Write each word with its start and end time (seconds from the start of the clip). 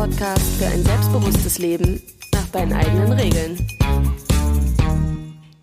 Podcast 0.00 0.56
für 0.58 0.64
ein 0.64 0.82
selbstbewusstes 0.82 1.58
Leben 1.58 2.02
nach 2.32 2.48
deinen 2.52 2.72
eigenen 2.72 3.12
Regeln. 3.12 3.58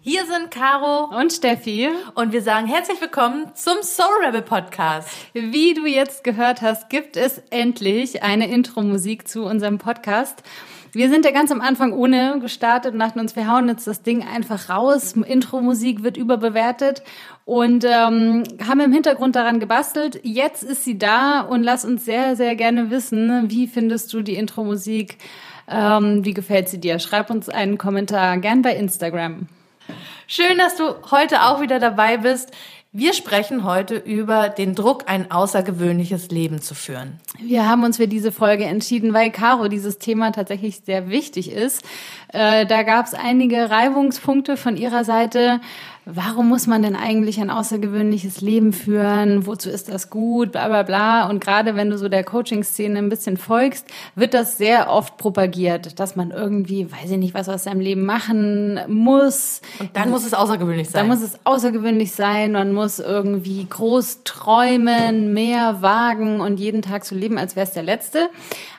Hier 0.01 0.27
sind 0.27 0.51
Caro 0.51 1.05
und 1.19 1.33
Steffi 1.33 1.89
und 2.13 2.33
wir 2.33 2.43
sagen 2.43 2.67
herzlich 2.67 3.01
willkommen 3.01 3.51
zum 3.55 3.81
Soul 3.81 4.23
Rebel 4.23 4.43
Podcast. 4.43 5.09
Wie 5.33 5.73
du 5.73 5.87
jetzt 5.87 6.23
gehört 6.23 6.61
hast, 6.61 6.87
gibt 6.91 7.17
es 7.17 7.39
endlich 7.49 8.21
eine 8.21 8.47
Intro-Musik 8.47 9.27
zu 9.27 9.43
unserem 9.43 9.79
Podcast. 9.79 10.43
Wir 10.91 11.09
sind 11.09 11.25
ja 11.25 11.31
ganz 11.31 11.51
am 11.51 11.61
Anfang 11.61 11.93
ohne 11.93 12.39
gestartet 12.39 12.93
und 12.93 12.99
dachten 12.99 13.19
uns, 13.19 13.35
wir 13.35 13.51
hauen 13.51 13.67
jetzt 13.67 13.87
das 13.87 14.03
Ding 14.03 14.25
einfach 14.25 14.69
raus. 14.69 15.13
Intro-Musik 15.13 16.03
wird 16.03 16.17
überbewertet 16.17 17.03
und 17.45 17.83
ähm, 17.83 18.43
haben 18.67 18.79
im 18.79 18.93
Hintergrund 18.93 19.35
daran 19.35 19.59
gebastelt. 19.59 20.19
Jetzt 20.23 20.63
ist 20.63 20.83
sie 20.83 20.97
da 20.97 21.41
und 21.41 21.63
lass 21.63 21.85
uns 21.85 22.05
sehr, 22.05 22.35
sehr 22.35 22.55
gerne 22.55 22.89
wissen, 22.89 23.49
wie 23.49 23.67
findest 23.67 24.13
du 24.13 24.21
die 24.21 24.35
Intro-Musik? 24.35 25.17
Ähm, 25.69 26.23
wie 26.23 26.33
gefällt 26.33 26.69
sie 26.69 26.79
dir? 26.79 26.99
Schreib 26.99 27.29
uns 27.29 27.49
einen 27.49 27.77
Kommentar 27.77 28.37
gern 28.37 28.61
bei 28.61 28.75
Instagram. 28.75 29.47
Schön, 30.27 30.57
dass 30.57 30.75
du 30.75 30.83
heute 31.11 31.43
auch 31.43 31.61
wieder 31.61 31.79
dabei 31.79 32.17
bist. 32.17 32.51
Wir 32.99 33.13
sprechen 33.13 33.63
heute 33.63 33.95
über 33.95 34.49
den 34.49 34.73
Druck, 34.73 35.03
ein 35.05 35.29
außergewöhnliches 35.29 36.31
Leben 36.31 36.63
zu 36.63 36.73
führen. 36.73 37.19
Wir 37.37 37.69
haben 37.69 37.83
uns 37.83 37.97
für 37.97 38.07
diese 38.07 38.31
Folge 38.31 38.65
entschieden, 38.65 39.13
weil 39.13 39.29
Caro 39.29 39.67
dieses 39.67 39.99
Thema 39.99 40.31
tatsächlich 40.31 40.81
sehr 40.83 41.07
wichtig 41.07 41.51
ist. 41.51 41.83
Äh, 42.33 42.65
da 42.65 42.81
gab 42.81 43.05
es 43.05 43.13
einige 43.13 43.69
Reibungspunkte 43.69 44.57
von 44.57 44.77
ihrer 44.77 45.03
Seite 45.03 45.61
warum 46.09 46.47
muss 46.47 46.67
man 46.67 46.81
denn 46.81 46.95
eigentlich 46.95 47.39
ein 47.41 47.49
außergewöhnliches 47.49 48.39
Leben 48.39 48.71
führen? 48.71 49.45
Wozu 49.45 49.69
ist 49.69 49.89
das 49.89 50.09
gut? 50.09 50.53
Bla 50.53 50.67
bla 50.69 50.83
bla. 50.83 51.29
Und 51.29 51.43
gerade 51.43 51.75
wenn 51.75 51.89
du 51.89 51.97
so 51.97 52.07
der 52.07 52.23
Coaching-Szene 52.23 52.97
ein 52.97 53.09
bisschen 53.09 53.35
folgst, 53.35 53.85
wird 54.15 54.33
das 54.33 54.57
sehr 54.57 54.89
oft 54.89 55.17
propagiert, 55.17 55.99
dass 55.99 56.15
man 56.15 56.31
irgendwie, 56.31 56.89
weiß 56.89 57.11
ich 57.11 57.17
nicht, 57.17 57.33
was 57.33 57.49
aus 57.49 57.65
seinem 57.65 57.81
Leben 57.81 58.05
machen 58.05 58.79
muss. 58.87 59.61
Und 59.79 59.89
dann 59.93 60.09
muss 60.09 60.25
es 60.25 60.33
außergewöhnlich 60.33 60.89
sein. 60.89 61.01
Dann 61.01 61.17
muss 61.17 61.21
es 61.21 61.37
außergewöhnlich 61.43 62.13
sein. 62.13 62.53
Man 62.53 62.71
muss 62.71 62.99
irgendwie 62.99 63.65
groß 63.65 64.23
träumen, 64.23 65.33
mehr 65.33 65.81
wagen 65.81 66.39
und 66.39 66.59
jeden 66.59 66.81
Tag 66.81 67.03
so 67.05 67.15
leben, 67.15 67.37
als 67.37 67.57
wäre 67.57 67.67
es 67.67 67.73
der 67.73 67.83
letzte. 67.83 68.29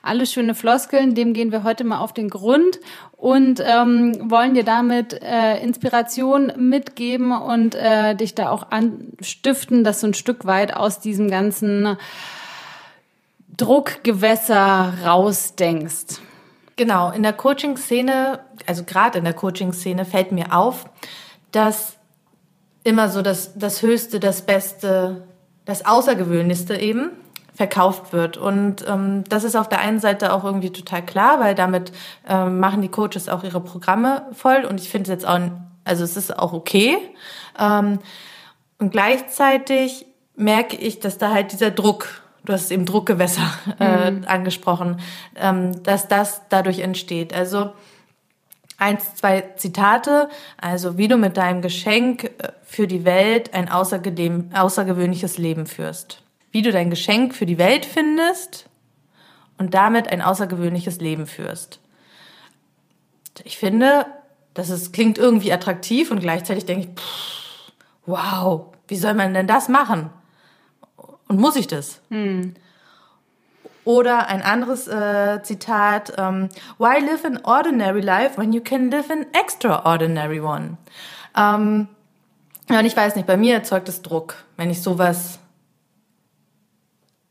Alles 0.03 0.33
schöne 0.33 0.55
Floskeln, 0.55 1.15
dem 1.15 1.35
gehen 1.35 1.53
wir 1.53 1.63
heute 1.63 1.85
mal 1.85 1.99
auf 1.99 2.15
den 2.15 2.31
Grund 2.31 2.81
und 3.19 3.61
ähm, 3.67 4.31
wollen 4.31 4.55
dir 4.55 4.63
damit 4.63 5.13
äh, 5.13 5.61
Inspiration 5.61 6.53
mitgeben 6.57 7.33
und 7.33 7.75
äh, 7.75 8.15
dich 8.15 8.37
da 8.37 8.49
auch 8.49 8.71
anstiften, 8.71 9.83
dass 9.83 10.01
du 10.01 10.07
ein 10.07 10.15
Stück 10.15 10.47
weit 10.47 10.75
aus 10.75 11.01
diesem 11.01 11.29
ganzen 11.29 11.97
Druckgewässer 13.57 14.95
rausdenkst. 15.05 16.21
Genau, 16.77 17.11
in 17.11 17.25
der 17.25 17.33
Coaching-Szene, 17.33 18.39
also 18.67 18.85
gerade 18.85 19.19
in 19.19 19.25
der 19.25 19.35
Coaching-Szene 19.35 20.05
fällt 20.05 20.31
mir 20.31 20.57
auf, 20.57 20.85
dass 21.51 21.97
immer 22.85 23.09
so 23.09 23.21
das, 23.21 23.59
das 23.59 23.83
Höchste, 23.83 24.21
das 24.21 24.43
Beste, 24.43 25.27
das 25.65 25.85
Außergewöhnlichste 25.85 26.77
eben 26.77 27.11
verkauft 27.59 28.13
wird. 28.13 28.37
Und 28.37 28.87
ähm, 28.87 29.25
das 29.29 29.43
ist 29.43 29.57
auf 29.57 29.69
der 29.69 29.81
einen 29.81 29.99
Seite 29.99 30.33
auch 30.33 30.45
irgendwie 30.45 30.71
total 30.71 31.05
klar, 31.05 31.41
weil 31.41 31.57
damit 31.57 31.91
ähm, 32.29 32.61
machen 32.61 32.83
die 32.83 32.89
Coaches 32.89 33.29
auch 33.29 33.43
ihre 33.43 33.61
Programme 33.61 34.23
voll. 34.31 34.65
Und 34.65 34.81
ich 34.81 34.89
finde 34.89 35.11
es 35.11 35.23
jetzt 35.23 35.27
auch, 35.27 35.41
also 35.85 36.05
es 36.05 36.17
ist 36.17 36.39
auch 36.39 36.53
okay. 36.53 36.99
Ähm, 37.59 37.99
und 38.79 38.93
gleichzeitig 38.93 40.07
merke 40.37 40.77
ich, 40.77 41.01
dass 41.01 41.19
da 41.19 41.33
halt 41.33 41.51
dieser 41.51 41.73
Druck, 41.73 42.23
du 42.45 42.53
hast 42.53 42.71
eben 42.71 42.87
Druckgewässer 42.87 43.51
äh, 43.81 44.13
mhm. 44.13 44.25
angesprochen, 44.29 45.01
ähm, 45.35 45.83
dass 45.83 46.07
das 46.07 46.43
dadurch 46.51 46.79
entsteht. 46.79 47.35
Also 47.35 47.73
eins, 48.77 49.17
zwei 49.17 49.41
Zitate. 49.57 50.29
Also 50.61 50.97
wie 50.97 51.09
du 51.09 51.17
mit 51.17 51.37
deinem 51.37 51.61
Geschenk 51.61 52.23
äh, 52.23 52.53
für 52.63 52.87
die 52.87 53.05
Welt 53.05 53.53
ein 53.53 53.69
außergewöhnliches 53.69 55.39
Leben 55.39 55.67
führst 55.67 56.23
wie 56.51 56.63
du 56.63 56.73
dein 56.73 56.91
Geschenk 56.91 57.35
für 57.35 57.47
die 57.47 57.59
Welt 57.59 57.85
findest 57.85 58.69
und 59.59 59.75
damit 59.75 60.09
ein 60.09 60.23
außergewöhnliches 60.23 61.01
Leben 61.01 61.27
führst. 61.27 61.81
Ich 63.45 63.59
finde, 63.59 64.07
das 64.55 64.71
ist, 64.71 64.93
klingt 64.93 65.19
irgendwie 65.19 65.53
attraktiv 65.53 66.11
und 66.11 66.21
gleichzeitig 66.21 66.65
denke 66.67 66.89
ich, 66.89 67.01
pff, 67.01 67.73
wow, 68.07 68.67
wie 68.89 68.97
soll 68.97 69.15
man 69.15 69.35
denn 69.35 69.47
das 69.47 69.69
machen? 69.69 70.11
Und 71.29 71.39
muss 71.39 71.57
ich 71.57 71.67
das? 71.67 72.01
Hm. 72.11 72.55
Oder 73.85 74.29
ein 74.29 74.43
anderes 74.43 74.87
äh, 74.89 75.43
Zitat, 75.43 76.13
ähm, 76.19 76.49
Why 76.79 77.01
live 77.01 77.25
an 77.25 77.39
ordinary 77.45 78.01
life 78.01 78.37
when 78.37 78.53
you 78.53 78.61
can 78.61 78.91
live 78.91 79.11
an 79.11 79.27
extraordinary 79.33 80.41
one? 80.41 80.77
Ähm, 81.37 81.89
ja, 82.69 82.81
und 82.81 82.85
ich 82.85 82.97
weiß 82.97 83.17
nicht, 83.17 83.27
bei 83.27 83.37
mir 83.37 83.55
erzeugt 83.55 83.89
es 83.89 84.03
Druck, 84.03 84.37
wenn 84.57 84.69
ich 84.69 84.83
sowas 84.83 85.39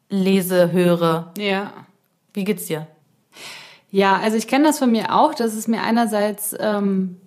lese, 0.09 0.71
höre. 0.71 1.31
Ja. 1.37 1.73
Wie 2.33 2.43
geht's 2.43 2.65
dir? 2.65 2.87
Ja, 3.89 4.17
also 4.17 4.37
ich 4.37 4.47
kenne 4.47 4.65
das 4.65 4.79
von 4.79 4.91
mir 4.91 5.13
auch, 5.15 5.33
dass 5.33 5.53
es 5.53 5.67
mir 5.67 5.81
einerseits 5.81 6.55
ähm, 6.59 7.17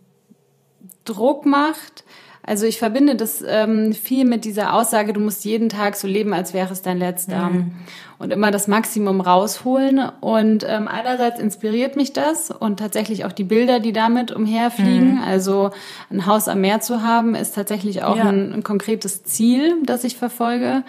Druck 1.04 1.46
macht. 1.46 2.04
Also 2.42 2.66
ich 2.66 2.78
verbinde 2.78 3.16
das 3.16 3.44
ähm, 3.46 3.92
viel 3.92 4.24
mit 4.24 4.44
dieser 4.44 4.74
Aussage, 4.74 5.12
du 5.12 5.20
musst 5.20 5.44
jeden 5.44 5.68
Tag 5.68 5.94
so 5.94 6.08
leben, 6.08 6.32
als 6.32 6.54
wäre 6.54 6.72
es 6.72 6.82
dein 6.82 6.98
letzter. 6.98 7.50
Mhm. 7.50 7.72
Und 8.18 8.32
immer 8.32 8.50
das 8.50 8.66
Maximum 8.66 9.20
rausholen. 9.20 10.00
Und 10.20 10.64
ähm, 10.66 10.88
einerseits 10.88 11.38
inspiriert 11.38 11.96
mich 11.96 12.12
das 12.12 12.50
und 12.50 12.78
tatsächlich 12.78 13.24
auch 13.24 13.32
die 13.32 13.44
Bilder, 13.44 13.78
die 13.78 13.92
damit 13.92 14.32
umherfliegen. 14.32 15.16
Mhm. 15.16 15.22
Also 15.22 15.70
ein 16.10 16.26
Haus 16.26 16.48
am 16.48 16.60
Meer 16.60 16.80
zu 16.80 17.02
haben, 17.02 17.34
ist 17.34 17.54
tatsächlich 17.54 18.02
auch 18.02 18.16
ja. 18.16 18.24
ein, 18.24 18.52
ein 18.52 18.62
konkretes 18.62 19.22
Ziel, 19.22 19.76
das 19.84 20.04
ich 20.04 20.16
verfolge. 20.16 20.82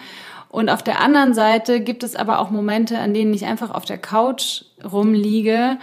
Und 0.51 0.69
auf 0.69 0.83
der 0.83 0.99
anderen 0.99 1.33
Seite 1.33 1.79
gibt 1.79 2.03
es 2.03 2.17
aber 2.17 2.39
auch 2.39 2.49
Momente, 2.49 2.99
an 2.99 3.13
denen 3.13 3.33
ich 3.33 3.45
einfach 3.45 3.71
auf 3.71 3.85
der 3.85 3.97
Couch 3.97 4.65
rumliege 4.83 5.77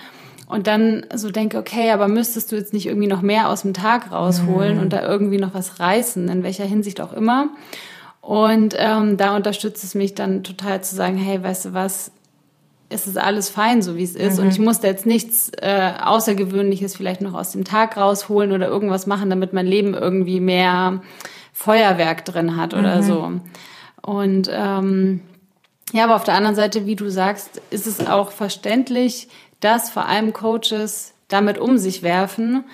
und 0.46 0.66
dann 0.66 1.06
so 1.14 1.30
denke, 1.30 1.56
okay, 1.56 1.90
aber 1.90 2.06
müsstest 2.06 2.52
du 2.52 2.56
jetzt 2.56 2.74
nicht 2.74 2.84
irgendwie 2.84 3.08
noch 3.08 3.22
mehr 3.22 3.48
aus 3.48 3.62
dem 3.62 3.72
Tag 3.72 4.12
rausholen 4.12 4.76
mhm. 4.76 4.82
und 4.82 4.92
da 4.92 5.02
irgendwie 5.08 5.38
noch 5.38 5.54
was 5.54 5.80
reißen, 5.80 6.28
in 6.28 6.42
welcher 6.42 6.66
Hinsicht 6.66 7.00
auch 7.00 7.14
immer. 7.14 7.48
Und 8.20 8.74
ähm, 8.76 9.16
da 9.16 9.34
unterstützt 9.34 9.84
es 9.84 9.94
mich 9.94 10.14
dann 10.14 10.44
total 10.44 10.82
zu 10.82 10.94
sagen, 10.94 11.16
hey, 11.16 11.42
weißt 11.42 11.64
du 11.64 11.72
was, 11.72 12.12
es 12.90 13.06
ist 13.06 13.16
alles 13.16 13.48
fein, 13.48 13.80
so 13.80 13.96
wie 13.96 14.02
es 14.02 14.14
ist. 14.14 14.36
Mhm. 14.36 14.44
Und 14.44 14.50
ich 14.50 14.58
musste 14.58 14.86
jetzt 14.86 15.06
nichts 15.06 15.50
äh, 15.62 15.92
Außergewöhnliches 16.02 16.94
vielleicht 16.94 17.22
noch 17.22 17.32
aus 17.32 17.52
dem 17.52 17.64
Tag 17.64 17.96
rausholen 17.96 18.52
oder 18.52 18.68
irgendwas 18.68 19.06
machen, 19.06 19.30
damit 19.30 19.54
mein 19.54 19.66
Leben 19.66 19.94
irgendwie 19.94 20.40
mehr 20.40 21.00
Feuerwerk 21.54 22.26
drin 22.26 22.56
hat 22.56 22.74
oder 22.74 22.96
mhm. 22.96 23.02
so. 23.02 23.32
Und 24.02 24.48
ähm, 24.52 25.20
ja, 25.92 26.04
aber 26.04 26.16
auf 26.16 26.24
der 26.24 26.34
anderen 26.34 26.56
Seite, 26.56 26.86
wie 26.86 26.96
du 26.96 27.08
sagst, 27.08 27.60
ist 27.70 27.86
es 27.86 28.06
auch 28.06 28.30
verständlich, 28.30 29.28
dass 29.60 29.90
vor 29.90 30.06
allem 30.06 30.32
Coaches 30.32 31.14
damit 31.28 31.58
um 31.58 31.78
sich 31.78 32.02
werfen. 32.02 32.64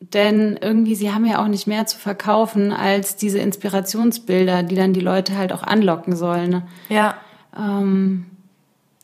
Denn 0.00 0.58
irgendwie, 0.60 0.94
sie 0.94 1.12
haben 1.12 1.24
ja 1.24 1.42
auch 1.42 1.48
nicht 1.48 1.66
mehr 1.66 1.86
zu 1.86 1.98
verkaufen 1.98 2.72
als 2.72 3.16
diese 3.16 3.38
Inspirationsbilder, 3.38 4.62
die 4.62 4.74
dann 4.74 4.92
die 4.92 5.00
Leute 5.00 5.38
halt 5.38 5.52
auch 5.52 5.62
anlocken 5.62 6.14
sollen. 6.14 6.62
Ja. 6.88 7.14
Ähm, 7.56 8.26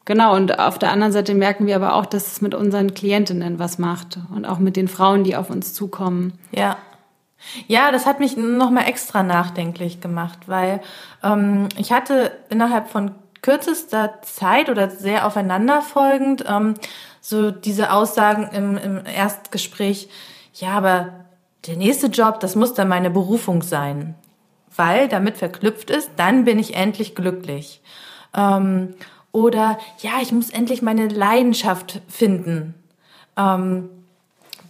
genau, 0.05 0.35
und 0.37 0.59
auf 0.59 0.79
der 0.79 0.93
anderen 0.93 1.13
Seite 1.13 1.35
merken 1.35 1.67
wir 1.67 1.77
aber 1.77 1.95
auch, 1.95 2.07
dass 2.07 2.27
es 2.27 2.41
mit 2.43 2.55
unseren 2.55 2.93
Klientinnen 2.93 3.59
was 3.59 3.79
macht 3.79 4.19
und 4.35 4.45
auch 4.45 4.59
mit 4.59 4.77
den 4.77 4.89
Frauen, 4.89 5.25
die 5.25 5.37
auf 5.37 5.49
uns 5.49 5.73
zukommen. 5.73 6.35
Ja. 6.53 6.77
Ja, 7.67 7.91
das 7.91 8.07
hat 8.07 8.21
mich 8.21 8.37
nochmal 8.37 8.89
extra 8.89 9.23
nachdenklich 9.23 10.01
gemacht, 10.01 10.41
weil 10.47 10.81
ähm, 11.23 11.69
ich 11.77 11.93
hatte 11.93 12.33
innerhalb 12.51 12.89
von 12.89 13.13
kürzester 13.43 14.21
Zeit 14.23 14.69
oder 14.69 14.91
sehr 14.91 15.27
aufeinanderfolgend 15.27 16.45
ähm, 16.47 16.75
so 17.21 17.51
diese 17.51 17.93
Aussagen 17.93 18.49
im, 18.53 18.77
im 18.77 19.07
Erstgespräch, 19.07 20.09
ja, 20.55 20.71
aber 20.71 21.13
der 21.67 21.77
nächste 21.77 22.07
Job, 22.07 22.41
das 22.41 22.57
muss 22.57 22.75
dann 22.75 22.89
meine 22.89 23.11
Berufung 23.11 23.63
sein, 23.63 24.15
weil 24.75 25.09
damit 25.09 25.37
verknüpft 25.37 25.91
ist, 25.91 26.11
dann 26.17 26.45
bin 26.45 26.59
ich 26.59 26.75
endlich 26.75 27.15
glücklich. 27.15 27.83
Ähm, 28.35 28.95
oder 29.33 29.79
ja, 29.99 30.13
ich 30.23 30.33
muss 30.33 30.51
endlich 30.51 30.83
meine 30.83 31.09
Leidenschaft 31.09 32.01
finden. 32.09 32.75
Ähm, 33.37 33.91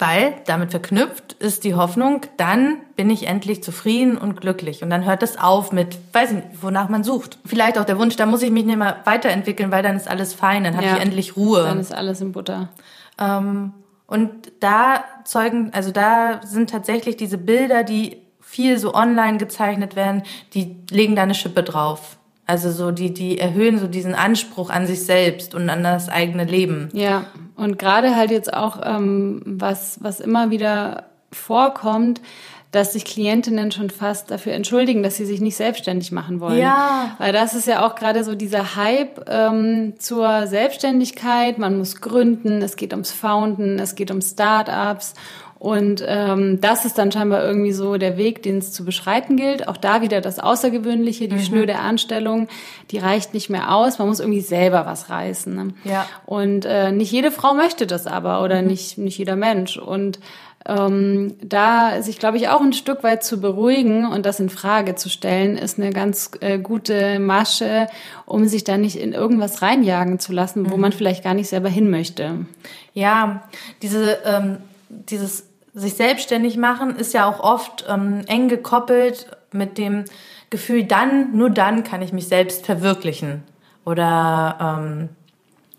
weil 0.00 0.35
damit 0.47 0.70
verknüpft 0.70 1.35
ist 1.35 1.64
die 1.64 1.75
Hoffnung, 1.75 2.23
dann 2.38 2.79
bin 2.97 3.11
ich 3.11 3.26
endlich 3.26 3.62
zufrieden 3.62 4.17
und 4.17 4.41
glücklich. 4.41 4.82
Und 4.82 4.91
dann 4.91 5.05
hört 5.05 5.23
es 5.23 5.38
auf 5.38 5.73
mit, 5.73 5.99
weiß 6.12 6.32
nicht, 6.32 6.47
wonach 6.62 6.88
man 6.88 7.05
sucht. 7.05 7.38
Vielleicht 7.44 7.79
auch 7.79 7.85
der 7.85 7.99
Wunsch, 7.99 8.17
da 8.17 8.26
muss 8.26 8.43
ich 8.43 8.50
mich 8.50 8.64
nicht 8.64 8.79
mehr 8.79 8.97
weiterentwickeln, 9.05 9.70
weil 9.70 9.82
dann 9.82 9.97
ist 9.97 10.08
alles 10.08 10.32
fein, 10.32 10.64
dann 10.64 10.76
habe 10.76 10.87
ja, 10.87 10.97
ich 10.97 11.02
endlich 11.02 11.37
Ruhe. 11.37 11.62
Dann 11.62 11.81
ist 11.81 11.94
alles 11.94 12.20
in 12.20 12.32
Butter. 12.32 12.70
Ähm, 13.19 13.75
und 14.06 14.31
da 14.61 15.05
zeugen, 15.25 15.70
also 15.73 15.91
da 15.93 16.41
sind 16.44 16.70
tatsächlich 16.70 17.17
diese 17.17 17.38
Bilder, 17.38 17.85
die 17.85 18.17
viel 18.41 18.79
so 18.79 18.94
online 18.94 19.38
gezeichnet 19.38 19.96
werden, 19.96 20.23
die 20.55 20.76
legen 20.91 21.14
da 21.14 21.23
eine 21.23 21.35
Schippe 21.35 21.62
drauf. 21.62 22.17
Also 22.46 22.73
so 22.73 22.91
die, 22.91 23.14
die 23.14 23.38
erhöhen 23.38 23.79
so 23.79 23.87
diesen 23.87 24.17
Anspruch 24.17 24.70
an 24.70 24.85
sich 24.85 25.05
selbst 25.05 25.55
und 25.55 25.70
an 25.70 25.85
das 25.85 26.08
eigene 26.08 26.44
Leben. 26.44 26.88
Ja, 26.93 27.26
und 27.60 27.78
gerade 27.78 28.16
halt 28.16 28.30
jetzt 28.30 28.54
auch, 28.54 28.80
ähm, 28.82 29.42
was, 29.44 30.02
was 30.02 30.18
immer 30.18 30.50
wieder 30.50 31.04
vorkommt, 31.30 32.22
dass 32.70 32.94
sich 32.94 33.04
Klientinnen 33.04 33.70
schon 33.70 33.90
fast 33.90 34.30
dafür 34.30 34.54
entschuldigen, 34.54 35.02
dass 35.02 35.16
sie 35.16 35.26
sich 35.26 35.42
nicht 35.42 35.56
selbstständig 35.56 36.10
machen 36.10 36.40
wollen. 36.40 36.58
Ja. 36.58 37.16
Weil 37.18 37.34
das 37.34 37.52
ist 37.52 37.66
ja 37.66 37.84
auch 37.84 37.96
gerade 37.96 38.24
so 38.24 38.34
dieser 38.34 38.76
Hype 38.76 39.28
ähm, 39.28 39.94
zur 39.98 40.46
Selbstständigkeit. 40.46 41.58
Man 41.58 41.76
muss 41.76 42.00
gründen, 42.00 42.62
es 42.62 42.76
geht 42.76 42.92
ums 42.92 43.10
Founden, 43.10 43.78
es 43.78 43.94
geht 43.94 44.10
um 44.10 44.22
Startups. 44.22 45.12
Und 45.60 46.02
ähm, 46.06 46.58
das 46.62 46.86
ist 46.86 46.96
dann 46.96 47.12
scheinbar 47.12 47.44
irgendwie 47.44 47.72
so 47.72 47.98
der 47.98 48.16
Weg, 48.16 48.42
den 48.42 48.58
es 48.58 48.72
zu 48.72 48.82
beschreiten 48.82 49.36
gilt. 49.36 49.68
Auch 49.68 49.76
da 49.76 50.00
wieder 50.00 50.22
das 50.22 50.38
Außergewöhnliche, 50.38 51.28
die 51.28 51.36
mhm. 51.36 51.42
schnöde 51.42 51.76
Anstellung, 51.76 52.48
die 52.90 52.96
reicht 52.96 53.34
nicht 53.34 53.50
mehr 53.50 53.74
aus. 53.74 53.98
Man 53.98 54.08
muss 54.08 54.20
irgendwie 54.20 54.40
selber 54.40 54.86
was 54.86 55.10
reißen. 55.10 55.54
Ne? 55.54 55.74
Ja. 55.84 56.06
Und 56.24 56.64
äh, 56.64 56.92
nicht 56.92 57.12
jede 57.12 57.30
Frau 57.30 57.52
möchte 57.52 57.86
das 57.86 58.06
aber 58.06 58.42
oder 58.42 58.62
mhm. 58.62 58.68
nicht, 58.68 58.96
nicht 58.96 59.18
jeder 59.18 59.36
Mensch. 59.36 59.76
Und 59.76 60.18
ähm, 60.64 61.36
da 61.42 62.00
sich, 62.00 62.18
glaube 62.18 62.38
ich, 62.38 62.48
auch 62.48 62.62
ein 62.62 62.72
Stück 62.72 63.02
weit 63.02 63.22
zu 63.22 63.38
beruhigen 63.38 64.06
und 64.06 64.24
das 64.24 64.40
in 64.40 64.48
Frage 64.48 64.94
zu 64.94 65.10
stellen, 65.10 65.58
ist 65.58 65.78
eine 65.78 65.90
ganz 65.90 66.30
äh, 66.40 66.58
gute 66.58 67.18
Masche, 67.18 67.86
um 68.24 68.48
sich 68.48 68.64
da 68.64 68.78
nicht 68.78 68.96
in 68.96 69.12
irgendwas 69.12 69.60
reinjagen 69.60 70.18
zu 70.20 70.32
lassen, 70.32 70.70
wo 70.70 70.76
mhm. 70.76 70.80
man 70.80 70.92
vielleicht 70.92 71.22
gar 71.22 71.34
nicht 71.34 71.48
selber 71.50 71.68
hin 71.68 71.90
möchte. 71.90 72.46
Ja, 72.94 73.42
diese, 73.82 74.20
ähm, 74.24 74.56
dieses 74.88 75.50
sich 75.72 75.94
selbstständig 75.94 76.56
machen 76.56 76.96
ist 76.96 77.14
ja 77.14 77.28
auch 77.28 77.40
oft 77.40 77.84
ähm, 77.88 78.22
eng 78.26 78.49
gekoppelt 78.49 79.26
mit 79.52 79.78
dem 79.78 80.05
Gefühl, 80.50 80.84
dann, 80.84 81.37
nur 81.37 81.50
dann 81.50 81.84
kann 81.84 82.02
ich 82.02 82.12
mich 82.12 82.26
selbst 82.28 82.67
verwirklichen. 82.67 83.44
Oder 83.84 84.58
ähm, 84.61 85.08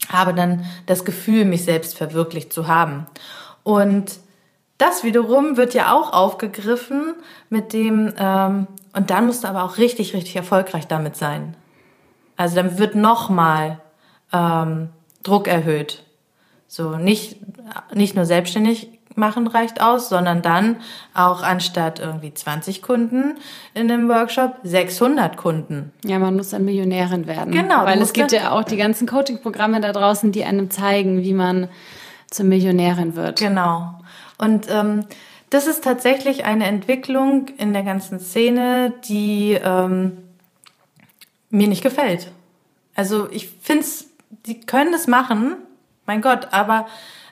habe 0.10 0.34
dann 0.34 0.66
das 0.86 1.06
Gefühl, 1.06 1.46
mich 1.46 1.66
selbst 1.66 1.98
verwirklicht 1.98 2.54
zu 2.54 2.68
haben. 2.68 3.06
Und 3.64 4.20
das 4.78 5.04
wiederum 5.04 5.58
wird 5.58 5.74
ja 5.74 5.94
auch 5.94 6.12
aufgegriffen 6.12 7.14
mit 7.50 7.74
dem, 7.74 8.14
ähm, 8.18 8.68
und 8.94 9.10
dann 9.10 9.28
musst 9.28 9.44
du 9.44 9.48
aber 9.48 9.64
auch 9.64 9.78
richtig, 9.78 10.14
richtig 10.14 10.36
erfolgreich 10.36 10.88
damit 10.88 11.16
sein. 11.16 11.56
Also 12.36 12.56
dann 12.56 12.80
wird 12.80 12.96
nochmal 12.96 13.80
ähm, 14.34 14.90
Druck 15.22 15.48
erhöht. 15.48 16.04
So, 16.68 16.96
nicht, 16.98 17.38
nicht 17.94 18.16
nur 18.16 18.26
selbstständig 18.26 19.01
machen 19.16 19.48
reicht 19.48 19.82
aus, 19.82 20.10
sondern 20.10 20.42
dann 20.42 20.78
auch 21.14 21.44
anstatt 21.44 22.00
irgendwie 22.00 22.34
20 22.34 22.82
Kunden 22.82 23.36
in 23.74 23.92
einem 23.92 24.10
Workshop 24.10 24.56
600 24.64 25.38
Kunden. 25.38 25.92
Ja, 26.06 26.20
man 26.20 26.36
muss 26.36 26.50
dann 26.50 26.66
Millionärin 26.66 27.28
werden. 27.28 27.52
Genau. 27.52 27.86
Weil 27.86 28.02
es 28.02 28.14
gibt 28.14 28.32
ja 28.32 28.52
auch 28.52 28.64
die 28.64 28.78
ganzen 28.78 29.08
Coaching-Programme 29.08 29.82
da 29.82 29.92
draußen, 29.92 30.32
die 30.32 30.44
einem 30.44 30.70
zeigen, 30.70 31.24
wie 31.24 31.34
man 31.34 31.68
zur 32.30 32.46
Millionärin 32.46 33.16
wird. 33.16 33.40
Genau. 33.40 33.96
Und 34.38 34.68
ähm, 34.70 35.06
das 35.50 35.68
ist 35.68 35.84
tatsächlich 35.84 36.46
eine 36.46 36.66
Entwicklung 36.66 37.50
in 37.58 37.74
der 37.74 37.84
ganzen 37.84 38.20
Szene, 38.20 38.94
die 39.04 39.60
ähm, 39.62 40.18
mir 41.50 41.68
nicht 41.68 41.84
gefällt. 41.84 42.32
Also 42.96 43.30
ich 43.32 43.50
finde 43.62 43.84
es, 43.84 44.08
die 44.46 44.62
können 44.62 44.94
es 44.94 45.08
machen, 45.08 45.58
mein 46.06 46.22
Gott, 46.22 46.48
aber 46.52 46.88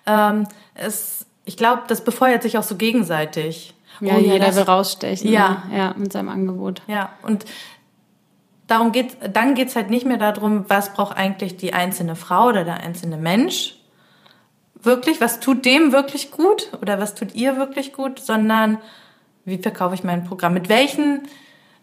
ähm, 0.05 0.47
es 0.75 1.25
ich 1.49 1.57
glaube, 1.57 1.81
das 1.87 2.03
befeuert 2.03 2.43
sich 2.43 2.59
auch 2.59 2.63
so 2.63 2.75
gegenseitig. 2.75 3.73
Ja, 4.01 4.17
oh, 4.17 4.19
jeder 4.19 4.45
das, 4.45 4.55
will 4.55 4.63
rausstechen. 4.63 5.31
Ja. 5.31 5.63
Ne? 5.67 5.77
ja, 5.79 5.95
mit 5.97 6.13
seinem 6.13 6.29
Angebot. 6.29 6.83
Ja, 6.85 7.09
und 7.23 7.43
darum 8.67 8.91
geht, 8.91 9.17
dann 9.33 9.55
geht's 9.55 9.75
halt 9.75 9.89
nicht 9.89 10.05
mehr 10.05 10.17
darum, 10.17 10.65
was 10.67 10.93
braucht 10.93 11.17
eigentlich 11.17 11.57
die 11.57 11.73
einzelne 11.73 12.15
Frau 12.15 12.49
oder 12.49 12.65
der 12.65 12.81
einzelne 12.81 13.17
Mensch 13.17 13.79
wirklich, 14.83 15.21
was 15.21 15.39
tut 15.39 15.65
dem 15.65 15.91
wirklich 15.91 16.29
gut 16.29 16.69
oder 16.83 16.99
was 16.99 17.15
tut 17.15 17.33
ihr 17.33 17.57
wirklich 17.57 17.93
gut, 17.93 18.19
sondern 18.19 18.77
wie 19.43 19.57
verkaufe 19.57 19.95
ich 19.95 20.03
mein 20.03 20.25
Programm, 20.25 20.53
mit 20.53 20.69
welchen 20.69 21.23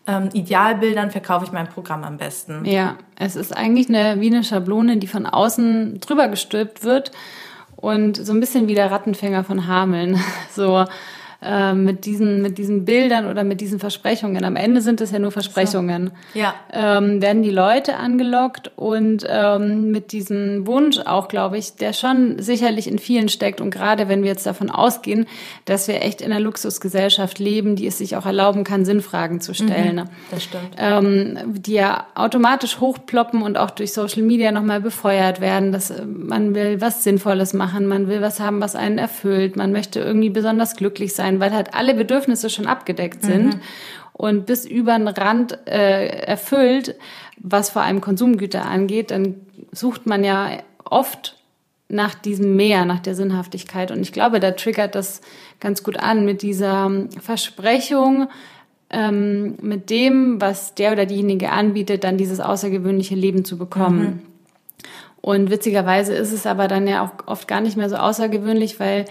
ähm, 0.07 0.29
Idealbildern 0.33 1.11
verkaufe 1.11 1.45
ich 1.45 1.51
mein 1.51 1.69
Programm 1.69 2.05
am 2.05 2.19
besten. 2.19 2.65
Ja, 2.67 2.99
es 3.17 3.35
ist 3.35 3.55
eigentlich 3.55 3.89
eine, 3.89 4.21
wie 4.21 4.29
eine 4.29 4.45
Schablone, 4.45 4.99
die 4.99 5.09
von 5.09 5.27
außen 5.27 5.99
drüber 5.99 6.29
gestülpt 6.29 6.85
wird 6.85 7.11
und 7.77 8.17
so 8.17 8.33
ein 8.33 8.41
bisschen 8.41 8.69
wie 8.69 8.75
der 8.75 8.91
Rattenfänger 8.91 9.45
von 9.45 9.67
Hameln. 9.67 10.19
So, 10.51 10.87
äh, 11.47 11.75
mit 11.75 12.05
diesen, 12.05 12.43
mit 12.43 12.59
diesen 12.59 12.85
Bildern 12.85 13.27
oder 13.27 13.45
mit 13.45 13.61
diesen 13.61 13.79
Versprechungen. 13.79 14.45
Am 14.45 14.57
Ende 14.57 14.81
sind 14.81 15.01
es 15.01 15.11
ja 15.11 15.19
nur 15.19 15.33
Versprechungen. 15.33 16.11
So. 16.35 16.41
Ja. 16.41 16.55
Ähm, 16.73 17.23
werden 17.23 17.43
die 17.43 17.51
Leute 17.51 17.97
angelockt 17.97 18.73
und 18.77 19.25
ähm, 19.29 19.91
mit 19.91 20.13
diesem 20.13 20.67
Wunsch 20.67 20.99
auch, 20.99 21.29
glaube 21.29 21.59
ich, 21.59 21.77
der 21.77 21.93
schon 21.93 22.41
sicherlich 22.41 22.89
in 22.89 22.99
vielen 22.99 23.29
steckt. 23.29 23.61
Und 23.61 23.71
gerade 23.71 24.09
wenn 24.09 24.23
wir 24.23 24.31
jetzt 24.31 24.47
davon 24.47 24.71
ausgehen, 24.71 25.27
dass 25.65 25.89
wir 25.89 26.03
echt 26.03 26.21
in 26.21 26.33
einer 26.33 26.41
Luxusgesellschaft 26.41 27.39
leben, 27.39 27.77
die 27.77 27.87
es 27.87 27.99
sich 27.99 28.17
auch 28.17 28.27
erlauben 28.27 28.65
kann, 28.65 28.85
Sinnfragen 28.85 29.41
zu 29.41 29.55
stellen. 29.55 29.97
Mhm, 29.97 30.05
das 30.31 30.45
stimmt. 30.45 30.71
Ähm, 30.79 31.39
die 31.47 31.75
ja 31.75 32.07
automatisch 32.15 32.81
hochploppen 32.81 33.43
und 33.43 33.57
auch 33.57 33.71
durch 33.71 33.93
Social 33.93 34.23
Media 34.23 34.53
nochmal 34.53 34.81
befeuert 34.81 35.41
werden, 35.41 35.73
dass 35.73 35.91
äh, 35.91 36.05
man 36.05 36.55
will 36.55 36.81
was 36.81 37.05
Sinnvolles 37.05 37.53
machen, 37.53 37.87
man 37.87 38.09
will 38.09 38.21
was 38.21 38.41
haben, 38.41 38.61
was 38.61 38.75
einen 38.75 38.99
erfüllt, 38.99 39.57
man 39.57 39.73
möchte 39.73 40.01
irgendwie 40.01 40.31
besonders 40.31 40.77
glücklich 40.77 41.15
sein 41.15 41.36
sein, 41.37 41.41
weil 41.41 41.57
halt 41.57 41.75
alle 41.75 41.95
Bedürfnisse 41.95 42.51
schon 42.51 42.67
abgedeckt 42.67 43.23
sind 43.23 43.55
mhm. 43.55 43.61
und 44.13 44.47
bis 44.47 44.65
über 44.65 44.97
den 44.97 45.09
Rand 45.09 45.59
äh, 45.67 46.07
erfüllt, 46.07 46.97
was 47.39 47.71
vor 47.71 47.83
allem 47.83 48.01
Konsumgüter 48.01 48.65
angeht, 48.65 49.11
dann 49.11 49.37
sucht 49.73 50.07
man 50.07 50.25
ja 50.25 50.59
oft 50.85 51.37
nach 51.89 52.15
diesem 52.15 52.57
Mehr, 52.57 52.85
nach 52.85 53.01
der 53.01 53.15
Sinnhaftigkeit. 53.15 53.91
Und 53.91 54.01
ich 54.01 54.13
glaube, 54.13 54.41
da 54.41 54.53
triggert 54.53 54.95
das 54.95 55.21
ganz 55.61 55.85
gut 55.85 55.99
an 55.99 56.25
mit 56.25 56.43
dieser 56.43 56.91
Versprechung, 57.21 58.29
ähm, 58.91 59.57
mit 59.63 59.91
dem, 59.91 60.41
was 60.41 60.75
der 60.75 60.93
oder 60.93 61.07
diejenige 61.07 61.51
anbietet, 61.51 62.05
dann 62.05 62.17
dieses 62.17 62.41
außergewöhnliche 62.41 63.15
Leben 63.15 63.45
zu 63.45 63.57
bekommen. 63.59 64.01
Mhm. 64.01 64.23
Und 65.21 65.51
witzigerweise 65.51 66.15
ist 66.15 66.33
es 66.33 66.47
aber 66.47 66.69
dann 66.69 66.87
ja 66.87 67.03
auch 67.05 67.27
oft 67.27 67.49
gar 67.49 67.61
nicht 67.61 67.77
mehr 67.77 67.89
so 67.89 67.97
außergewöhnlich, 67.97 68.79
weil 68.79 69.07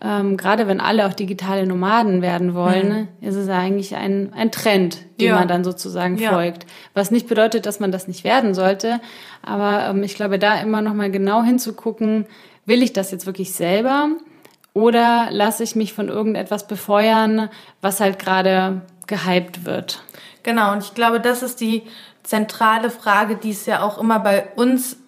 ähm, 0.00 0.36
gerade 0.36 0.68
wenn 0.68 0.80
alle 0.80 1.06
auch 1.06 1.12
digitale 1.12 1.66
Nomaden 1.66 2.22
werden 2.22 2.54
wollen, 2.54 3.08
mhm. 3.20 3.26
ist 3.26 3.34
es 3.34 3.48
eigentlich 3.48 3.96
ein, 3.96 4.32
ein 4.32 4.52
Trend, 4.52 4.98
den 5.20 5.28
ja. 5.28 5.34
man 5.34 5.48
dann 5.48 5.64
sozusagen 5.64 6.16
ja. 6.18 6.30
folgt. 6.30 6.66
Was 6.94 7.10
nicht 7.10 7.28
bedeutet, 7.28 7.66
dass 7.66 7.80
man 7.80 7.90
das 7.90 8.06
nicht 8.06 8.22
werden 8.22 8.54
sollte, 8.54 9.00
aber 9.42 9.86
ähm, 9.88 10.02
ich 10.02 10.14
glaube, 10.14 10.38
da 10.38 10.60
immer 10.60 10.82
noch 10.82 10.94
mal 10.94 11.10
genau 11.10 11.42
hinzugucken, 11.42 12.26
will 12.64 12.82
ich 12.82 12.92
das 12.92 13.10
jetzt 13.10 13.26
wirklich 13.26 13.52
selber 13.52 14.08
oder 14.72 15.28
lasse 15.30 15.64
ich 15.64 15.74
mich 15.74 15.92
von 15.92 16.08
irgendetwas 16.08 16.68
befeuern, 16.68 17.48
was 17.80 17.98
halt 17.98 18.20
gerade 18.20 18.82
gehypt 19.08 19.64
wird. 19.64 20.02
Genau, 20.44 20.72
und 20.72 20.84
ich 20.84 20.94
glaube, 20.94 21.18
das 21.18 21.42
ist 21.42 21.60
die 21.60 21.82
zentrale 22.22 22.90
Frage, 22.90 23.36
die 23.36 23.50
es 23.50 23.66
ja 23.66 23.82
auch 23.82 23.98
immer 23.98 24.20
bei 24.20 24.48
uns 24.54 24.98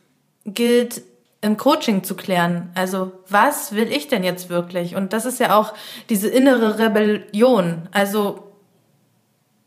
gilt, 0.44 1.02
im 1.42 1.56
Coaching 1.56 2.04
zu 2.04 2.16
klären. 2.16 2.70
Also, 2.74 3.12
was 3.28 3.74
will 3.74 3.90
ich 3.90 4.08
denn 4.08 4.24
jetzt 4.24 4.50
wirklich? 4.50 4.94
Und 4.94 5.12
das 5.12 5.24
ist 5.24 5.40
ja 5.40 5.58
auch 5.58 5.72
diese 6.08 6.28
innere 6.28 6.78
Rebellion. 6.78 7.88
Also, 7.92 8.52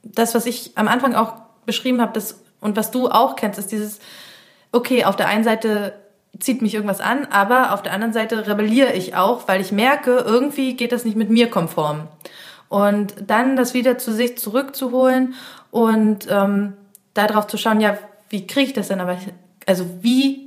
das, 0.04 0.36
was 0.36 0.46
ich 0.46 0.72
am 0.76 0.88
Anfang 0.88 1.16
auch 1.16 1.34
beschrieben 1.66 2.02
habe, 2.02 2.14
das, 2.14 2.44
und 2.60 2.78
was 2.78 2.92
du 2.92 3.10
auch 3.10 3.36
kennst, 3.36 3.58
ist 3.58 3.72
dieses, 3.72 4.00
okay, 4.72 5.06
auf 5.06 5.16
der 5.16 5.28
einen 5.28 5.44
Seite 5.44 5.94
zieht 6.40 6.62
mich 6.62 6.74
irgendwas 6.74 7.00
an, 7.00 7.28
aber 7.32 7.74
auf 7.74 7.84
der 7.84 7.94
anderen 7.94 8.14
Seite 8.14 8.48
rebelliere 8.48 8.94
ich 8.94 9.16
auch, 9.16 9.48
weil 9.48 9.62
ich 9.62 9.72
merke, 9.72 10.18
irgendwie 10.18 10.76
geht 10.76 10.92
das 10.92 11.06
nicht 11.06 11.16
mit 11.16 11.30
mir 11.30 11.50
konform. 11.50 12.08
Und 12.70 13.14
dann 13.28 13.56
das 13.56 13.74
wieder 13.74 13.98
zu 13.98 14.12
sich 14.12 14.38
zurückzuholen 14.38 15.36
und 15.70 16.28
ähm, 16.30 16.74
darauf 17.14 17.48
zu 17.48 17.58
schauen, 17.58 17.82
ja, 17.82 17.98
wie 18.30 18.48
kriege 18.48 18.68
ich 18.68 18.74
das 18.74 18.88
denn 18.88 19.00
aber, 19.00 19.18
also 19.68 19.86
wie 20.02 20.43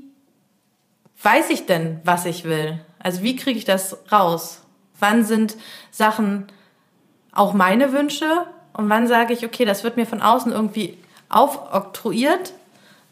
weiß 1.23 1.51
ich 1.51 1.67
denn, 1.67 2.01
was 2.05 2.27
ich 2.27 2.45
will? 2.45 2.79
Also 2.99 3.23
wie 3.23 3.37
kriege 3.37 3.59
ich 3.59 3.65
das 3.65 3.99
raus? 4.11 4.63
Wann 4.99 5.25
sind 5.25 5.57
Sachen 5.91 6.47
auch 7.33 7.53
meine 7.53 7.93
Wünsche 7.93 8.47
und 8.73 8.89
wann 8.89 9.07
sage 9.07 9.33
ich, 9.33 9.45
okay, 9.45 9.65
das 9.65 9.85
wird 9.85 9.97
mir 9.97 10.07
von 10.07 10.23
außen 10.23 10.53
irgendwie 10.53 10.97
aufoktroyiert 11.29 12.53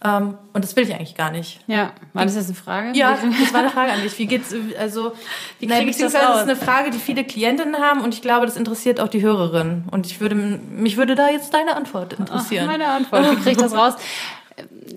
ähm, 0.04 0.36
und 0.52 0.62
das 0.62 0.76
will 0.76 0.84
ich 0.84 0.94
eigentlich 0.94 1.14
gar 1.14 1.30
nicht. 1.30 1.60
Ja, 1.66 1.92
war 2.12 2.24
das 2.26 2.34
jetzt 2.34 2.46
eine 2.46 2.54
Frage? 2.54 2.96
Ja, 2.96 3.16
das 3.40 3.54
war 3.54 3.60
eine 3.60 3.70
Frage 3.70 3.92
an 3.92 4.02
dich. 4.02 4.18
Wie 4.18 4.26
geht's, 4.26 4.54
also, 4.78 5.12
wie 5.58 5.66
kriege 5.66 5.90
ich 5.90 5.96
das 5.96 6.14
raus? 6.14 6.22
Das 6.22 6.36
ist 6.42 6.48
eine 6.48 6.56
Frage, 6.56 6.90
die 6.90 6.98
viele 6.98 7.24
Klientinnen 7.24 7.76
haben 7.76 8.02
und 8.02 8.12
ich 8.12 8.20
glaube, 8.20 8.44
das 8.44 8.56
interessiert 8.56 9.00
auch 9.00 9.08
die 9.08 9.22
Hörerin. 9.22 9.84
Und 9.90 10.06
ich 10.06 10.20
würde, 10.20 10.34
mich 10.34 10.98
würde 10.98 11.14
da 11.14 11.30
jetzt 11.30 11.54
deine 11.54 11.74
Antwort 11.74 12.12
interessieren. 12.12 12.66
Ach, 12.66 12.72
meine 12.72 12.88
Antwort, 12.88 13.30
wie 13.30 13.36
kriege 13.36 13.50
ich 13.52 13.56
das 13.56 13.72
raus? 13.76 13.94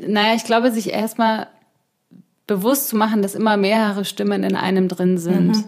Naja, 0.05 0.35
ich 0.35 0.43
glaube, 0.43 0.71
sich 0.71 0.91
erstmal 0.91 1.47
bewusst 2.47 2.87
zu 2.87 2.95
machen, 2.95 3.21
dass 3.21 3.35
immer 3.35 3.57
mehrere 3.57 4.05
Stimmen 4.05 4.43
in 4.43 4.55
einem 4.55 4.87
drin 4.87 5.17
sind. 5.17 5.57
Mhm. 5.57 5.63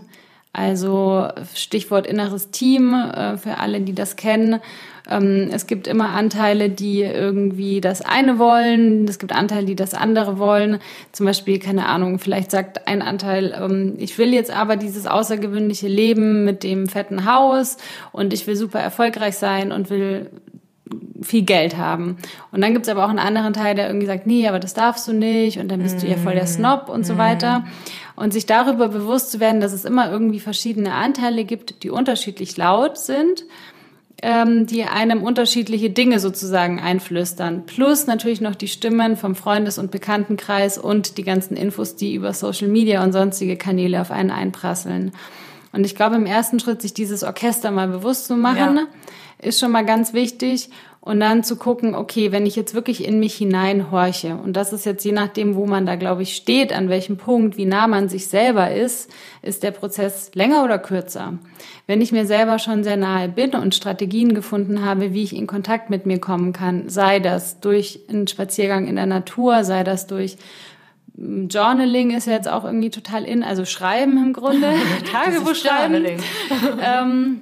Also 0.51 1.27
Stichwort 1.53 2.07
inneres 2.07 2.49
Team 2.49 2.93
äh, 2.93 3.37
für 3.37 3.57
alle, 3.57 3.81
die 3.81 3.93
das 3.93 4.15
kennen. 4.15 4.59
Ähm, 5.07 5.49
es 5.51 5.67
gibt 5.67 5.87
immer 5.87 6.09
Anteile, 6.09 6.69
die 6.69 7.01
irgendwie 7.01 7.81
das 7.81 8.01
eine 8.01 8.39
wollen. 8.39 9.07
Es 9.07 9.19
gibt 9.19 9.31
Anteile, 9.31 9.65
die 9.65 9.75
das 9.75 9.93
andere 9.93 10.39
wollen. 10.39 10.79
Zum 11.11 11.27
Beispiel, 11.27 11.59
keine 11.59 11.85
Ahnung, 11.85 12.17
vielleicht 12.17 12.49
sagt 12.49 12.87
ein 12.87 13.03
Anteil, 13.03 13.55
ähm, 13.59 13.93
ich 13.99 14.17
will 14.17 14.33
jetzt 14.33 14.49
aber 14.49 14.75
dieses 14.75 15.05
außergewöhnliche 15.05 15.87
Leben 15.87 16.45
mit 16.45 16.63
dem 16.63 16.87
fetten 16.87 17.31
Haus 17.31 17.77
und 18.11 18.33
ich 18.33 18.47
will 18.47 18.55
super 18.55 18.79
erfolgreich 18.79 19.35
sein 19.37 19.71
und 19.71 19.91
will 19.91 20.31
viel 21.21 21.43
Geld 21.43 21.77
haben. 21.77 22.17
Und 22.51 22.61
dann 22.61 22.73
gibt's 22.73 22.89
aber 22.89 23.05
auch 23.05 23.09
einen 23.09 23.19
anderen 23.19 23.53
Teil, 23.53 23.75
der 23.75 23.87
irgendwie 23.87 24.07
sagt, 24.07 24.27
nee, 24.27 24.47
aber 24.47 24.59
das 24.59 24.73
darfst 24.73 25.07
du 25.07 25.13
nicht 25.13 25.59
und 25.59 25.69
dann 25.69 25.81
bist 25.81 25.97
mm. 25.97 26.01
du 26.01 26.07
ja 26.07 26.17
voll 26.17 26.33
der 26.33 26.47
Snob 26.47 26.89
und 26.89 27.01
mm. 27.01 27.03
so 27.03 27.17
weiter. 27.17 27.65
Und 28.15 28.33
sich 28.33 28.45
darüber 28.45 28.89
bewusst 28.89 29.31
zu 29.31 29.39
werden, 29.39 29.61
dass 29.61 29.73
es 29.73 29.85
immer 29.85 30.11
irgendwie 30.11 30.39
verschiedene 30.39 30.93
Anteile 30.93 31.45
gibt, 31.45 31.83
die 31.83 31.89
unterschiedlich 31.89 32.57
laut 32.57 32.97
sind, 32.97 33.45
ähm, 34.21 34.65
die 34.65 34.83
einem 34.83 35.23
unterschiedliche 35.23 35.89
Dinge 35.89 36.19
sozusagen 36.19 36.79
einflüstern. 36.79 37.65
Plus 37.65 38.07
natürlich 38.07 38.41
noch 38.41 38.55
die 38.55 38.67
Stimmen 38.67 39.15
vom 39.15 39.35
Freundes- 39.35 39.77
und 39.77 39.91
Bekanntenkreis 39.91 40.77
und 40.77 41.17
die 41.17 41.23
ganzen 41.23 41.55
Infos, 41.55 41.95
die 41.95 42.13
über 42.13 42.33
Social 42.33 42.67
Media 42.67 43.03
und 43.03 43.13
sonstige 43.13 43.55
Kanäle 43.55 44.01
auf 44.01 44.11
einen 44.11 44.31
einprasseln. 44.31 45.11
Und 45.71 45.85
ich 45.85 45.95
glaube, 45.95 46.15
im 46.15 46.25
ersten 46.25 46.59
Schritt, 46.59 46.81
sich 46.81 46.93
dieses 46.93 47.23
Orchester 47.23 47.71
mal 47.71 47.87
bewusst 47.87 48.25
zu 48.27 48.35
machen, 48.35 48.77
ja. 48.77 48.87
ist 49.47 49.59
schon 49.59 49.71
mal 49.71 49.85
ganz 49.85 50.13
wichtig 50.13 50.69
und 51.01 51.21
dann 51.21 51.43
zu 51.43 51.55
gucken, 51.55 51.95
okay, 51.95 52.31
wenn 52.31 52.45
ich 52.45 52.55
jetzt 52.55 52.73
wirklich 52.73 53.05
in 53.05 53.19
mich 53.19 53.35
hineinhorche, 53.35 54.35
und 54.35 54.53
das 54.53 54.73
ist 54.73 54.85
jetzt 54.85 55.05
je 55.05 55.13
nachdem, 55.13 55.55
wo 55.55 55.65
man 55.65 55.85
da, 55.85 55.95
glaube 55.95 56.23
ich, 56.23 56.35
steht, 56.35 56.73
an 56.73 56.89
welchem 56.89 57.17
Punkt, 57.17 57.57
wie 57.57 57.65
nah 57.65 57.87
man 57.87 58.09
sich 58.09 58.27
selber 58.27 58.71
ist, 58.71 59.09
ist 59.41 59.63
der 59.63 59.71
Prozess 59.71 60.31
länger 60.33 60.63
oder 60.63 60.77
kürzer. 60.77 61.39
Wenn 61.87 62.01
ich 62.01 62.11
mir 62.11 62.25
selber 62.25 62.59
schon 62.59 62.83
sehr 62.83 62.97
nahe 62.97 63.29
bin 63.29 63.51
und 63.51 63.75
Strategien 63.75 64.33
gefunden 64.33 64.83
habe, 64.83 65.13
wie 65.13 65.23
ich 65.23 65.35
in 65.35 65.47
Kontakt 65.47 65.89
mit 65.89 66.05
mir 66.05 66.19
kommen 66.19 66.51
kann, 66.51 66.89
sei 66.89 67.19
das 67.19 67.61
durch 67.61 68.01
einen 68.09 68.27
Spaziergang 68.27 68.85
in 68.85 68.97
der 68.97 69.05
Natur, 69.05 69.63
sei 69.63 69.83
das 69.83 70.05
durch 70.05 70.37
Journaling 71.19 72.11
ist 72.11 72.27
ja 72.27 72.33
jetzt 72.33 72.47
auch 72.47 72.63
irgendwie 72.63 72.89
total 72.89 73.25
in, 73.25 73.43
also 73.43 73.65
Schreiben 73.65 74.17
im 74.17 74.33
Grunde, 74.33 74.73
Tagebuch 75.11 75.55
schreiben. 75.55 76.05
ähm, 76.81 77.41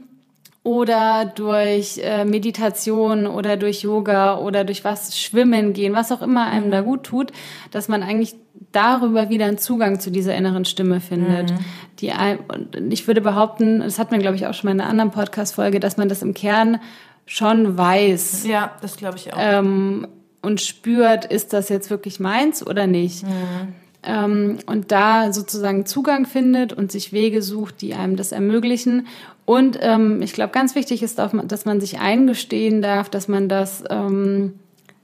oder 0.63 1.31
durch 1.33 1.99
äh, 2.03 2.25
Meditation 2.25 3.25
oder 3.25 3.55
durch 3.55 3.83
Yoga 3.83 4.37
oder 4.37 4.65
durch 4.65 4.83
was 4.83 5.17
Schwimmen 5.17 5.71
gehen, 5.71 5.93
was 5.93 6.11
auch 6.11 6.21
immer 6.21 6.47
einem 6.47 6.71
da 6.71 6.81
gut 6.81 7.03
tut, 7.03 7.31
dass 7.71 7.87
man 7.87 8.03
eigentlich 8.03 8.35
darüber 8.73 9.29
wieder 9.29 9.45
einen 9.45 9.59
Zugang 9.59 10.01
zu 10.01 10.11
dieser 10.11 10.35
inneren 10.35 10.65
Stimme 10.65 10.99
findet. 10.99 11.51
Mhm. 11.51 11.57
Die 11.99 12.11
und 12.49 12.91
ich 12.91 13.07
würde 13.07 13.21
behaupten, 13.21 13.79
das 13.79 13.97
hat 13.97 14.11
man 14.11 14.19
glaube 14.19 14.35
ich 14.35 14.45
auch 14.45 14.53
schon 14.53 14.67
mal 14.67 14.73
in 14.73 14.81
einer 14.81 14.89
anderen 14.89 15.11
Podcast 15.11 15.55
Folge, 15.55 15.79
dass 15.79 15.95
man 15.95 16.09
das 16.09 16.21
im 16.21 16.33
Kern 16.33 16.79
schon 17.25 17.77
weiß. 17.77 18.45
Ja, 18.45 18.75
das 18.81 18.97
glaube 18.97 19.17
ich 19.17 19.33
auch. 19.33 19.37
Ähm, 19.39 20.07
und 20.41 20.61
spürt, 20.61 21.25
ist 21.25 21.53
das 21.53 21.69
jetzt 21.69 21.89
wirklich 21.89 22.19
meins 22.19 22.65
oder 22.65 22.87
nicht? 22.87 23.23
Mhm. 23.23 23.73
Ähm, 24.03 24.57
und 24.67 24.91
da 24.91 25.33
sozusagen 25.33 25.85
Zugang 25.85 26.25
findet 26.25 26.73
und 26.73 26.91
sich 26.91 27.13
Wege 27.13 27.41
sucht, 27.41 27.81
die 27.81 27.93
einem 27.93 28.15
das 28.15 28.31
ermöglichen 28.31 29.07
und 29.47 29.79
ähm, 29.79 30.21
ich 30.21 30.33
glaube, 30.33 30.51
ganz 30.51 30.75
wichtig 30.75 31.01
ist, 31.01 31.19
dass 31.19 31.63
man 31.63 31.79
sich 31.79 31.99
eingestehen 32.01 32.81
darf, 32.81 33.09
dass 33.09 33.29
man 33.29 33.47
das 33.47 33.81
ähm, 33.89 34.55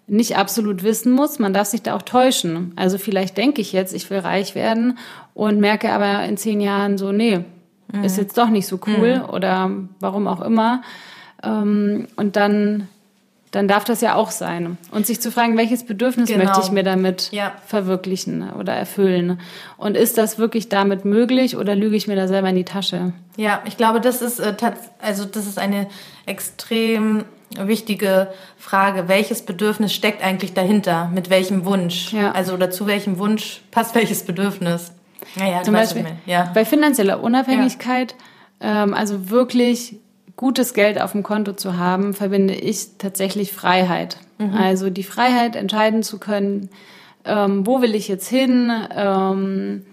nicht 0.05 0.35
absolut 0.35 0.83
wissen 0.83 1.13
muss. 1.13 1.39
Man 1.39 1.53
darf 1.53 1.67
sich 1.67 1.81
da 1.81 1.95
auch 1.95 2.01
täuschen. 2.01 2.73
Also 2.75 2.97
vielleicht 2.97 3.37
denke 3.37 3.61
ich 3.61 3.71
jetzt, 3.71 3.93
ich 3.93 4.09
will 4.09 4.19
reich 4.19 4.53
werden 4.53 4.97
und 5.33 5.61
merke 5.61 5.93
aber 5.93 6.25
in 6.25 6.35
zehn 6.35 6.59
Jahren 6.59 6.97
so, 6.97 7.13
nee, 7.13 7.45
mhm. 7.93 8.03
ist 8.03 8.17
jetzt 8.17 8.37
doch 8.37 8.49
nicht 8.49 8.67
so 8.67 8.81
cool 8.85 9.19
mhm. 9.19 9.29
oder 9.29 9.71
warum 10.01 10.27
auch 10.27 10.41
immer. 10.41 10.81
Ähm, 11.41 12.07
und 12.17 12.35
dann 12.35 12.89
dann 13.53 13.67
darf 13.67 13.83
das 13.83 14.01
ja 14.01 14.15
auch 14.15 14.31
sein. 14.31 14.77
Und 14.89 15.05
sich 15.05 15.21
zu 15.21 15.31
fragen, 15.31 15.55
welches 15.57 15.85
Bedürfnis 15.85 16.27
genau. 16.27 16.43
möchte 16.43 16.61
ich 16.63 16.71
mir 16.71 16.81
damit 16.81 17.29
ja. 17.31 17.53
verwirklichen 17.67 18.49
oder 18.51 18.73
erfüllen? 18.73 19.39
Und 19.77 19.95
ist 19.95 20.17
das 20.17 20.39
wirklich 20.39 20.69
damit 20.69 21.05
möglich 21.05 21.55
oder 21.55 21.75
lüge 21.75 21.95
ich 21.95 22.07
mir 22.07 22.15
da 22.15 22.27
selber 22.27 22.49
in 22.49 22.55
die 22.55 22.63
Tasche? 22.63 23.13
Ja, 23.37 23.61
ich 23.65 23.77
glaube, 23.77 24.01
das 24.01 24.23
ist 24.23 24.39
äh, 24.39 24.55
also 24.99 25.25
das 25.25 25.45
ist 25.45 25.59
eine 25.59 25.87
extrem 26.25 27.25
wichtige 27.55 28.29
Frage. 28.57 29.07
Welches 29.07 29.43
Bedürfnis 29.43 29.93
steckt 29.93 30.23
eigentlich 30.23 30.55
dahinter? 30.55 31.11
Mit 31.13 31.29
welchem 31.29 31.63
Wunsch? 31.65 32.11
Ja. 32.11 32.31
Also 32.31 32.55
oder 32.55 32.71
zu 32.71 32.87
welchem 32.87 33.19
Wunsch 33.19 33.61
passt 33.69 33.93
welches 33.95 34.23
Bedürfnis? 34.23 34.93
Ja, 35.35 35.61
Zum 35.61 35.75
Beispiel 35.75 36.05
ja. 36.25 36.51
bei 36.55 36.65
finanzieller 36.65 37.21
Unabhängigkeit, 37.21 38.15
ähm, 38.59 38.93
also 38.93 39.29
wirklich 39.29 39.99
gutes 40.35 40.73
Geld 40.73 40.99
auf 40.99 41.11
dem 41.11 41.23
Konto 41.23 41.53
zu 41.53 41.77
haben, 41.77 42.13
verbinde 42.13 42.55
ich 42.55 42.97
tatsächlich 42.97 43.53
Freiheit. 43.53 44.17
Mhm. 44.37 44.53
Also 44.53 44.89
die 44.89 45.03
Freiheit, 45.03 45.55
entscheiden 45.55 46.03
zu 46.03 46.19
können, 46.19 46.69
ähm, 47.25 47.65
wo 47.65 47.81
will 47.81 47.95
ich 47.95 48.07
jetzt 48.07 48.27
hin, 48.27 48.71
ähm, 48.95 49.85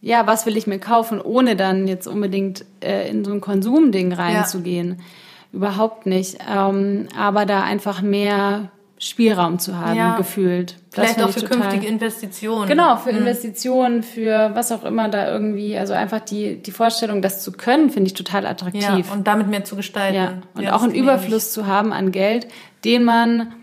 ja, 0.00 0.26
was 0.26 0.46
will 0.46 0.56
ich 0.56 0.66
mir 0.66 0.78
kaufen, 0.78 1.20
ohne 1.20 1.56
dann 1.56 1.88
jetzt 1.88 2.06
unbedingt 2.06 2.64
äh, 2.80 3.08
in 3.08 3.24
so 3.24 3.32
ein 3.32 3.40
Konsumding 3.40 4.12
reinzugehen. 4.12 4.90
Ja. 4.90 5.04
Überhaupt 5.52 6.06
nicht. 6.06 6.38
Ähm, 6.48 7.08
aber 7.18 7.46
da 7.46 7.62
einfach 7.62 8.02
mehr 8.02 8.70
Spielraum 8.98 9.58
zu 9.60 9.78
haben, 9.78 9.96
ja. 9.96 10.16
gefühlt. 10.16 10.76
Das 10.92 11.12
Vielleicht 11.12 11.22
auch 11.22 11.30
für 11.30 11.46
künftige 11.46 11.86
Investitionen. 11.86 12.68
Genau, 12.68 12.96
für 12.96 13.12
mhm. 13.12 13.18
Investitionen, 13.18 14.02
für 14.02 14.50
was 14.54 14.72
auch 14.72 14.84
immer 14.84 15.08
da 15.08 15.30
irgendwie, 15.30 15.78
also 15.78 15.94
einfach 15.94 16.20
die, 16.20 16.56
die 16.56 16.72
Vorstellung, 16.72 17.22
das 17.22 17.42
zu 17.42 17.52
können, 17.52 17.90
finde 17.90 18.08
ich 18.08 18.14
total 18.14 18.46
attraktiv. 18.46 18.82
Ja, 18.82 19.12
und 19.12 19.26
damit 19.26 19.46
mehr 19.46 19.64
zu 19.64 19.76
gestalten. 19.76 20.16
Ja, 20.16 20.42
und 20.54 20.62
ja, 20.62 20.74
auch 20.74 20.82
einen 20.82 20.94
Überfluss 20.94 21.52
zu 21.52 21.66
haben 21.66 21.92
an 21.92 22.10
Geld, 22.10 22.48
den 22.84 23.04
man 23.04 23.54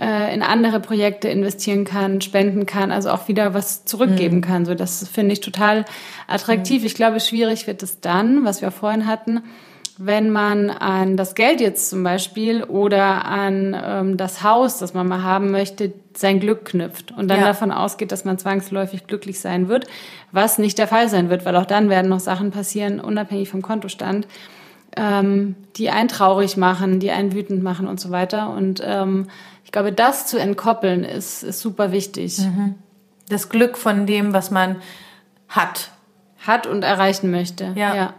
äh, 0.00 0.32
in 0.34 0.42
andere 0.42 0.80
Projekte 0.80 1.28
investieren 1.28 1.84
kann, 1.84 2.20
spenden 2.22 2.64
kann, 2.64 2.90
also 2.90 3.10
auch 3.10 3.28
wieder 3.28 3.52
was 3.52 3.84
zurückgeben 3.84 4.36
mhm. 4.36 4.42
kann. 4.42 4.64
So, 4.64 4.74
das 4.74 5.06
finde 5.06 5.34
ich 5.34 5.40
total 5.40 5.84
attraktiv. 6.26 6.80
Mhm. 6.80 6.86
Ich 6.86 6.94
glaube, 6.94 7.20
schwierig 7.20 7.66
wird 7.66 7.82
es 7.82 8.00
dann, 8.00 8.44
was 8.44 8.62
wir 8.62 8.70
vorhin 8.70 9.06
hatten, 9.06 9.42
wenn 10.00 10.30
man 10.30 10.70
an 10.70 11.16
das 11.16 11.34
Geld 11.34 11.60
jetzt 11.60 11.90
zum 11.90 12.04
Beispiel 12.04 12.62
oder 12.62 13.24
an 13.24 13.76
ähm, 13.80 14.16
das 14.16 14.44
Haus, 14.44 14.78
das 14.78 14.94
man 14.94 15.08
mal 15.08 15.24
haben 15.24 15.50
möchte, 15.50 15.92
sein 16.16 16.38
Glück 16.38 16.66
knüpft 16.66 17.10
und 17.10 17.28
dann 17.28 17.40
ja. 17.40 17.46
davon 17.46 17.72
ausgeht, 17.72 18.12
dass 18.12 18.24
man 18.24 18.38
zwangsläufig 18.38 19.08
glücklich 19.08 19.40
sein 19.40 19.68
wird, 19.68 19.88
was 20.30 20.58
nicht 20.58 20.78
der 20.78 20.86
Fall 20.86 21.08
sein 21.08 21.30
wird, 21.30 21.44
weil 21.44 21.56
auch 21.56 21.66
dann 21.66 21.90
werden 21.90 22.08
noch 22.08 22.20
Sachen 22.20 22.52
passieren, 22.52 23.00
unabhängig 23.00 23.48
vom 23.48 23.60
Kontostand, 23.60 24.28
ähm, 24.96 25.56
die 25.76 25.90
einen 25.90 26.08
traurig 26.08 26.56
machen, 26.56 27.00
die 27.00 27.10
einen 27.10 27.34
wütend 27.34 27.64
machen 27.64 27.88
und 27.88 27.98
so 27.98 28.12
weiter. 28.12 28.50
Und 28.50 28.80
ähm, 28.84 29.26
ich 29.64 29.72
glaube, 29.72 29.92
das 29.92 30.26
zu 30.26 30.38
entkoppeln 30.38 31.02
ist, 31.02 31.42
ist 31.42 31.58
super 31.58 31.90
wichtig. 31.90 32.38
Mhm. 32.38 32.76
Das 33.28 33.48
Glück 33.48 33.76
von 33.76 34.06
dem, 34.06 34.32
was 34.32 34.52
man 34.52 34.76
hat. 35.48 35.90
Hat 36.46 36.68
und 36.68 36.84
erreichen 36.84 37.32
möchte. 37.32 37.72
ja. 37.74 37.96
ja 37.96 38.14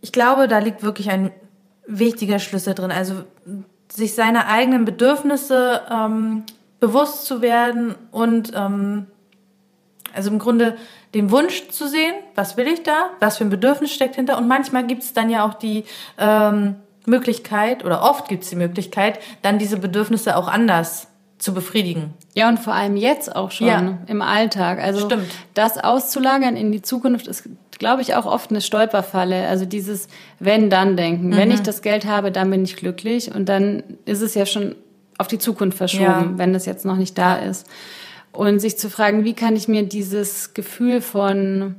ich 0.00 0.12
glaube, 0.12 0.48
da 0.48 0.58
liegt 0.58 0.82
wirklich 0.82 1.10
ein 1.10 1.30
wichtiger 1.86 2.38
Schlüssel 2.38 2.74
drin. 2.74 2.92
Also 2.92 3.24
sich 3.90 4.14
seiner 4.14 4.46
eigenen 4.48 4.84
Bedürfnisse 4.84 5.82
ähm, 5.90 6.44
bewusst 6.80 7.26
zu 7.26 7.40
werden 7.42 7.94
und 8.10 8.52
ähm, 8.54 9.06
also 10.14 10.30
im 10.30 10.38
Grunde 10.38 10.76
den 11.14 11.30
Wunsch 11.30 11.68
zu 11.68 11.88
sehen, 11.88 12.14
was 12.34 12.56
will 12.56 12.66
ich 12.66 12.82
da, 12.82 13.10
was 13.20 13.38
für 13.38 13.44
ein 13.44 13.50
Bedürfnis 13.50 13.92
steckt 13.92 14.16
hinter. 14.16 14.36
Und 14.38 14.48
manchmal 14.48 14.86
gibt 14.86 15.02
es 15.02 15.12
dann 15.12 15.30
ja 15.30 15.46
auch 15.46 15.54
die 15.54 15.84
ähm, 16.18 16.76
Möglichkeit, 17.06 17.84
oder 17.84 18.02
oft 18.02 18.28
gibt 18.28 18.44
es 18.44 18.50
die 18.50 18.56
Möglichkeit, 18.56 19.18
dann 19.42 19.58
diese 19.58 19.78
Bedürfnisse 19.78 20.36
auch 20.36 20.48
anders 20.48 21.08
zu 21.38 21.54
befriedigen. 21.54 22.14
Ja, 22.34 22.48
und 22.48 22.58
vor 22.58 22.74
allem 22.74 22.96
jetzt 22.96 23.34
auch 23.34 23.50
schon 23.50 23.68
ja. 23.68 23.98
im 24.06 24.22
Alltag. 24.22 24.80
Also 24.80 25.06
Stimmt. 25.06 25.30
das 25.54 25.78
auszulagern 25.78 26.56
in 26.56 26.72
die 26.72 26.82
Zukunft 26.82 27.28
ist 27.28 27.48
glaube 27.78 28.02
ich, 28.02 28.14
auch 28.14 28.26
oft 28.26 28.50
eine 28.50 28.60
Stolperfalle. 28.60 29.48
Also 29.48 29.64
dieses 29.64 30.08
Wenn-Dann-Denken. 30.40 31.28
Mhm. 31.28 31.36
Wenn 31.36 31.50
ich 31.50 31.60
das 31.60 31.82
Geld 31.82 32.06
habe, 32.06 32.32
dann 32.32 32.50
bin 32.50 32.64
ich 32.64 32.76
glücklich. 32.76 33.34
Und 33.34 33.48
dann 33.48 33.82
ist 34.04 34.20
es 34.20 34.34
ja 34.34 34.46
schon 34.46 34.74
auf 35.18 35.26
die 35.26 35.38
Zukunft 35.38 35.78
verschoben, 35.78 36.04
ja. 36.04 36.32
wenn 36.36 36.54
es 36.54 36.66
jetzt 36.66 36.84
noch 36.84 36.96
nicht 36.96 37.18
da 37.18 37.36
ist. 37.36 37.66
Und 38.32 38.60
sich 38.60 38.78
zu 38.78 38.88
fragen, 38.88 39.24
wie 39.24 39.34
kann 39.34 39.56
ich 39.56 39.68
mir 39.68 39.82
dieses 39.82 40.54
Gefühl 40.54 41.00
von 41.00 41.76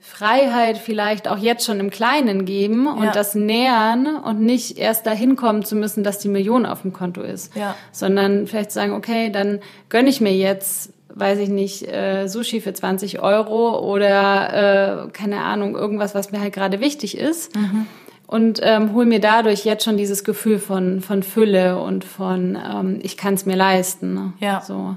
Freiheit 0.00 0.76
vielleicht 0.76 1.28
auch 1.28 1.38
jetzt 1.38 1.64
schon 1.64 1.80
im 1.80 1.88
Kleinen 1.88 2.44
geben 2.44 2.86
und 2.86 3.04
ja. 3.04 3.12
das 3.12 3.34
nähern 3.34 4.16
und 4.16 4.40
nicht 4.40 4.76
erst 4.76 5.06
dahin 5.06 5.34
kommen 5.34 5.64
zu 5.64 5.76
müssen, 5.76 6.04
dass 6.04 6.18
die 6.18 6.28
Million 6.28 6.66
auf 6.66 6.82
dem 6.82 6.92
Konto 6.92 7.22
ist, 7.22 7.56
ja. 7.56 7.74
sondern 7.90 8.46
vielleicht 8.46 8.70
sagen, 8.70 8.92
okay, 8.92 9.30
dann 9.30 9.60
gönne 9.88 10.10
ich 10.10 10.20
mir 10.20 10.34
jetzt 10.34 10.92
weiß 11.14 11.38
ich 11.38 11.48
nicht, 11.48 11.88
äh, 11.88 12.26
Sushi 12.26 12.60
für 12.60 12.72
20 12.72 13.20
Euro 13.20 13.78
oder 13.78 15.06
äh, 15.06 15.10
keine 15.10 15.40
Ahnung, 15.42 15.76
irgendwas, 15.76 16.14
was 16.14 16.32
mir 16.32 16.40
halt 16.40 16.52
gerade 16.52 16.80
wichtig 16.80 17.16
ist. 17.16 17.54
Mhm. 17.56 17.86
Und 18.26 18.60
ähm, 18.62 18.94
hol 18.94 19.04
mir 19.04 19.20
dadurch 19.20 19.64
jetzt 19.64 19.84
schon 19.84 19.96
dieses 19.96 20.24
Gefühl 20.24 20.58
von, 20.58 21.00
von 21.00 21.22
Fülle 21.22 21.78
und 21.78 22.04
von 22.04 22.56
ähm, 22.56 22.98
ich 23.02 23.16
kann 23.16 23.34
es 23.34 23.46
mir 23.46 23.56
leisten. 23.56 24.14
Ne? 24.14 24.32
Ja. 24.40 24.60
So. 24.60 24.96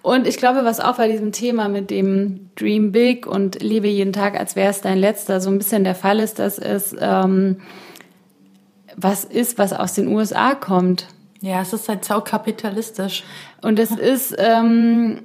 Und 0.00 0.26
ich 0.26 0.36
glaube, 0.36 0.64
was 0.64 0.80
auch 0.80 0.96
bei 0.96 1.08
diesem 1.08 1.32
Thema 1.32 1.68
mit 1.68 1.90
dem 1.90 2.50
Dream 2.56 2.92
Big 2.92 3.26
und 3.26 3.62
lebe 3.62 3.88
jeden 3.88 4.12
Tag, 4.12 4.38
als 4.38 4.56
wäre 4.56 4.70
es 4.70 4.80
dein 4.80 4.98
letzter, 4.98 5.40
so 5.40 5.50
ein 5.50 5.58
bisschen 5.58 5.84
der 5.84 5.96
Fall 5.96 6.20
ist, 6.20 6.38
dass 6.38 6.58
es 6.58 6.94
ähm, 6.98 7.60
was 8.96 9.24
ist, 9.24 9.58
was 9.58 9.72
aus 9.72 9.94
den 9.94 10.08
USA 10.08 10.54
kommt. 10.54 11.08
Ja, 11.40 11.62
es 11.62 11.72
ist 11.72 11.88
halt 11.88 12.04
sau 12.04 12.20
kapitalistisch. 12.20 13.22
Und 13.62 13.78
es 13.78 13.90
ist, 13.90 14.34
ähm, 14.38 15.22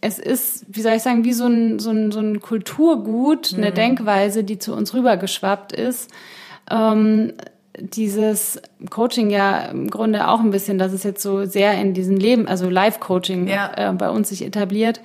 es 0.00 0.18
ist, 0.18 0.66
wie 0.68 0.82
soll 0.82 0.92
ich 0.92 1.02
sagen, 1.02 1.24
wie 1.24 1.32
so 1.32 1.46
ein, 1.46 1.78
so 1.78 1.90
ein, 1.90 2.12
so 2.12 2.20
ein 2.20 2.40
Kulturgut, 2.40 3.54
eine 3.54 3.70
mhm. 3.70 3.74
Denkweise, 3.74 4.44
die 4.44 4.58
zu 4.58 4.74
uns 4.74 4.94
rübergeschwappt 4.94 5.72
ist. 5.72 6.10
Ähm, 6.70 7.32
dieses 7.76 8.60
Coaching 8.90 9.30
ja 9.30 9.66
im 9.66 9.90
Grunde 9.90 10.28
auch 10.28 10.40
ein 10.40 10.50
bisschen, 10.50 10.78
dass 10.78 10.92
es 10.92 11.02
jetzt 11.02 11.22
so 11.22 11.44
sehr 11.44 11.80
in 11.80 11.92
diesen 11.92 12.16
Leben, 12.16 12.46
also 12.46 12.70
Live-Coaching 12.70 13.48
ja. 13.48 13.90
äh, 13.90 13.92
bei 13.92 14.10
uns 14.10 14.28
sich 14.28 14.44
etabliert 14.44 15.00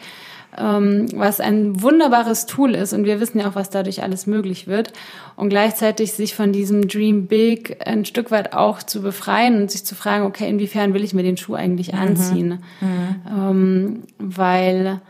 ähm, 0.60 1.08
was 1.16 1.40
ein 1.40 1.82
wunderbares 1.82 2.46
Tool 2.46 2.76
ist 2.76 2.94
und 2.94 3.06
wir 3.06 3.20
wissen 3.20 3.40
ja 3.40 3.50
auch, 3.50 3.56
was 3.56 3.70
dadurch 3.70 4.04
alles 4.04 4.28
möglich 4.28 4.68
wird 4.68 4.94
und 5.36 5.50
gleichzeitig 5.50 6.14
sich 6.14 6.36
von 6.36 6.52
diesem 6.52 6.88
Dream 6.88 7.28
Big 7.28 7.78
ein 7.86 8.06
Stück 8.06 8.30
weit 8.30 8.54
auch 8.54 8.84
zu 8.84 9.02
befreien 9.02 9.62
und 9.62 9.72
sich 9.72 9.86
zu 9.86 9.96
fragen, 9.96 10.26
okay, 10.26 10.50
inwiefern 10.50 10.94
will 10.94 11.04
ich 11.04 11.14
mir 11.14 11.24
den 11.24 11.38
Schuh 11.38 11.56
eigentlich 11.56 11.94
mhm. 11.94 12.00
anziehen? 12.00 12.64
Mhm. 12.82 13.16
Ähm, 13.28 14.04
weil 14.20 15.02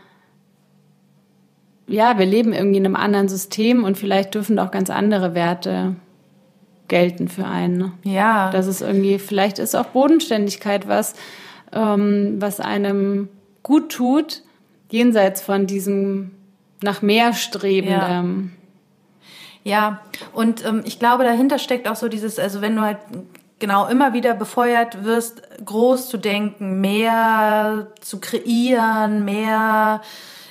ja, 1.88 2.18
wir 2.18 2.26
leben 2.26 2.52
irgendwie 2.52 2.78
in 2.78 2.86
einem 2.86 2.96
anderen 2.96 3.28
System 3.28 3.82
und 3.82 3.98
vielleicht 3.98 4.34
dürfen 4.34 4.60
auch 4.60 4.70
ganz 4.70 4.90
andere 4.90 5.34
Werte 5.34 5.96
gelten 6.86 7.28
für 7.28 7.46
einen. 7.46 7.92
Ja. 8.04 8.50
Das 8.50 8.68
ist 8.68 8.80
irgendwie, 8.80 9.18
vielleicht 9.18 9.58
ist 9.58 9.74
auch 9.74 9.86
Bodenständigkeit 9.86 10.86
was, 10.86 11.14
ähm, 11.72 12.36
was 12.38 12.60
einem 12.60 13.28
gut 13.64 13.90
tut, 13.90 14.42
jenseits 14.92 15.40
von 15.40 15.66
diesem 15.66 16.32
nach 16.82 17.02
mehr 17.02 17.34
streben. 17.34 17.88
Ja. 17.88 18.24
ja. 19.64 20.00
und 20.32 20.64
ähm, 20.64 20.82
ich 20.84 20.98
glaube, 20.98 21.24
dahinter 21.24 21.58
steckt 21.58 21.88
auch 21.88 21.96
so 21.96 22.08
dieses, 22.08 22.38
also 22.38 22.60
wenn 22.60 22.76
du 22.76 22.82
halt 22.82 22.98
genau 23.58 23.86
immer 23.86 24.12
wieder 24.12 24.34
befeuert 24.34 25.04
wirst, 25.04 25.42
groß 25.64 26.08
zu 26.08 26.16
denken, 26.16 26.80
mehr 26.80 27.88
zu 28.00 28.18
kreieren, 28.18 29.24
mehr 29.24 30.00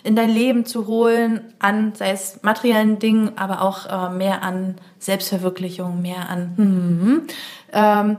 in 0.03 0.15
dein 0.15 0.29
Leben 0.29 0.65
zu 0.65 0.87
holen 0.87 1.53
an, 1.59 1.93
sei 1.95 2.11
es 2.11 2.41
materiellen 2.41 2.99
Dingen, 2.99 3.37
aber 3.37 3.61
auch 3.61 3.85
äh, 3.85 4.13
mehr 4.13 4.43
an 4.43 4.75
Selbstverwirklichung, 4.99 6.01
mehr 6.01 6.29
an, 6.29 6.53
hm, 6.55 7.27
ähm, 7.73 8.17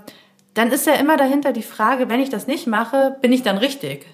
dann 0.54 0.72
ist 0.72 0.86
ja 0.86 0.94
immer 0.94 1.16
dahinter 1.16 1.52
die 1.52 1.62
Frage, 1.62 2.08
wenn 2.08 2.20
ich 2.20 2.28
das 2.28 2.46
nicht 2.46 2.66
mache, 2.66 3.16
bin 3.22 3.32
ich 3.32 3.42
dann 3.42 3.56
richtig? 3.56 4.04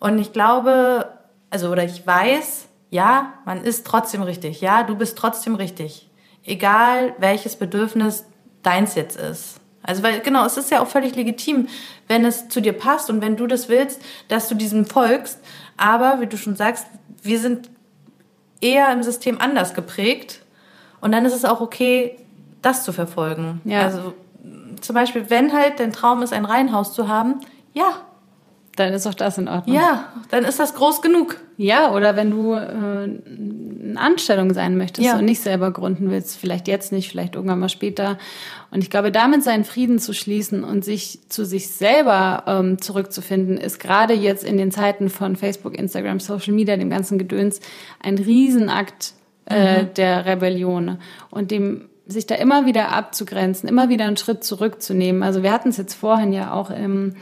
Und 0.00 0.18
ich 0.18 0.32
glaube, 0.32 1.08
also 1.50 1.70
oder 1.70 1.84
ich 1.84 2.06
weiß, 2.06 2.68
ja, 2.90 3.34
man 3.44 3.62
ist 3.62 3.86
trotzdem 3.86 4.22
richtig. 4.22 4.60
Ja, 4.60 4.82
du 4.82 4.96
bist 4.96 5.18
trotzdem 5.18 5.54
richtig. 5.54 6.08
Egal 6.44 7.14
welches 7.18 7.56
Bedürfnis 7.56 8.24
deins 8.62 8.94
jetzt 8.94 9.18
ist. 9.18 9.60
Also 9.82 10.02
weil 10.02 10.20
genau, 10.20 10.44
es 10.44 10.56
ist 10.56 10.70
ja 10.70 10.82
auch 10.82 10.86
völlig 10.86 11.14
legitim, 11.14 11.68
wenn 12.06 12.24
es 12.24 12.48
zu 12.48 12.60
dir 12.60 12.72
passt 12.72 13.10
und 13.10 13.22
wenn 13.22 13.36
du 13.36 13.46
das 13.46 13.68
willst, 13.68 14.00
dass 14.28 14.48
du 14.48 14.54
diesem 14.54 14.86
folgst. 14.86 15.38
Aber 15.76 16.20
wie 16.20 16.26
du 16.26 16.36
schon 16.36 16.56
sagst, 16.56 16.86
wir 17.22 17.38
sind 17.38 17.70
eher 18.60 18.92
im 18.92 19.02
System 19.02 19.40
anders 19.40 19.74
geprägt 19.74 20.42
und 21.00 21.12
dann 21.12 21.24
ist 21.24 21.34
es 21.34 21.44
auch 21.44 21.60
okay, 21.60 22.16
das 22.60 22.84
zu 22.84 22.92
verfolgen. 22.92 23.60
Ja. 23.64 23.82
Also 23.84 24.14
zum 24.80 24.94
Beispiel, 24.94 25.30
wenn 25.30 25.52
halt 25.52 25.80
dein 25.80 25.92
Traum 25.92 26.22
ist, 26.22 26.32
ein 26.32 26.44
Reihenhaus 26.44 26.92
zu 26.92 27.08
haben, 27.08 27.40
ja, 27.72 28.02
dann 28.76 28.92
ist 28.92 29.06
auch 29.06 29.14
das 29.14 29.36
in 29.36 29.48
Ordnung. 29.48 29.76
Ja, 29.76 30.12
dann 30.30 30.44
ist 30.44 30.60
das 30.60 30.74
groß 30.74 31.02
genug. 31.02 31.36
Ja, 31.56 31.92
oder 31.92 32.16
wenn 32.16 32.30
du 32.30 32.54
äh, 32.54 32.58
eine 32.58 34.00
Anstellung 34.00 34.54
sein 34.54 34.76
möchtest 34.76 35.06
ja. 35.06 35.18
und 35.18 35.24
nicht 35.24 35.40
selber 35.40 35.72
gründen 35.72 36.10
willst, 36.10 36.38
vielleicht 36.38 36.68
jetzt 36.68 36.92
nicht, 36.92 37.10
vielleicht 37.10 37.34
irgendwann 37.34 37.58
mal 37.58 37.68
später. 37.68 38.16
Und 38.70 38.82
ich 38.82 38.88
glaube, 38.90 39.10
damit 39.10 39.42
seinen 39.42 39.64
Frieden 39.64 39.98
zu 39.98 40.14
schließen 40.14 40.64
und 40.64 40.84
sich 40.84 41.18
zu 41.28 41.44
sich 41.44 41.68
selber 41.68 42.44
ähm, 42.46 42.80
zurückzufinden, 42.80 43.58
ist 43.58 43.80
gerade 43.80 44.14
jetzt 44.14 44.44
in 44.44 44.56
den 44.56 44.70
Zeiten 44.70 45.10
von 45.10 45.36
Facebook, 45.36 45.76
Instagram, 45.76 46.20
Social 46.20 46.54
Media, 46.54 46.76
dem 46.76 46.90
ganzen 46.90 47.18
Gedöns, 47.18 47.60
ein 48.02 48.16
Riesenakt 48.16 49.14
äh, 49.46 49.82
mhm. 49.82 49.94
der 49.94 50.26
Rebellion. 50.26 50.98
Und 51.30 51.50
dem 51.50 51.86
sich 52.06 52.26
da 52.26 52.36
immer 52.36 52.66
wieder 52.66 52.92
abzugrenzen, 52.92 53.68
immer 53.68 53.88
wieder 53.88 54.04
einen 54.04 54.16
Schritt 54.16 54.44
zurückzunehmen. 54.44 55.22
Also 55.22 55.42
wir 55.42 55.52
hatten 55.52 55.68
es 55.68 55.76
jetzt 55.76 55.94
vorhin 55.94 56.32
ja 56.32 56.52
auch 56.52 56.70
im 56.70 57.14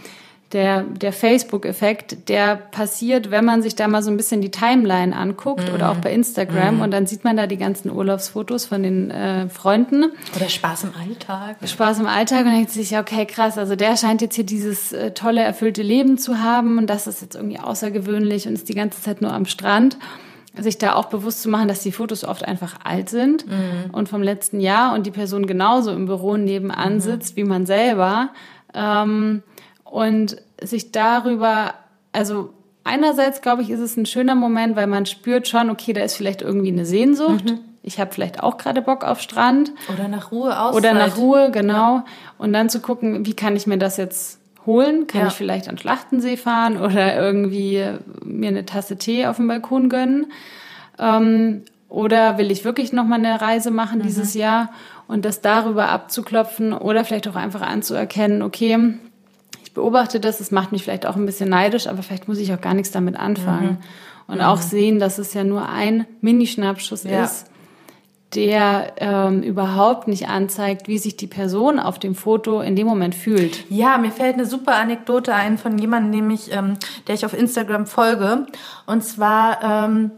der, 0.52 0.82
der 0.82 1.12
Facebook-Effekt, 1.12 2.28
der 2.30 2.56
passiert, 2.56 3.30
wenn 3.30 3.44
man 3.44 3.62
sich 3.62 3.76
da 3.76 3.86
mal 3.86 4.02
so 4.02 4.10
ein 4.10 4.16
bisschen 4.16 4.40
die 4.40 4.50
Timeline 4.50 5.14
anguckt 5.14 5.70
mm. 5.70 5.74
oder 5.74 5.90
auch 5.90 5.96
bei 5.96 6.10
Instagram 6.10 6.78
mm. 6.78 6.80
und 6.80 6.90
dann 6.90 7.06
sieht 7.06 7.22
man 7.22 7.36
da 7.36 7.46
die 7.46 7.58
ganzen 7.58 7.90
Urlaubsfotos 7.90 8.64
von 8.64 8.82
den 8.82 9.10
äh, 9.10 9.50
Freunden. 9.50 10.10
Oder 10.34 10.48
Spaß 10.48 10.84
im 10.84 10.92
Alltag. 10.98 11.56
Spaß 11.62 12.00
im 12.00 12.06
Alltag 12.06 12.46
und 12.46 12.52
denkt 12.52 12.70
sich, 12.70 12.96
okay, 12.96 13.26
krass, 13.26 13.58
also 13.58 13.76
der 13.76 13.98
scheint 13.98 14.22
jetzt 14.22 14.36
hier 14.36 14.46
dieses 14.46 14.94
äh, 14.94 15.10
tolle, 15.10 15.42
erfüllte 15.42 15.82
Leben 15.82 16.16
zu 16.16 16.38
haben 16.38 16.78
und 16.78 16.86
das 16.86 17.06
ist 17.06 17.20
jetzt 17.20 17.34
irgendwie 17.34 17.58
außergewöhnlich 17.58 18.48
und 18.48 18.54
ist 18.54 18.70
die 18.70 18.74
ganze 18.74 19.02
Zeit 19.02 19.20
nur 19.20 19.32
am 19.34 19.44
Strand. 19.44 19.98
Sich 20.56 20.78
da 20.78 20.94
auch 20.94 21.04
bewusst 21.04 21.42
zu 21.42 21.50
machen, 21.50 21.68
dass 21.68 21.82
die 21.82 21.92
Fotos 21.92 22.24
oft 22.24 22.44
einfach 22.44 22.80
alt 22.82 23.10
sind 23.10 23.46
mm. 23.46 23.90
und 23.92 24.08
vom 24.08 24.22
letzten 24.22 24.60
Jahr 24.60 24.94
und 24.94 25.06
die 25.06 25.10
Person 25.10 25.46
genauso 25.46 25.92
im 25.92 26.06
Büro 26.06 26.36
nebenan 26.38 26.94
mhm. 26.94 27.00
sitzt 27.00 27.36
wie 27.36 27.44
man 27.44 27.64
selber. 27.64 28.30
Ähm, 28.74 29.42
und 29.90 30.36
sich 30.62 30.92
darüber, 30.92 31.74
also 32.12 32.52
einerseits 32.84 33.40
glaube 33.40 33.62
ich, 33.62 33.70
ist 33.70 33.80
es 33.80 33.96
ein 33.96 34.06
schöner 34.06 34.34
Moment, 34.34 34.76
weil 34.76 34.86
man 34.86 35.06
spürt 35.06 35.48
schon, 35.48 35.70
okay, 35.70 35.92
da 35.92 36.02
ist 36.02 36.16
vielleicht 36.16 36.42
irgendwie 36.42 36.72
eine 36.72 36.84
Sehnsucht. 36.84 37.44
Mhm. 37.44 37.60
Ich 37.82 37.98
habe 37.98 38.12
vielleicht 38.12 38.42
auch 38.42 38.58
gerade 38.58 38.82
Bock 38.82 39.04
auf 39.04 39.20
Strand. 39.20 39.72
Oder 39.92 40.08
nach 40.08 40.30
Ruhe 40.30 40.60
aus. 40.60 40.74
Oder 40.74 40.92
nach 40.92 41.16
Ruhe, 41.16 41.50
genau. 41.50 41.96
Ja. 41.96 42.04
Und 42.36 42.52
dann 42.52 42.68
zu 42.68 42.80
gucken, 42.80 43.24
wie 43.24 43.34
kann 43.34 43.56
ich 43.56 43.66
mir 43.66 43.78
das 43.78 43.96
jetzt 43.96 44.40
holen? 44.66 45.06
Kann 45.06 45.22
ja. 45.22 45.26
ich 45.28 45.34
vielleicht 45.34 45.68
an 45.68 45.78
Schlachtensee 45.78 46.36
fahren 46.36 46.76
oder 46.76 47.16
irgendwie 47.16 47.82
mir 48.22 48.48
eine 48.48 48.66
Tasse 48.66 48.98
Tee 48.98 49.26
auf 49.26 49.36
dem 49.36 49.48
Balkon 49.48 49.88
gönnen? 49.88 50.32
Ähm, 50.98 51.62
oder 51.88 52.36
will 52.36 52.50
ich 52.50 52.64
wirklich 52.64 52.92
noch 52.92 53.04
mal 53.04 53.14
eine 53.14 53.40
Reise 53.40 53.70
machen 53.70 54.00
mhm. 54.00 54.02
dieses 54.02 54.34
Jahr 54.34 54.70
und 55.06 55.24
das 55.24 55.40
darüber 55.40 55.88
abzuklopfen 55.88 56.74
oder 56.74 57.04
vielleicht 57.04 57.28
auch 57.28 57.36
einfach 57.36 57.62
anzuerkennen, 57.62 58.42
okay, 58.42 58.98
beobachte 59.78 60.18
das, 60.18 60.40
es 60.40 60.50
macht 60.50 60.72
mich 60.72 60.82
vielleicht 60.82 61.06
auch 61.06 61.14
ein 61.14 61.24
bisschen 61.24 61.48
neidisch, 61.48 61.86
aber 61.86 62.02
vielleicht 62.02 62.26
muss 62.26 62.38
ich 62.38 62.52
auch 62.52 62.60
gar 62.60 62.74
nichts 62.74 62.90
damit 62.90 63.16
anfangen. 63.16 63.70
Mhm. 63.70 63.76
Und 64.26 64.38
mhm. 64.38 64.44
auch 64.44 64.60
sehen, 64.60 64.98
dass 64.98 65.18
es 65.18 65.32
ja 65.34 65.44
nur 65.44 65.68
ein 65.68 66.04
Minischnappschuss 66.20 67.04
ja. 67.04 67.22
ist, 67.24 67.46
der 68.34 68.92
ähm, 68.98 69.42
überhaupt 69.42 70.08
nicht 70.08 70.28
anzeigt, 70.28 70.88
wie 70.88 70.98
sich 70.98 71.16
die 71.16 71.28
Person 71.28 71.78
auf 71.78 72.00
dem 72.00 72.16
Foto 72.16 72.60
in 72.60 72.74
dem 72.74 72.88
Moment 72.88 73.14
fühlt. 73.14 73.64
Ja, 73.70 73.98
mir 73.98 74.10
fällt 74.10 74.34
eine 74.34 74.46
super 74.46 74.74
Anekdote 74.74 75.32
ein 75.32 75.56
von 75.56 75.78
jemandem, 75.78 76.10
nämlich, 76.10 76.52
ähm, 76.52 76.74
der 77.06 77.14
ich 77.14 77.24
auf 77.24 77.32
Instagram 77.32 77.86
folge. 77.86 78.46
Und 78.84 79.04
zwar 79.04 79.62
ähm, 79.62 80.10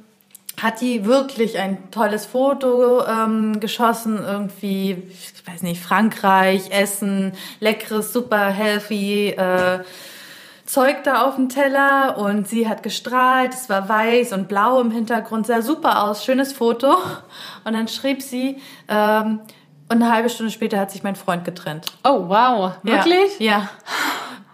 hat 0.62 0.80
die 0.80 1.04
wirklich 1.04 1.58
ein 1.58 1.90
tolles 1.90 2.26
Foto 2.26 3.04
ähm, 3.06 3.60
geschossen, 3.60 4.18
irgendwie, 4.22 5.02
ich 5.10 5.46
weiß 5.46 5.62
nicht, 5.62 5.82
Frankreich, 5.82 6.70
Essen, 6.70 7.32
leckeres, 7.60 8.12
super 8.12 8.50
healthy 8.50 9.30
äh, 9.30 9.80
Zeug 10.66 11.02
da 11.02 11.22
auf 11.26 11.34
dem 11.34 11.48
Teller 11.48 12.16
und 12.16 12.46
sie 12.46 12.68
hat 12.68 12.84
gestrahlt, 12.84 13.54
es 13.54 13.68
war 13.68 13.88
weiß 13.88 14.32
und 14.32 14.46
blau 14.46 14.80
im 14.80 14.92
Hintergrund, 14.92 15.46
sah 15.46 15.62
super 15.62 16.04
aus, 16.04 16.24
schönes 16.24 16.52
Foto. 16.52 16.96
Und 17.64 17.72
dann 17.72 17.88
schrieb 17.88 18.22
sie, 18.22 18.58
ähm, 18.86 19.40
und 19.88 20.00
eine 20.00 20.12
halbe 20.12 20.30
Stunde 20.30 20.52
später 20.52 20.78
hat 20.78 20.92
sich 20.92 21.02
mein 21.02 21.16
Freund 21.16 21.44
getrennt. 21.44 21.86
Oh, 22.04 22.28
wow. 22.28 22.74
Wirklich? 22.84 23.40
Ja. 23.40 23.52
ja. 23.52 23.68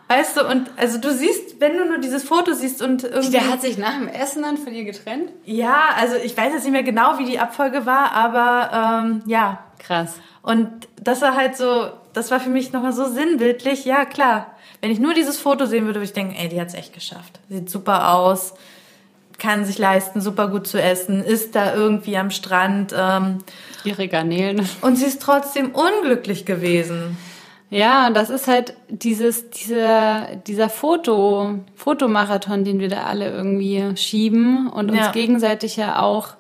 Weißt 0.08 0.36
du, 0.36 0.46
und 0.46 0.70
also 0.76 0.98
du 0.98 1.12
siehst, 1.12 1.60
wenn 1.60 1.76
du 1.76 1.84
nur 1.84 1.98
dieses 1.98 2.22
Foto 2.22 2.52
siehst 2.52 2.80
und 2.80 3.02
irgendwie. 3.02 3.30
Der 3.30 3.50
hat 3.50 3.60
sich 3.60 3.76
nach 3.76 3.98
dem 3.98 4.06
Essen 4.06 4.42
dann 4.42 4.56
von 4.56 4.72
ihr 4.72 4.84
getrennt? 4.84 5.30
Ja, 5.44 5.86
also 5.96 6.14
ich 6.16 6.36
weiß 6.36 6.52
jetzt 6.52 6.62
nicht 6.62 6.72
mehr 6.72 6.84
genau, 6.84 7.18
wie 7.18 7.24
die 7.24 7.40
Abfolge 7.40 7.86
war, 7.86 8.12
aber 8.12 9.04
ähm, 9.04 9.22
ja. 9.26 9.64
Krass. 9.78 10.14
Und 10.42 10.70
das 11.02 11.22
war 11.22 11.34
halt 11.34 11.56
so, 11.56 11.90
das 12.12 12.30
war 12.30 12.38
für 12.38 12.50
mich 12.50 12.72
nochmal 12.72 12.92
so 12.92 13.06
sinnbildlich. 13.06 13.84
Ja, 13.84 14.04
klar. 14.04 14.54
Wenn 14.80 14.92
ich 14.92 15.00
nur 15.00 15.12
dieses 15.12 15.38
Foto 15.38 15.66
sehen 15.66 15.86
würde, 15.86 15.96
würde 15.98 16.04
ich 16.04 16.12
denken, 16.12 16.36
ey, 16.36 16.48
die 16.48 16.60
hat's 16.60 16.74
echt 16.74 16.92
geschafft. 16.92 17.40
Sieht 17.48 17.68
super 17.68 18.14
aus, 18.14 18.54
kann 19.38 19.64
sich 19.64 19.78
leisten, 19.78 20.20
super 20.20 20.48
gut 20.48 20.68
zu 20.68 20.80
essen, 20.80 21.24
ist 21.24 21.56
da 21.56 21.74
irgendwie 21.74 22.16
am 22.16 22.30
Strand. 22.30 22.94
Ähm, 22.96 23.38
Ihre 23.84 24.06
Garnelen. 24.06 24.68
Und 24.82 24.96
sie 24.96 25.06
ist 25.06 25.20
trotzdem 25.20 25.72
unglücklich 25.72 26.44
gewesen. 26.46 27.16
Ja, 27.68 28.10
das 28.10 28.30
ist 28.30 28.46
halt 28.46 28.74
dieses, 28.88 29.50
dieser, 29.50 30.36
dieser 30.46 30.68
Foto, 30.68 31.58
Fotomarathon, 31.74 32.64
den 32.64 32.78
wir 32.78 32.88
da 32.88 33.04
alle 33.04 33.28
irgendwie 33.28 33.96
schieben 33.96 34.68
und 34.68 34.90
uns 34.90 35.00
ja. 35.00 35.10
gegenseitig 35.10 35.76
ja 35.76 36.00
auch 36.00 36.34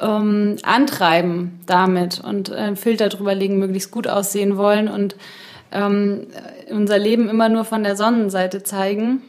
ähm, 0.00 0.56
antreiben 0.62 1.60
damit 1.66 2.20
und 2.22 2.50
äh, 2.50 2.76
Filter 2.76 3.08
drüber 3.08 3.34
legen, 3.34 3.58
möglichst 3.58 3.90
gut 3.90 4.06
aussehen 4.06 4.56
wollen 4.56 4.88
und 4.88 5.16
ähm, 5.72 6.28
unser 6.70 6.98
Leben 6.98 7.28
immer 7.28 7.48
nur 7.48 7.64
von 7.64 7.82
der 7.82 7.96
Sonnenseite 7.96 8.62
zeigen. 8.62 9.22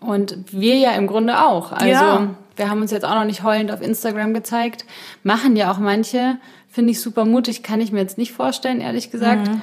Und 0.00 0.36
wir 0.52 0.76
ja 0.76 0.92
im 0.92 1.06
Grunde 1.06 1.42
auch. 1.42 1.72
Also 1.72 1.86
Ja. 1.86 2.34
wir 2.56 2.70
haben 2.70 2.82
uns 2.82 2.90
jetzt 2.90 3.04
auch 3.04 3.14
noch 3.14 3.24
nicht 3.24 3.42
heulend 3.42 3.70
auf 3.70 3.80
Instagram 3.80 4.34
gezeigt. 4.34 4.84
Machen 5.22 5.56
ja 5.56 5.70
auch 5.70 5.78
manche. 5.78 6.36
Finde 6.68 6.90
ich 6.90 7.00
super 7.00 7.24
mutig. 7.24 7.62
Kann 7.62 7.80
ich 7.80 7.92
mir 7.92 8.00
jetzt 8.00 8.18
nicht 8.18 8.32
vorstellen, 8.32 8.80
ehrlich 8.80 9.10
gesagt. 9.10 9.48
Mhm. 9.48 9.62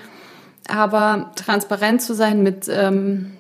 Aber 0.71 1.31
transparent 1.36 2.01
zu 2.01 2.13
sein 2.13 2.43
mit 2.43 2.67
ähm, 2.69 3.38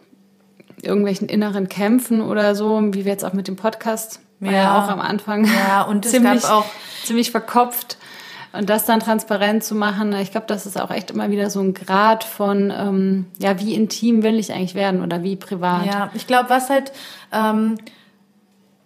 irgendwelchen 0.81 1.29
inneren 1.29 1.69
Kämpfen 1.69 2.21
oder 2.21 2.55
so, 2.55 2.79
wie 2.93 3.05
wir 3.05 3.11
jetzt 3.11 3.23
auch 3.23 3.33
mit 3.33 3.47
dem 3.47 3.55
Podcast, 3.55 4.19
war 4.39 4.51
ja, 4.51 4.57
Ja. 4.63 4.83
auch 4.83 4.89
am 4.89 4.99
Anfang 4.99 5.45
Ja, 5.45 5.81
und 5.89 6.05
ziemlich, 6.05 6.45
auch- 6.45 6.65
ziemlich 7.03 7.31
verkopft. 7.31 7.97
Und 8.53 8.69
das 8.69 8.83
dann 8.83 8.99
transparent 8.99 9.63
zu 9.63 9.75
machen, 9.75 10.11
ich 10.13 10.31
glaube, 10.31 10.47
das 10.47 10.65
ist 10.65 10.77
auch 10.81 10.91
echt 10.91 11.09
immer 11.11 11.29
wieder 11.31 11.49
so 11.49 11.61
ein 11.61 11.73
Grad 11.73 12.25
von, 12.25 12.69
ähm, 12.75 13.27
ja, 13.39 13.57
wie 13.61 13.73
intim 13.75 14.23
will 14.23 14.37
ich 14.37 14.51
eigentlich 14.51 14.75
werden 14.75 15.01
oder 15.03 15.23
wie 15.23 15.37
privat. 15.37 15.85
Ja, 15.85 16.09
ich 16.15 16.27
glaube, 16.27 16.49
was 16.49 16.69
halt, 16.69 16.91
ähm, 17.31 17.77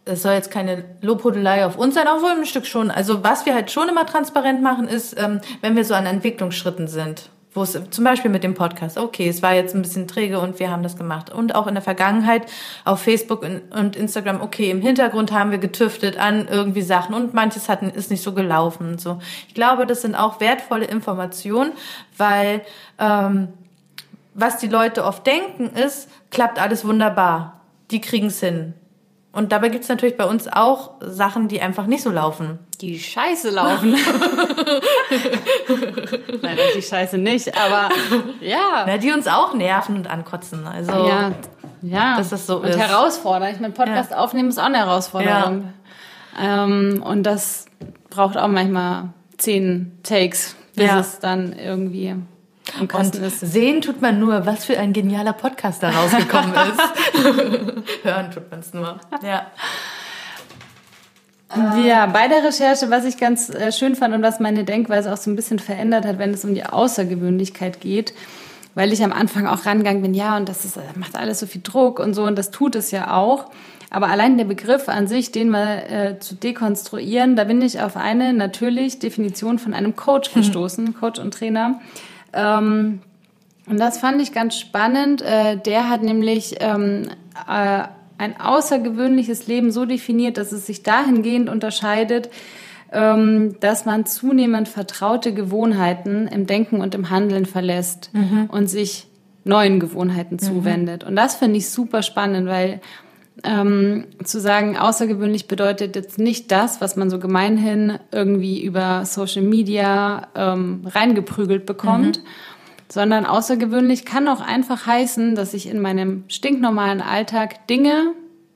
es 0.08 0.22
soll 0.22 0.34
jetzt 0.34 0.52
keine 0.52 0.84
Lobhudelei 1.02 1.66
auf 1.66 1.78
uns 1.80 1.96
sein, 1.96 2.06
obwohl 2.08 2.30
ein 2.30 2.46
Stück 2.46 2.68
schon. 2.68 2.92
Also 2.92 3.24
was 3.24 3.48
wir 3.48 3.56
halt 3.56 3.72
schon 3.72 3.90
immer 3.90 4.06
transparent 4.06 4.62
machen, 4.62 4.88
ist, 4.88 5.20
ähm, 5.20 5.42
wenn 5.62 5.76
wir 5.76 5.84
so 5.84 5.96
an 5.96 6.06
Entwicklungsschritten 6.06 6.88
sind. 6.88 7.30
Wo 7.56 7.64
es 7.64 7.80
zum 7.90 8.04
Beispiel 8.04 8.30
mit 8.30 8.44
dem 8.44 8.54
Podcast, 8.54 8.98
okay, 8.98 9.30
es 9.30 9.42
war 9.42 9.56
jetzt 9.56 9.74
ein 9.74 9.82
bisschen 9.82 10.10
träge 10.10 10.40
und 10.40 10.60
wir 10.60 10.70
haben 10.70 10.84
das 10.84 10.98
gemacht. 10.98 11.32
Und 11.32 11.56
auch 11.56 11.68
in 11.68 11.74
der 11.74 11.82
Vergangenheit 11.82 12.46
auf 12.84 13.02
Facebook 13.02 13.44
und- 13.44 13.96
Instagram, 13.96 14.42
okay, 14.42 14.70
im 14.70 14.82
Hintergrund 14.82 15.32
haben 15.32 15.52
wir 15.52 15.58
getüftet 15.58 16.18
an 16.18 16.50
irgendwie 16.50 16.82
Sachen 16.82 17.16
und 17.16 17.34
manches 17.34 17.70
hatten, 17.70 17.90
ist 17.90 18.12
nicht 18.12 18.22
so 18.22 18.34
gelaufen 18.34 18.90
und 18.90 19.02
so. 19.02 19.20
Ich 19.48 19.54
glaube, 19.54 19.88
das 19.88 20.02
sind 20.02 20.16
auch 20.16 20.42
wertvolle 20.42 20.86
Informationen, 20.86 21.72
weil 22.18 22.62
ähm, 23.00 23.48
was 24.34 24.58
die 24.58 24.68
Leute 24.68 25.06
oft 25.06 25.26
denken 25.26 25.70
ist, 25.70 26.10
klappt 26.32 26.62
alles 26.62 26.86
wunderbar. 26.86 27.62
Die 27.90 28.02
kriegen's 28.02 28.42
hin. 28.42 28.74
Und 29.36 29.52
dabei 29.52 29.68
gibt's 29.70 29.90
natürlich 29.90 30.16
bei 30.18 30.26
uns 30.26 30.48
auch 30.48 30.92
Sachen, 31.02 31.48
die 31.50 31.62
einfach 31.62 31.86
nicht 31.88 32.02
so 32.04 32.10
laufen. 32.10 32.58
Die 32.82 32.98
Scheiße 32.98 33.50
laufen. 33.52 33.92
Nein, 36.42 36.58
die 36.76 36.82
Scheiße 36.82 37.18
nicht, 37.18 37.52
aber 37.58 37.90
ja. 38.42 38.86
Ja, 38.88 38.98
die 38.98 39.12
uns 39.12 39.28
auch 39.28 39.54
nerven 39.54 39.98
und 39.98 40.08
ankotzen. 40.10 40.66
Also 40.68 40.92
Ja, 41.08 41.32
ja. 41.82 42.18
Dass 42.18 42.30
das 42.30 42.48
so 42.48 42.58
und 42.58 42.68
ist. 42.70 42.78
herausfordernd. 42.80 43.56
Ich 43.56 43.62
meine, 43.62 43.74
Podcast 43.74 44.14
aufnehmen 44.16 44.50
ist 44.50 44.60
auch 44.60 44.66
eine 44.66 44.78
Herausforderung. 44.78 45.74
Ähm, 46.42 47.04
und 47.06 47.24
das 47.24 47.66
braucht 48.10 48.38
auch 48.38 48.48
manchmal 48.48 49.10
zehn 49.38 49.98
Takes, 50.04 50.56
bis 50.76 50.86
Ja. 50.86 51.00
es 51.00 51.20
dann 51.20 51.54
irgendwie 51.54 52.16
und 52.80 53.16
ist. 53.16 53.40
sehen 53.40 53.82
tut 53.82 54.02
man 54.02 54.20
nur, 54.20 54.46
was 54.46 54.66
für 54.66 54.78
ein 54.78 54.94
genialer 54.94 55.34
Podcast 55.34 55.84
da 55.84 55.90
rausgekommen 55.92 56.54
ist. 56.54 58.04
Hören 58.04 58.32
tut 58.32 58.52
man's 58.52 58.74
nur. 58.74 59.00
Ja. 59.24 59.48
Ja, 61.86 62.08
bei 62.08 62.28
der 62.28 62.44
Recherche, 62.44 62.90
was 62.90 63.06
ich 63.06 63.18
ganz 63.18 63.50
äh, 63.50 63.72
schön 63.72 63.96
fand 63.96 64.14
und 64.14 64.22
was 64.24 64.40
meine 64.40 64.66
Denkweise 64.66 65.14
auch 65.14 65.18
so 65.18 65.30
ein 65.30 65.36
bisschen 65.36 65.60
verändert 65.60 66.06
hat, 66.06 66.18
wenn 66.18 66.34
es 66.34 66.44
um 66.44 66.54
die 66.54 66.66
Außergewöhnlichkeit 66.66 67.80
geht, 67.80 68.14
weil 68.74 68.92
ich 68.92 69.04
am 69.04 69.14
Anfang 69.14 69.48
auch 69.48 69.66
rangegangen 69.66 70.02
bin, 70.02 70.14
ja, 70.14 70.36
und 70.36 70.50
das 70.50 70.66
ist, 70.66 70.76
äh, 70.76 70.82
macht 70.96 71.16
alles 71.16 71.40
so 71.40 71.46
viel 71.46 71.62
Druck 71.64 72.00
und 72.00 72.14
so, 72.14 72.24
und 72.24 72.36
das 72.36 72.52
tut 72.52 72.76
es 72.76 72.92
ja 72.92 73.14
auch. 73.16 73.52
Aber 73.90 74.08
allein 74.08 74.38
der 74.38 74.46
Begriff 74.46 74.90
an 74.90 75.08
sich, 75.08 75.32
den 75.32 75.50
mal 75.50 75.78
äh, 75.88 76.20
zu 76.20 76.36
dekonstruieren, 76.36 77.38
da 77.38 77.46
bin 77.46 77.62
ich 77.62 77.80
auf 77.80 77.96
eine 77.96 78.34
natürlich 78.34 79.00
Definition 79.00 79.60
von 79.60 79.74
einem 79.74 79.96
Coach 79.96 80.34
gestoßen, 80.34 80.96
Coach 81.00 81.20
und 81.20 81.34
Trainer. 81.34 81.80
Ähm, 82.36 83.00
und 83.68 83.80
das 83.80 83.98
fand 83.98 84.22
ich 84.22 84.32
ganz 84.32 84.58
spannend. 84.58 85.22
Äh, 85.22 85.58
der 85.58 85.90
hat 85.90 86.04
nämlich 86.04 86.58
ähm, 86.60 87.10
äh, 87.48 87.84
ein 88.18 88.40
außergewöhnliches 88.40 89.48
Leben 89.48 89.72
so 89.72 89.86
definiert, 89.86 90.38
dass 90.38 90.52
es 90.52 90.66
sich 90.68 90.84
dahingehend 90.84 91.50
unterscheidet, 91.50 92.30
ähm, 92.92 93.56
dass 93.60 93.86
man 93.86 94.06
zunehmend 94.06 94.68
vertraute 94.68 95.34
Gewohnheiten 95.34 96.28
im 96.28 96.46
Denken 96.46 96.82
und 96.82 96.94
im 96.94 97.10
Handeln 97.10 97.46
verlässt 97.46 98.12
und 98.50 98.68
sich 98.68 99.08
neuen 99.44 99.80
Gewohnheiten 99.80 100.40
zuwendet. 100.40 101.04
Und 101.04 101.16
das 101.16 101.36
finde 101.36 101.58
ich 101.58 101.70
super 101.70 102.02
spannend, 102.04 102.48
weil 102.48 102.82
ähm, 103.44 104.06
zu 104.24 104.40
sagen, 104.40 104.78
außergewöhnlich 104.78 105.48
bedeutet 105.48 105.96
jetzt 105.96 106.18
nicht 106.20 106.52
das, 106.52 106.82
was 106.82 106.96
man 106.96 107.10
so 107.10 107.20
gemeinhin 107.20 108.00
irgendwie 108.12 108.64
über 108.64 109.06
Social 109.06 109.42
Media 109.44 110.28
ähm, 110.36 110.82
reingeprügelt 110.86 111.66
bekommt, 111.66 112.22
sondern 112.88 113.26
außergewöhnlich 113.26 114.06
kann 114.06 114.28
auch 114.28 114.42
einfach 114.42 114.86
heißen, 114.88 115.36
dass 115.36 115.54
ich 115.54 115.68
in 115.70 115.82
meinem 115.82 116.24
stinknormalen 116.28 117.02
Alltag 117.02 117.68
Dinge 117.68 118.14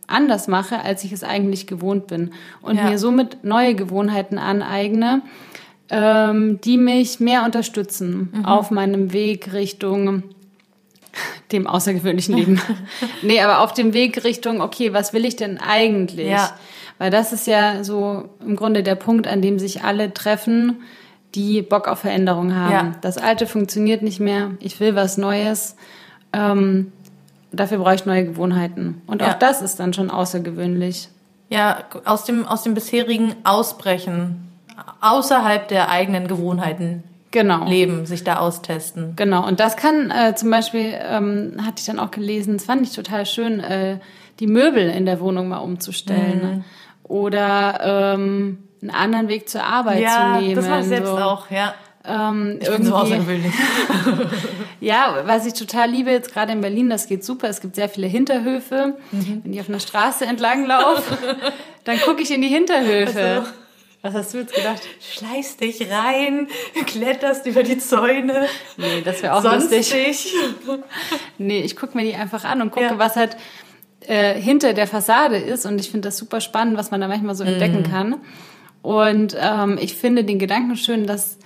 anders 0.07 0.47
mache, 0.47 0.79
als 0.81 1.03
ich 1.03 1.11
es 1.11 1.23
eigentlich 1.23 1.67
gewohnt 1.67 2.07
bin 2.07 2.31
und 2.61 2.77
Ja. 2.77 2.89
mir 2.89 2.97
somit 2.97 3.43
neue 3.43 3.75
Gewohnheiten 3.75 4.37
aneigne, 4.37 5.21
ähm, 5.89 6.59
die 6.63 6.77
mich 6.77 7.19
mehr 7.19 7.43
unterstützen 7.45 8.29
auf 8.43 8.71
meinem 8.71 9.11
Weg 9.13 9.53
Richtung 9.53 10.23
dem 11.51 11.67
außergewöhnlichen 11.67 12.35
Leben. 12.35 12.61
nee, 13.21 13.41
aber 13.41 13.61
auf 13.61 13.73
dem 13.73 13.93
Weg 13.93 14.23
Richtung, 14.23 14.61
okay, 14.61 14.93
was 14.93 15.13
will 15.13 15.25
ich 15.25 15.35
denn 15.35 15.57
eigentlich? 15.59 16.27
Ja. 16.27 16.51
Weil 16.97 17.11
das 17.11 17.33
ist 17.33 17.47
ja 17.47 17.83
so 17.83 18.29
im 18.45 18.55
Grunde 18.55 18.83
der 18.83 18.95
Punkt, 18.95 19.27
an 19.27 19.41
dem 19.41 19.57
sich 19.57 19.83
alle 19.83 20.13
treffen, 20.13 20.81
die 21.35 21.61
Bock 21.61 21.87
auf 21.87 21.99
Veränderung 21.99 22.55
haben. 22.55 22.71
Ja. 22.71 22.91
Das 23.01 23.17
Alte 23.17 23.47
funktioniert 23.47 24.01
nicht 24.01 24.19
mehr, 24.19 24.51
ich 24.59 24.79
will 24.79 24.95
was 24.95 25.17
Neues. 25.17 25.75
Ähm, 26.33 26.91
dafür 27.51 27.79
brauche 27.79 27.95
ich 27.95 28.05
neue 28.05 28.25
Gewohnheiten. 28.25 29.01
Und 29.07 29.21
Ja. 29.21 29.29
auch 29.29 29.39
das 29.39 29.61
ist 29.61 29.79
dann 29.79 29.93
schon 29.93 30.11
außergewöhnlich. 30.11 31.09
Ja, 31.49 31.83
aus 32.05 32.25
dem, 32.25 32.45
aus 32.45 32.63
dem 32.63 32.73
bisherigen 32.75 33.35
Ausbrechen, 33.43 34.47
außerhalb 35.01 35.67
der 35.67 35.89
eigenen 35.89 36.27
Gewohnheiten 36.27 37.03
Genau. 37.31 37.67
leben, 37.67 38.05
sich 38.05 38.23
da 38.23 38.37
austesten. 38.37 39.13
Genau, 39.15 39.45
und 39.47 39.59
das 39.59 39.75
kann 39.77 40.09
äh, 40.11 40.33
zum 40.35 40.49
Beispiel, 40.49 40.93
ähm, 40.99 41.57
hatte 41.63 41.75
ich 41.79 41.85
dann 41.85 41.99
auch 41.99 42.11
gelesen, 42.11 42.57
das 42.57 42.65
fand 42.65 42.81
ich 42.81 42.93
total 42.95 43.25
schön, 43.25 43.59
äh, 43.59 43.99
die 44.39 44.47
Möbel 44.47 44.89
in 44.89 45.05
der 45.05 45.19
Wohnung 45.19 45.47
mal 45.49 45.57
umzustellen. 45.59 46.39
Ne? 46.41 46.63
Oder 47.03 48.13
ähm, 48.15 48.59
einen 48.81 48.91
anderen 48.91 49.27
Weg 49.27 49.49
zur 49.49 49.63
Arbeit 49.63 50.01
Ja, 50.01 50.35
zu 50.37 50.41
nehmen. 50.41 50.55
das 50.55 50.67
mache 50.67 50.79
ich 50.81 50.85
selbst 50.87 51.09
so. 51.11 51.17
auch, 51.17 51.51
ja. 51.51 51.73
Ähm, 52.05 52.57
Ich 52.61 52.69
bin 52.69 52.83
so 52.83 52.91
irgendwie- 52.93 52.93
außergewöhnlich. 52.93 53.53
Ja, 54.79 55.23
was 55.25 55.45
ich 55.45 55.53
total 55.53 55.89
liebe, 55.89 56.09
jetzt 56.11 56.31
gerade 56.33 56.53
in 56.53 56.61
Berlin, 56.61 56.89
das 56.89 57.07
geht 57.07 57.25
super. 57.25 57.49
Es 57.49 57.59
gibt 57.59 57.75
sehr 57.75 57.89
viele 57.89 58.07
Hinterhöfe. 58.07 58.95
Mhm. 59.11 59.41
Wenn 59.43 59.53
ich 59.53 59.59
auf 59.59 59.67
einer 59.69 59.81
Straße 59.81 60.25
entlang 60.25 60.65
laufe, 60.65 61.17
dann 61.83 61.99
gucke 61.99 62.21
ich 62.21 62.31
in 62.33 62.41
die 62.41 62.47
Hinterhöfe. 62.47 63.19
Also- 63.21 63.49
Was 64.01 64.13
hast 64.13 64.33
du 64.33 64.37
jetzt 64.39 64.53
gedacht? 64.53 64.81
Schleißt 65.01 65.59
dich 65.59 65.89
rein, 65.91 66.47
kletterst 66.85 67.45
über 67.45 67.63
die 67.63 67.77
Zäune. 67.79 68.47
Nee, 68.77 69.01
das 69.03 69.21
wäre 69.21 69.35
auch 69.35 69.43
lustig. 69.43 69.87
Sonstig. 69.89 70.33
Nee, 71.37 71.61
ich 71.61 71.75
gucke 71.75 71.97
mir 71.97 72.03
die 72.05 72.15
einfach 72.15 72.43
an 72.45 72.61
und 72.61 72.71
gucke, 72.71 72.85
Ja. 72.85 72.97
was 72.99 73.15
halt 73.17 73.35
äh, 74.07 74.33
hinter 74.39 74.73
der 74.73 74.87
Fassade 74.87 75.37
ist. 75.37 75.65
Und 75.65 75.79
ich 75.79 75.91
finde 75.91 76.07
das 76.07 76.17
super 76.17 76.39
spannend, 76.41 76.77
was 76.77 76.91
man 76.91 77.01
da 77.01 77.07
manchmal 77.09 77.35
so 77.35 77.43
entdecken 77.43 77.79
Mhm. 77.81 77.91
kann. 77.91 78.15
Und 78.81 79.35
ähm, 79.39 79.77
ich 79.81 79.95
finde 79.95 80.23
den 80.23 80.39
Gedanken 80.39 80.77
schön, 80.77 81.05
dass, 81.05 81.37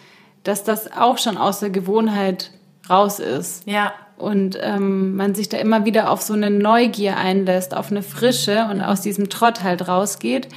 dass 0.44 0.63
das 0.63 0.92
auch 0.92 1.18
schon 1.18 1.38
aus 1.38 1.60
der 1.60 1.72
Gewohnheit 1.72 2.52
raus 2.88 3.18
ist. 3.20 3.68
Ja, 3.68 3.94
Und 4.18 4.58
ähm, 4.62 5.16
man 5.16 5.34
sich 5.34 5.50
da 5.50 5.58
immer 5.58 5.86
wieder 5.86 6.12
auf 6.12 6.22
so 6.22 6.34
eine 6.34 6.52
Neugier 6.52 7.18
einlässt, 7.18 7.76
auf 7.76 7.89
eine 7.89 8.04
Frische 8.04 8.68
und 8.70 8.82
aus 8.82 9.02
diesem 9.02 9.30
Trott 9.30 9.63
halt 9.63 9.88
rausgeht. 9.88 10.48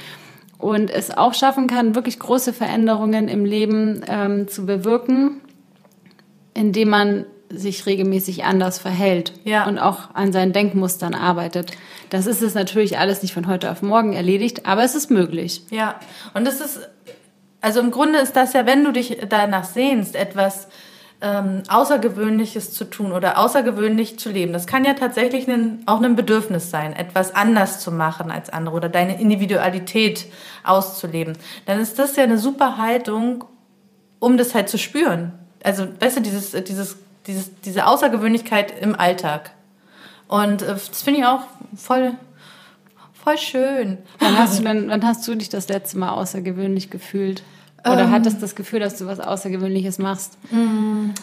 Und 0.59 0.89
es 0.89 1.15
auch 1.15 1.33
schaffen 1.35 1.67
kann, 1.67 1.93
wirklich 1.95 2.17
große 2.19 2.51
Veränderungen 2.51 3.27
im 3.27 3.45
Leben 3.45 4.01
ähm, 4.07 4.47
zu 4.47 4.65
bewirken, 4.65 5.41
indem 6.53 6.89
man 6.89 7.25
sich 7.49 7.85
regelmäßig 7.85 8.43
anders 8.43 8.77
verhält 8.79 9.33
Ja. 9.45 9.67
und 9.67 9.77
auch 9.79 10.13
an 10.15 10.33
seinen 10.33 10.51
Denkmustern 10.53 11.13
arbeitet. 11.13 11.71
Das 12.09 12.25
ist 12.25 12.41
es 12.41 12.55
natürlich 12.55 12.97
alles 12.97 13.21
nicht 13.21 13.33
von 13.33 13.47
heute 13.47 13.71
auf 13.71 13.81
morgen 13.81 14.13
erledigt, 14.13 14.65
aber 14.65 14.83
es 14.83 14.95
ist 14.95 15.11
möglich. 15.11 15.61
ja. 15.69 15.99
Und 16.33 16.45
das 16.45 16.59
ist, 16.59 16.89
also 17.61 17.79
im 17.79 17.91
Grunde 17.91 18.19
ist 18.19 18.35
das 18.35 18.53
ja, 18.53 18.65
wenn 18.65 18.83
du 18.83 18.91
dich 18.91 19.17
danach 19.29 19.63
sehnst, 19.63 20.15
etwas 20.15 20.67
ähm, 21.19 21.63
Außergewöhnliches 21.67 22.73
zu 22.73 22.85
tun 22.85 23.11
oder 23.11 23.39
außergewöhnlich 23.39 24.19
zu 24.19 24.29
leben. 24.29 24.53
Das 24.53 24.67
kann 24.67 24.85
ja 24.85 24.93
tatsächlich 24.93 25.47
ein, 25.47 25.81
auch 25.87 26.01
ein 26.01 26.15
Bedürfnis 26.15 26.69
sein, 26.69 26.93
etwas 26.93 27.33
anders 27.33 27.79
zu 27.79 27.91
machen 27.91 28.29
als 28.29 28.49
andere 28.51 28.75
oder 28.75 28.89
deine 28.89 29.19
Individualität 29.19 30.27
auszuleben. 30.63 31.37
Dann 31.65 31.79
ist 31.79 31.97
das 31.97 32.15
ja 32.15 32.23
eine 32.23 32.37
super 32.37 32.77
Haltung, 32.77 33.45
um 34.19 34.37
das 34.37 34.53
halt 34.53 34.69
zu 34.69 34.77
spüren. 34.77 35.33
Also, 35.63 35.87
weißt 35.99 36.17
du, 36.17 36.21
dieses, 36.21 36.51
dieses, 36.51 36.97
dieses, 37.25 37.51
diese 37.61 37.87
Außergewöhnlichkeit 37.87 38.79
im 38.79 38.95
Alltag. 38.95 39.51
Und 40.27 40.61
äh, 40.61 40.67
das 40.67 41.01
finde 41.01 41.21
ich 41.21 41.25
auch 41.25 41.41
voll, 41.75 42.13
voll 43.23 43.37
schön. 43.39 43.97
Wann 44.19 44.37
hast, 44.37 44.59
du 44.59 44.63
denn, 44.63 44.89
wann 44.89 45.05
hast 45.05 45.27
du 45.27 45.33
dich 45.33 45.49
das 45.49 45.67
letzte 45.67 45.97
Mal 45.97 46.11
außergewöhnlich 46.11 46.91
gefühlt? 46.91 47.41
Oder 47.91 48.01
Ähm. 48.03 48.11
hattest 48.11 48.41
das 48.41 48.55
Gefühl, 48.55 48.79
dass 48.79 48.97
du 48.97 49.05
was 49.07 49.19
Außergewöhnliches 49.19 49.97
machst? 49.99 50.37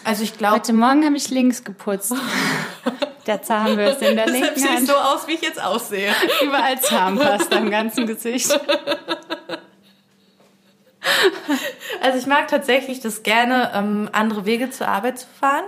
Also 0.03 0.23
ich 0.23 0.37
glaube, 0.37 0.55
Heute 0.55 0.73
Morgen 0.73 1.05
habe 1.05 1.15
ich 1.17 1.29
links 1.29 1.63
geputzt. 1.63 2.13
Der 3.27 3.41
Zahnbürste 3.41 4.05
in 4.05 4.17
der 4.17 4.27
linken 4.27 4.63
Hand. 4.69 4.91
aus, 4.91 5.27
wie 5.27 5.33
ich 5.33 5.41
jetzt 5.41 5.59
aussehe. 5.63 6.13
Überall 6.43 6.79
Zahnpasta 6.79 7.57
im 7.57 7.71
ganzen 7.71 8.05
Gesicht. 8.05 8.51
Also 12.01 12.17
ich 12.19 12.25
mag 12.27 12.47
tatsächlich 12.47 12.99
das 12.99 13.23
gerne, 13.23 13.71
ähm, 13.73 14.09
andere 14.11 14.45
Wege 14.45 14.69
zur 14.69 14.87
Arbeit 14.87 15.19
zu 15.19 15.27
fahren. 15.39 15.63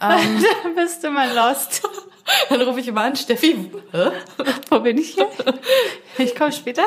Ähm, 0.00 0.44
Da 0.64 0.82
bist 0.82 1.02
du 1.04 1.10
mal 1.10 1.32
lost. 1.34 1.82
dann 2.50 2.60
rufe 2.62 2.80
ich 2.80 2.88
immer 2.88 3.02
an, 3.02 3.16
Steffi, 3.16 3.70
hä? 3.92 4.10
Wo 4.70 4.80
bin 4.80 4.98
ich 4.98 5.10
hier? 5.14 5.28
Ich 6.18 6.34
komme 6.36 6.52
später. 6.52 6.84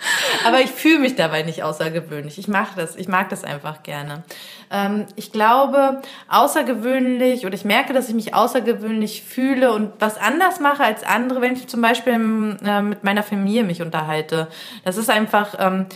Aber 0.46 0.60
ich 0.60 0.70
fühle 0.70 0.98
mich 0.98 1.16
dabei 1.16 1.42
nicht 1.42 1.62
außergewöhnlich. 1.62 2.38
Ich 2.38 2.48
mag 2.48 2.68
das. 2.76 2.96
Ich 2.96 3.08
mag 3.08 3.28
das 3.28 3.44
einfach 3.44 3.82
gerne. 3.82 4.22
Ähm, 4.70 5.06
ich 5.16 5.32
glaube, 5.32 6.00
außergewöhnlich 6.28 7.46
oder 7.46 7.54
ich 7.54 7.64
merke, 7.64 7.92
dass 7.92 8.08
ich 8.08 8.14
mich 8.14 8.34
außergewöhnlich 8.34 9.22
fühle 9.22 9.72
und 9.72 9.92
was 9.98 10.16
anders 10.16 10.60
mache 10.60 10.84
als 10.84 11.04
andere, 11.04 11.40
wenn 11.40 11.54
ich 11.54 11.66
zum 11.66 11.82
Beispiel 11.82 12.58
äh, 12.64 12.82
mit 12.82 13.04
meiner 13.04 13.22
Familie 13.22 13.64
mich 13.64 13.82
unterhalte. 13.82 14.48
Das 14.84 14.96
ist 14.96 15.10
einfach, 15.10 15.54
ähm, 15.58 15.86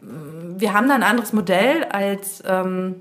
wir 0.00 0.72
haben 0.72 0.88
da 0.88 0.94
ein 0.94 1.02
anderes 1.02 1.32
Modell 1.32 1.84
als 1.84 2.42
ähm, 2.46 2.96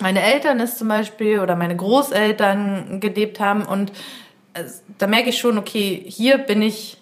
meine 0.00 0.22
Eltern 0.22 0.60
es 0.60 0.76
zum 0.76 0.88
Beispiel 0.88 1.40
oder 1.40 1.56
meine 1.56 1.74
Großeltern 1.74 3.00
gelebt 3.00 3.40
haben 3.40 3.64
und 3.64 3.90
äh, 4.52 4.64
da 4.98 5.06
merke 5.06 5.30
ich 5.30 5.38
schon, 5.38 5.56
okay, 5.56 6.04
hier 6.06 6.38
bin 6.38 6.60
ich 6.60 6.98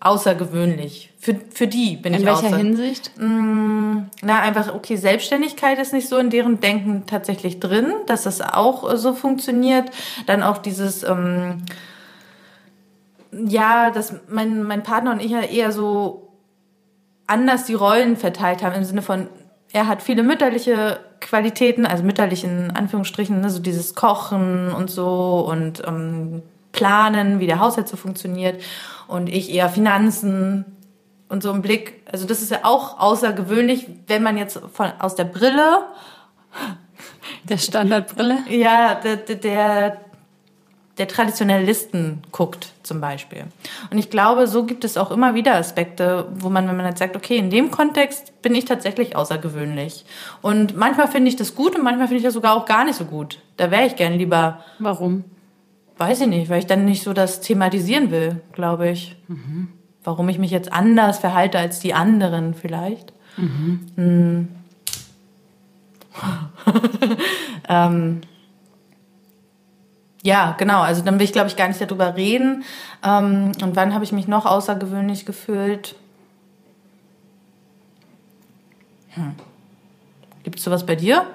außergewöhnlich. 0.00 1.12
Für, 1.18 1.34
für 1.52 1.66
die 1.66 1.96
bin 1.96 2.14
In 2.14 2.20
ich 2.20 2.26
welcher 2.26 2.46
außer 2.46 2.56
Hinsicht? 2.56 3.10
na, 3.16 4.40
einfach, 4.40 4.74
okay, 4.74 4.96
Selbstständigkeit 4.96 5.78
ist 5.78 5.92
nicht 5.92 6.08
so 6.08 6.18
in 6.18 6.30
deren 6.30 6.60
Denken 6.60 7.04
tatsächlich 7.06 7.60
drin, 7.60 7.92
dass 8.06 8.24
das 8.24 8.40
auch 8.40 8.90
äh, 8.90 8.96
so 8.96 9.14
funktioniert. 9.14 9.90
Dann 10.26 10.42
auch 10.42 10.58
dieses, 10.58 11.02
ähm, 11.02 11.62
ja, 13.32 13.90
dass 13.90 14.14
mein, 14.28 14.62
mein 14.62 14.82
Partner 14.82 15.12
und 15.12 15.22
ich 15.22 15.32
ja 15.32 15.40
eher 15.40 15.72
so 15.72 16.28
anders 17.26 17.64
die 17.64 17.74
Rollen 17.74 18.16
verteilt 18.16 18.62
haben, 18.62 18.74
im 18.74 18.84
Sinne 18.84 19.02
von, 19.02 19.28
er 19.72 19.88
hat 19.88 20.02
viele 20.02 20.22
mütterliche 20.22 21.00
Qualitäten, 21.20 21.86
also 21.86 22.04
mütterlich 22.04 22.44
in 22.44 22.70
Anführungsstrichen, 22.70 23.40
ne, 23.40 23.50
so 23.50 23.60
dieses 23.60 23.94
Kochen 23.94 24.70
und 24.72 24.90
so 24.90 25.46
und 25.50 25.82
ähm, 25.86 26.42
Planen, 26.72 27.40
wie 27.40 27.46
der 27.46 27.58
Haushalt 27.58 27.88
so 27.88 27.96
funktioniert. 27.96 28.62
Und 29.08 29.28
ich 29.28 29.52
eher 29.52 29.68
Finanzen 29.68 30.64
und 31.28 31.42
so 31.42 31.50
im 31.50 31.62
Blick. 31.62 32.02
Also 32.10 32.26
das 32.26 32.42
ist 32.42 32.50
ja 32.50 32.60
auch 32.62 32.98
außergewöhnlich, 33.00 33.86
wenn 34.06 34.22
man 34.22 34.36
jetzt 34.36 34.60
von, 34.72 34.92
aus 34.98 35.14
der 35.14 35.24
Brille, 35.24 35.84
Der 37.48 37.58
Standardbrille? 37.58 38.38
ja, 38.50 38.94
der, 38.96 39.16
der- 39.16 39.36
der, 39.36 39.96
der 40.98 41.08
Traditionalisten 41.08 42.22
guckt 42.32 42.72
zum 42.82 43.00
Beispiel. 43.02 43.44
Und 43.90 43.98
ich 43.98 44.08
glaube, 44.08 44.46
so 44.46 44.64
gibt 44.64 44.82
es 44.82 44.96
auch 44.96 45.10
immer 45.10 45.34
wieder 45.34 45.54
Aspekte, 45.56 46.26
wo 46.36 46.48
man, 46.48 46.66
wenn 46.68 46.76
man 46.76 46.86
jetzt 46.86 47.00
sagt, 47.00 47.16
okay, 47.16 47.36
in 47.36 47.50
dem 47.50 47.70
Kontext 47.70 48.40
bin 48.40 48.54
ich 48.54 48.64
tatsächlich 48.64 49.14
außergewöhnlich. 49.14 50.06
Und 50.40 50.74
manchmal 50.76 51.08
finde 51.08 51.28
ich 51.28 51.36
das 51.36 51.54
gut 51.54 51.76
und 51.76 51.84
manchmal 51.84 52.06
finde 52.08 52.18
ich 52.18 52.24
das 52.24 52.32
sogar 52.34 52.54
auch 52.56 52.64
gar 52.64 52.84
nicht 52.84 52.96
so 52.96 53.04
gut. 53.04 53.40
Da 53.58 53.70
wäre 53.70 53.84
ich 53.86 53.96
gern 53.96 54.14
lieber, 54.14 54.64
Warum? 54.78 55.24
Weiß 55.98 56.22
ich 56.22 56.26
nicht, 56.26 56.50
weil 56.50 56.58
ich 56.58 56.66
dann 56.66 56.84
nicht 56.84 57.02
so 57.02 57.12
das 57.12 57.40
thematisieren 57.40 58.10
will, 58.10 58.40
glaube 58.52 58.88
ich. 58.88 59.16
Warum 60.04 60.28
ich 60.28 60.38
mich 60.38 60.50
jetzt 60.50 60.72
anders 60.72 61.18
verhalte 61.18 61.58
als 61.58 61.80
die 61.80 61.94
anderen 61.94 62.54
vielleicht. 62.54 63.12
Hm. 63.96 64.48
ähm, 67.68 68.20
ja, 70.22 70.54
genau. 70.58 70.80
Also 70.80 71.02
dann 71.02 71.18
will 71.18 71.24
ich, 71.24 71.32
glaube 71.32 71.48
ich, 71.48 71.56
gar 71.56 71.68
nicht 71.68 71.80
darüber 71.80 72.16
reden. 72.16 72.64
Ähm, 73.04 73.52
und 73.62 73.76
wann 73.76 73.94
habe 73.94 74.04
ich 74.04 74.12
mich 74.12 74.26
noch 74.26 74.46
außergewöhnlich 74.46 75.26
gefühlt? 75.26 75.94
Hm. 79.10 79.34
Gibt 80.44 80.58
es 80.58 80.64
sowas 80.64 80.86
bei 80.86 80.96
dir? 80.96 81.26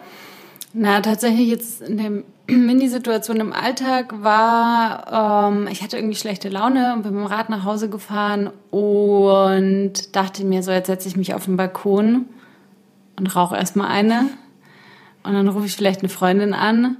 Na, 0.73 1.01
tatsächlich 1.01 1.49
jetzt 1.49 1.81
in 1.81 1.97
der 1.97 2.23
Mini-Situation 2.57 3.37
im 3.37 3.53
Alltag 3.53 4.21
war, 4.21 5.49
ähm, 5.51 5.67
ich 5.71 5.81
hatte 5.81 5.97
irgendwie 5.97 6.17
schlechte 6.17 6.49
Laune 6.49 6.93
und 6.93 7.03
bin 7.03 7.13
mit 7.13 7.21
dem 7.21 7.27
Rad 7.27 7.49
nach 7.49 7.63
Hause 7.63 7.89
gefahren 7.89 8.49
und 8.69 10.15
dachte 10.15 10.43
mir 10.43 10.63
so, 10.63 10.71
jetzt 10.71 10.87
setze 10.87 11.07
ich 11.07 11.15
mich 11.15 11.33
auf 11.33 11.45
den 11.45 11.57
Balkon 11.57 12.25
und 13.17 13.35
rauche 13.35 13.55
erstmal 13.55 13.87
eine. 13.87 14.25
Und 15.23 15.33
dann 15.33 15.47
rufe 15.47 15.65
ich 15.65 15.75
vielleicht 15.75 16.01
eine 16.01 16.09
Freundin 16.09 16.53
an. 16.53 16.97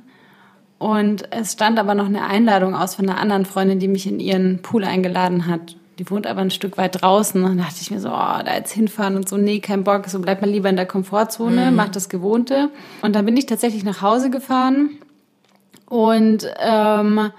Und 0.78 1.32
es 1.32 1.54
stand 1.54 1.80
aber 1.80 1.96
noch 1.96 2.06
eine 2.06 2.26
Einladung 2.26 2.76
aus 2.76 2.96
von 2.96 3.08
einer 3.10 3.20
anderen 3.20 3.46
Freundin, 3.46 3.80
die 3.80 3.88
mich 3.88 4.08
in 4.08 4.20
ihren 4.20 4.62
Pool 4.62 4.84
eingeladen 4.84 5.48
hat. 5.48 5.76
Die 6.00 6.10
wohnt 6.10 6.26
aber 6.26 6.42
ein 6.42 6.52
Stück 6.52 6.78
weit 6.78 7.02
draußen. 7.02 7.44
Und 7.44 7.50
dann 7.50 7.58
dachte 7.60 7.78
ich 7.82 7.92
mir 7.92 8.00
so, 8.00 8.10
oh, 8.10 8.42
da 8.46 8.56
jetzt 8.56 8.74
hinfahren 8.74 9.16
und 9.16 9.28
so, 9.28 9.38
nee, 9.38 9.60
kein 9.60 9.84
Bock. 9.84 10.08
So 10.08 10.20
bleibt 10.20 10.42
man 10.42 10.50
lieber 10.50 10.70
in 10.70 10.76
der 10.76 10.86
Komfortzone, 10.86 11.72
macht 11.72 11.96
das 11.96 12.10
Gewohnte. 12.10 12.70
Und 13.02 13.16
dann 13.16 13.26
bin 13.26 13.38
ich 13.38 13.46
tatsächlich 13.46 13.84
nach 13.84 14.02
Hause 14.02 14.30
gefahren 14.30 14.92
und 15.92 16.50
ähm, 16.58 17.32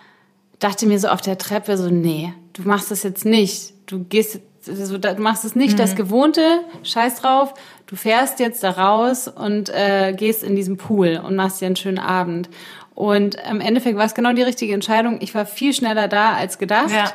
dachte 0.59 0.87
mir 0.87 0.99
so 0.99 1.09
auf 1.09 1.23
der 1.23 1.39
Treppe 1.39 1.79
so, 1.79 1.89
nee, 1.89 2.35
du 2.53 2.63
machst 2.65 2.91
das 2.91 3.03
jetzt 3.03 3.25
nicht. 3.25 3.73
Du 3.87 4.05
gehst, 4.05 4.41
also, 4.69 4.99
du 4.99 5.15
machst 5.23 5.47
es 5.47 5.57
nicht 5.57 5.79
das 5.79 5.97
Gewohnte, 5.97 6.43
scheiß 6.83 7.23
drauf. 7.23 7.55
Du 7.87 7.97
fährst 7.97 8.41
jetzt 8.41 8.63
da 8.63 8.73
raus 8.73 9.27
und 9.27 9.71
äh, 9.71 10.13
gehst 10.15 10.45
in 10.45 10.55
diesen 10.55 10.77
Pool 10.77 11.19
und 11.27 11.35
machst 11.35 11.63
dir 11.63 11.67
einen 11.67 11.77
schönen 11.77 11.99
Abend. 11.99 12.51
Und 12.95 13.39
im 13.51 13.63
Endeffekt 13.63 13.97
war 13.97 14.05
es 14.05 14.13
genau 14.13 14.35
die 14.35 14.43
richtige 14.43 14.75
Entscheidung. 14.75 15.17
Ich 15.23 15.35
war 15.35 15.47
viel 15.47 15.73
schneller 15.73 16.07
da 16.07 16.35
als 16.35 16.59
gedacht. 16.59 16.91
Ja. 16.91 17.11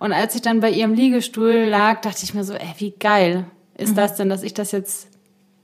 Und 0.00 0.12
als 0.12 0.34
ich 0.34 0.42
dann 0.42 0.58
bei 0.58 0.70
ihrem 0.70 0.94
Liegestuhl 0.94 1.66
lag, 1.66 2.00
dachte 2.00 2.24
ich 2.24 2.34
mir 2.34 2.42
so, 2.42 2.54
ey, 2.54 2.74
wie 2.78 2.94
geil 2.98 3.44
ist 3.78 3.96
das 3.96 4.16
denn, 4.16 4.28
dass 4.28 4.42
ich 4.42 4.54
das 4.54 4.72
jetzt 4.72 5.06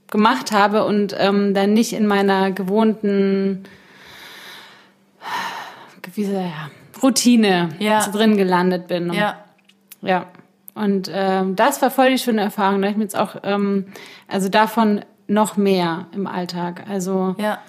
gemacht 0.09 0.53
habe 0.53 0.85
und 0.85 1.13
ähm, 1.19 1.53
dann 1.53 1.73
nicht 1.73 1.91
in 1.91 2.07
meiner 2.07 2.51
gewohnten 2.51 3.65
wie, 6.13 6.25
so, 6.25 6.33
ja, 6.33 6.69
Routine 7.01 7.69
Ja. 7.79 8.05
drin 8.07 8.37
gelandet 8.37 8.87
bin. 8.87 9.13
Ja. 9.13 9.35
Ja. 10.01 10.25
Und 10.73 11.09
ähm, 11.11 11.55
das 11.55 11.81
war 11.81 11.89
voll 11.89 12.11
die 12.11 12.17
schöne 12.19 12.41
Erfahrung. 12.41 12.81
Da 12.81 12.89
ich 12.89 12.97
mir 12.97 13.03
jetzt 13.03 13.17
auch, 13.17 13.35
ähm, 13.43 13.87
also 14.27 14.47
davon 14.49 15.03
noch 15.27 15.57
mehr 15.57 16.05
im 16.13 16.27
Alltag. 16.27 16.83
Also 16.89 17.35
Ja. 17.37 17.59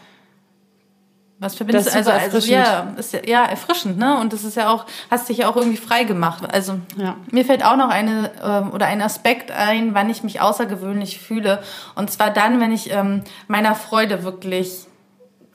Was 1.41 1.55
verbindest 1.55 1.87
Das 1.87 1.93
du? 1.93 1.99
Also, 2.13 2.37
also 2.37 2.53
ja, 2.53 2.95
ist 2.97 3.13
ja, 3.13 3.21
ja, 3.25 3.45
erfrischend, 3.45 3.97
ne? 3.97 4.19
Und 4.19 4.33
das 4.33 4.43
ist 4.43 4.57
ja 4.57 4.71
auch, 4.71 4.87
hast 5.09 5.29
dich 5.29 5.39
ja 5.39 5.49
auch 5.49 5.55
irgendwie 5.55 5.77
frei 5.77 6.03
gemacht. 6.03 6.43
Also 6.53 6.81
Ja. 6.97 7.15
mir 7.31 7.45
fällt 7.45 7.65
auch 7.65 7.77
noch 7.77 7.91
eine 7.91 8.33
ähm, 8.43 8.73
oder 8.73 8.87
ein 8.87 9.01
Aspekt 9.01 9.53
ein, 9.53 9.95
wann 9.95 10.11
ich 10.11 10.25
mich 10.25 10.41
außergewöhnlich 10.41 11.21
fühle. 11.21 11.63
Und 11.95 12.11
zwar 12.11 12.31
dann, 12.31 12.61
wenn 12.61 12.73
ich 12.73 12.93
ähm, 12.93 13.23
meiner 13.47 13.77
Freude 13.77 14.25
wirklich 14.25 14.88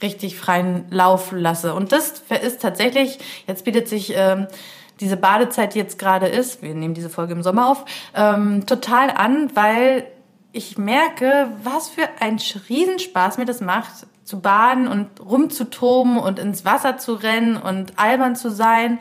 richtig 0.04 0.38
freien 0.38 0.86
Lauf 0.92 1.32
lasse. 1.32 1.74
Und 1.74 1.92
das 1.92 2.24
ist 2.44 2.62
tatsächlich, 2.62 3.18
jetzt 3.48 3.66
bietet 3.66 3.88
sich 3.88 4.14
ähm, 4.16 4.48
diese 5.00 5.18
Badezeit, 5.18 5.74
die 5.74 5.80
jetzt 5.80 5.98
gerade 5.98 6.28
ist, 6.28 6.62
wir 6.62 6.76
nehmen 6.76 6.94
diese 6.94 7.10
Folge 7.10 7.34
im 7.34 7.42
Sommer 7.42 7.72
auf, 7.72 7.86
ähm, 8.16 8.66
total 8.68 9.10
an, 9.10 9.50
weil 9.56 10.06
ich 10.52 10.78
merke, 10.78 11.50
was 11.64 11.90
für 11.90 12.08
ein 12.20 12.40
Riesenspaß 12.70 13.40
mir 13.40 13.46
das 13.46 13.60
macht, 13.60 14.06
zu 14.24 14.40
baden 14.40 14.88
und 14.88 15.20
rumzutoben 15.20 16.18
und 16.18 16.38
ins 16.38 16.64
Wasser 16.64 16.98
zu 16.98 17.16
rennen 17.16 17.58
und 17.58 17.98
albern 17.98 18.36
zu 18.36 18.52
sein. 18.52 19.00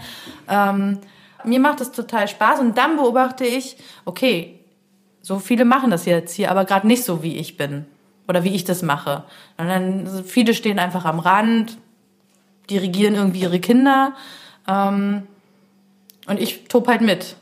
Ähm, 0.48 0.98
mir 1.44 1.60
macht 1.60 1.80
es 1.80 1.92
total 1.92 2.26
Spaß 2.26 2.60
und 2.60 2.78
dann 2.78 2.96
beobachte 2.96 3.44
ich, 3.44 3.76
okay, 4.04 4.58
so 5.20 5.38
viele 5.38 5.64
machen 5.64 5.90
das 5.90 6.06
jetzt 6.06 6.34
hier, 6.34 6.50
aber 6.50 6.64
gerade 6.64 6.86
nicht 6.86 7.04
so, 7.04 7.22
wie 7.22 7.36
ich 7.36 7.56
bin 7.56 7.86
oder 8.28 8.44
wie 8.44 8.54
ich 8.54 8.64
das 8.64 8.82
mache. 8.82 9.24
Und 9.58 9.68
dann 9.68 10.24
viele 10.24 10.54
stehen 10.54 10.78
einfach 10.78 11.04
am 11.04 11.18
Rand, 11.18 11.78
dirigieren 12.70 13.14
irgendwie 13.14 13.40
ihre 13.40 13.61
Kinder 13.61 14.14
ähm, 14.68 15.22
und 16.26 16.40
ich 16.40 16.64
tob 16.64 16.88
halt 16.88 17.00
mit. 17.00 17.37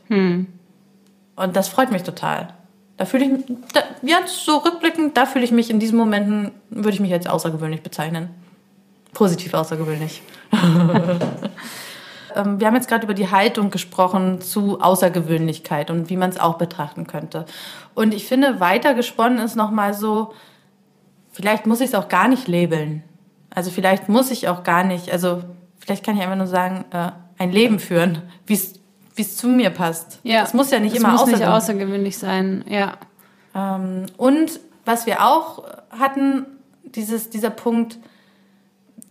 Und 1.37 1.57
das 1.57 1.69
freut 1.69 1.91
mich 1.91 2.03
total. 2.03 2.55
Da 2.97 3.07
fühle 3.07 3.25
ich 3.25 3.31
mich, 3.31 3.45
da, 3.73 3.81
ja, 4.03 4.19
so 4.27 4.59
rückblickend, 4.59 5.17
da 5.17 5.25
fühle 5.25 5.45
ich 5.45 5.53
mich 5.53 5.71
in 5.71 5.81
diesen 5.81 5.97
Momenten, 5.97 6.53
würde 6.69 6.91
ich 6.91 7.01
mich 7.01 7.13
als 7.13 7.27
außergewöhnlich 7.27 7.83
bezeichnen. 7.83 8.29
Positiv 9.15 9.55
außergewöhnlich. 9.55 10.23
Ähm, 12.37 12.61
Wir 12.61 12.69
haben 12.69 12.77
jetzt 12.77 12.89
gerade 12.89 13.05
über 13.05 13.15
die 13.15 13.33
Haltung 13.33 13.71
gesprochen 13.71 14.41
zu 14.41 14.81
Außergewöhnlichkeit 14.81 15.91
und 15.91 16.11
wie 16.11 16.17
man 16.17 16.31
es 16.31 16.39
auch 16.39 16.59
betrachten 16.59 17.09
könnte. 17.09 17.45
Und 17.95 18.15
ich 18.15 18.27
finde, 18.27 18.61
weiter 18.61 18.95
gesponnen 18.95 19.39
ist 19.41 19.57
nochmal 19.57 19.95
so, 19.95 20.33
vielleicht 21.33 21.67
muss 21.67 21.81
ich 21.81 21.89
es 21.89 21.95
auch 21.95 22.09
gar 22.09 22.29
nicht 22.29 22.49
labeln. 22.49 23.03
Also 23.55 23.71
vielleicht 23.71 24.09
muss 24.09 24.31
ich 24.31 24.49
auch 24.49 24.63
gar 24.63 24.85
nicht, 24.85 25.11
also 25.11 25.43
vielleicht 25.79 26.05
kann 26.05 26.17
ich 26.17 26.23
einfach 26.23 26.37
nur 26.37 26.47
sagen, 26.47 26.85
äh, 26.93 27.11
ein 27.39 27.53
Leben 27.53 27.79
führen, 27.79 28.23
wie 28.47 28.55
es 28.55 29.37
zu 29.37 29.49
mir 29.49 29.71
passt. 29.71 30.21
ja, 30.23 30.43
Es 30.43 30.55
muss 30.55 30.71
ja 30.71 30.79
nicht 30.79 30.95
es 30.95 31.01
immer 31.01 31.13
muss 31.13 31.27
nicht 31.27 31.45
außergewöhnlich 31.45 32.15
außergewöhnlich 32.15 32.19
sein. 32.19 32.65
Ja. 32.69 32.95
ähm, 33.55 34.07
und 34.17 34.61
was 34.85 35.07
wir 35.07 35.27
auch 35.27 35.65
hatten, 35.91 36.47
dieses, 36.85 37.31
dieser 37.31 37.51
Punkt, 37.51 37.99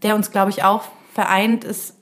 der 0.01 0.15
uns, 0.15 0.31
glaube 0.31 0.51
ich, 0.51 0.63
auch 0.63 0.83
vereint, 1.13 1.63
ist, 1.63 1.95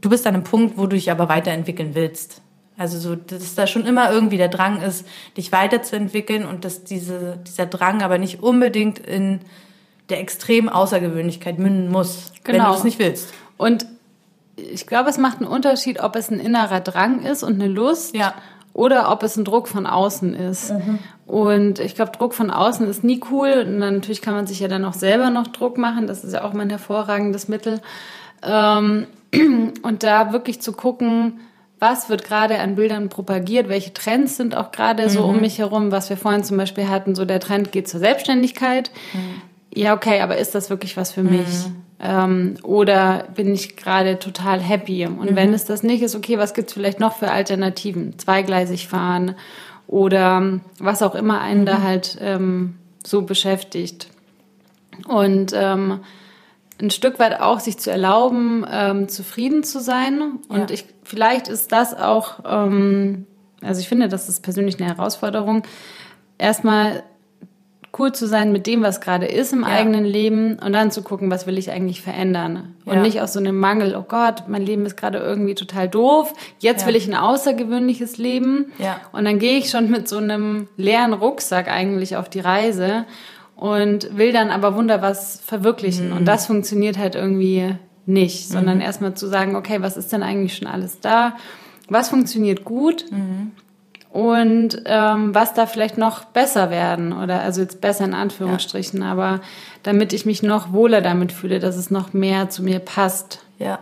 du 0.00 0.08
bist 0.08 0.26
an 0.26 0.34
einem 0.34 0.44
Punkt, 0.44 0.78
wo 0.78 0.82
du 0.82 0.96
dich 0.96 1.10
aber 1.10 1.28
weiterentwickeln 1.28 1.94
willst. 1.94 2.42
Also 2.80 2.98
so, 2.98 3.14
dass 3.14 3.54
da 3.54 3.66
schon 3.66 3.84
immer 3.84 4.10
irgendwie 4.10 4.38
der 4.38 4.48
Drang 4.48 4.80
ist, 4.80 5.06
dich 5.36 5.52
weiterzuentwickeln 5.52 6.46
und 6.46 6.64
dass 6.64 6.82
diese, 6.82 7.36
dieser 7.46 7.66
Drang 7.66 8.00
aber 8.00 8.16
nicht 8.16 8.42
unbedingt 8.42 8.98
in 8.98 9.40
der 10.08 10.18
extremen 10.18 10.70
Außergewöhnlichkeit 10.70 11.58
münden 11.58 11.92
muss, 11.92 12.32
genau. 12.42 12.46
wenn 12.46 12.54
du 12.54 12.60
genau. 12.60 12.72
das 12.72 12.84
nicht 12.84 12.98
willst. 12.98 13.34
Und 13.58 13.84
ich 14.56 14.86
glaube, 14.86 15.10
es 15.10 15.18
macht 15.18 15.40
einen 15.40 15.46
Unterschied, 15.46 16.00
ob 16.00 16.16
es 16.16 16.30
ein 16.30 16.40
innerer 16.40 16.80
Drang 16.80 17.20
ist 17.20 17.42
und 17.42 17.60
eine 17.60 17.68
Lust 17.68 18.16
ja. 18.16 18.32
oder 18.72 19.12
ob 19.12 19.24
es 19.24 19.36
ein 19.36 19.44
Druck 19.44 19.68
von 19.68 19.84
außen 19.86 20.32
ist. 20.32 20.70
Mhm. 20.72 21.00
Und 21.26 21.80
ich 21.80 21.94
glaube, 21.94 22.12
Druck 22.12 22.32
von 22.32 22.50
außen 22.50 22.88
ist 22.88 23.04
nie 23.04 23.20
cool. 23.30 23.66
Und 23.66 23.78
dann, 23.80 23.96
natürlich 23.96 24.22
kann 24.22 24.32
man 24.32 24.46
sich 24.46 24.58
ja 24.58 24.68
dann 24.68 24.86
auch 24.86 24.94
selber 24.94 25.28
noch 25.28 25.48
Druck 25.48 25.76
machen. 25.76 26.06
Das 26.06 26.24
ist 26.24 26.32
ja 26.32 26.44
auch 26.44 26.54
mal 26.54 26.62
ein 26.62 26.70
hervorragendes 26.70 27.46
Mittel. 27.46 27.82
Ähm, 28.42 29.06
und 29.82 30.02
da 30.02 30.32
wirklich 30.32 30.62
zu 30.62 30.72
gucken, 30.72 31.40
was 31.80 32.10
wird 32.10 32.24
gerade 32.24 32.58
an 32.58 32.76
Bildern 32.76 33.08
propagiert, 33.08 33.68
welche 33.68 33.92
Trends 33.92 34.36
sind 34.36 34.54
auch 34.54 34.70
gerade 34.70 35.08
so 35.08 35.24
um 35.24 35.36
mhm. 35.36 35.40
mich 35.40 35.58
herum, 35.58 35.90
was 35.90 36.10
wir 36.10 36.18
vorhin 36.18 36.44
zum 36.44 36.58
Beispiel 36.58 36.88
hatten, 36.88 37.14
so 37.14 37.24
der 37.24 37.40
Trend 37.40 37.72
geht 37.72 37.88
zur 37.88 38.00
Selbstständigkeit. 38.00 38.90
Mhm. 39.14 39.42
Ja, 39.74 39.94
okay, 39.94 40.20
aber 40.20 40.36
ist 40.36 40.54
das 40.54 40.68
wirklich 40.68 40.96
was 40.96 41.10
für 41.12 41.22
mich? 41.22 41.40
Mhm. 41.40 41.76
Ähm, 42.00 42.54
oder 42.62 43.28
bin 43.34 43.52
ich 43.54 43.76
gerade 43.76 44.18
total 44.18 44.60
happy? 44.60 45.06
Und 45.06 45.30
mhm. 45.30 45.36
wenn 45.36 45.54
es 45.54 45.64
das 45.64 45.82
nicht 45.82 46.02
ist, 46.02 46.14
okay, 46.14 46.38
was 46.38 46.54
gibt's 46.54 46.74
vielleicht 46.74 47.00
noch 47.00 47.16
für 47.16 47.30
Alternativen? 47.30 48.18
Zweigleisig 48.18 48.86
fahren 48.86 49.34
oder 49.86 50.60
was 50.78 51.02
auch 51.02 51.14
immer 51.14 51.40
einen 51.40 51.64
da 51.64 51.78
mhm. 51.78 51.82
halt 51.82 52.18
ähm, 52.20 52.74
so 53.04 53.22
beschäftigt. 53.22 54.08
Und 55.08 55.52
ähm, 55.54 56.00
ein 56.80 56.90
Stück 56.90 57.18
weit 57.18 57.40
auch 57.40 57.60
sich 57.60 57.78
zu 57.78 57.90
erlauben, 57.90 58.64
ähm, 58.70 59.08
zufrieden 59.08 59.62
zu 59.62 59.80
sein. 59.80 60.38
Und 60.48 60.70
ja. 60.70 60.74
ich, 60.74 60.84
vielleicht 61.02 61.48
ist 61.48 61.72
das 61.72 61.94
auch, 61.94 62.40
ähm, 62.44 63.26
also 63.62 63.80
ich 63.80 63.88
finde, 63.88 64.08
das 64.08 64.28
ist 64.28 64.42
persönlich 64.42 64.80
eine 64.80 64.88
Herausforderung, 64.88 65.62
erstmal 66.38 67.02
cool 67.98 68.12
zu 68.12 68.26
sein 68.26 68.52
mit 68.52 68.66
dem, 68.66 68.82
was 68.82 69.00
gerade 69.00 69.26
ist 69.26 69.52
im 69.52 69.62
ja. 69.62 69.68
eigenen 69.68 70.04
Leben 70.04 70.58
und 70.58 70.72
dann 70.72 70.90
zu 70.90 71.02
gucken, 71.02 71.30
was 71.30 71.46
will 71.46 71.58
ich 71.58 71.70
eigentlich 71.70 72.02
verändern. 72.02 72.76
Und 72.84 72.94
ja. 72.94 73.02
nicht 73.02 73.20
aus 73.20 73.32
so 73.32 73.40
einem 73.40 73.58
Mangel, 73.58 73.96
oh 73.96 74.04
Gott, 74.06 74.44
mein 74.46 74.62
Leben 74.62 74.86
ist 74.86 74.96
gerade 74.96 75.18
irgendwie 75.18 75.54
total 75.54 75.88
doof, 75.88 76.32
jetzt 76.60 76.82
ja. 76.82 76.86
will 76.86 76.96
ich 76.96 77.08
ein 77.08 77.16
außergewöhnliches 77.16 78.16
Leben. 78.18 78.72
Und 79.12 79.24
dann 79.24 79.38
gehe 79.38 79.58
ich 79.58 79.70
schon 79.70 79.90
mit 79.90 80.08
so 80.08 80.18
einem 80.18 80.68
leeren 80.76 81.12
Rucksack 81.12 81.68
eigentlich 81.68 82.16
auf 82.16 82.28
die 82.28 82.40
Reise 82.40 83.06
und 83.60 84.16
will 84.16 84.32
dann 84.32 84.50
aber 84.50 84.74
wunder 84.74 85.02
was 85.02 85.38
verwirklichen. 85.44 86.08
Mhm. 86.08 86.16
Und 86.16 86.24
das 86.24 86.46
funktioniert 86.46 86.96
halt 86.96 87.14
irgendwie 87.14 87.74
nicht, 88.06 88.48
sondern 88.48 88.76
mhm. 88.78 88.82
erstmal 88.82 89.12
zu 89.12 89.26
sagen, 89.26 89.54
okay, 89.54 89.82
was 89.82 89.98
ist 89.98 90.10
denn 90.14 90.22
eigentlich 90.22 90.56
schon 90.56 90.66
alles 90.66 91.00
da? 91.00 91.36
Was 91.86 92.08
funktioniert 92.08 92.64
gut? 92.64 93.04
Mhm. 93.10 93.50
Und 94.08 94.82
ähm, 94.86 95.34
was 95.34 95.52
da 95.52 95.66
vielleicht 95.66 95.98
noch 95.98 96.24
besser 96.24 96.70
werden 96.70 97.12
oder 97.12 97.42
also 97.42 97.60
jetzt 97.60 97.82
besser 97.82 98.06
in 98.06 98.14
Anführungsstrichen, 98.14 99.02
ja. 99.02 99.12
aber 99.12 99.42
damit 99.82 100.14
ich 100.14 100.24
mich 100.24 100.42
noch 100.42 100.72
wohler 100.72 101.02
damit 101.02 101.30
fühle, 101.30 101.58
dass 101.58 101.76
es 101.76 101.90
noch 101.90 102.14
mehr 102.14 102.48
zu 102.48 102.62
mir 102.62 102.78
passt. 102.78 103.40
Ja. 103.58 103.78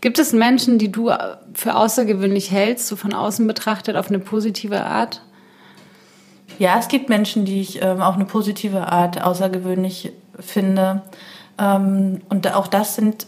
Gibt 0.00 0.20
es 0.20 0.32
Menschen, 0.32 0.78
die 0.78 0.92
du 0.92 1.10
für 1.52 1.74
außergewöhnlich 1.74 2.52
hältst, 2.52 2.86
so 2.86 2.94
von 2.94 3.12
außen 3.12 3.44
betrachtet, 3.44 3.96
auf 3.96 4.08
eine 4.08 4.20
positive 4.20 4.84
Art? 4.84 5.20
Ja, 6.62 6.78
es 6.78 6.86
gibt 6.86 7.08
Menschen, 7.08 7.44
die 7.44 7.60
ich 7.60 7.82
ähm, 7.82 8.00
auf 8.00 8.14
eine 8.14 8.24
positive 8.24 8.86
Art 8.86 9.20
außergewöhnlich 9.20 10.12
finde. 10.38 11.02
Ähm, 11.58 12.20
und 12.28 12.54
auch 12.54 12.68
das 12.68 12.94
sind 12.94 13.26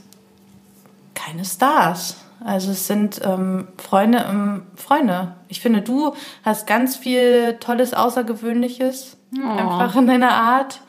keine 1.14 1.44
Stars. 1.44 2.18
Also 2.44 2.70
es 2.70 2.86
sind 2.86 3.20
ähm, 3.24 3.66
Freunde, 3.76 4.24
ähm, 4.30 4.62
Freunde. 4.76 5.32
Ich 5.48 5.60
finde, 5.60 5.82
du 5.82 6.14
hast 6.44 6.68
ganz 6.68 6.94
viel 6.94 7.56
Tolles, 7.58 7.92
Außergewöhnliches, 7.92 9.16
oh. 9.36 9.50
einfach 9.50 9.96
in 9.96 10.06
deiner 10.06 10.30
Art. 10.30 10.80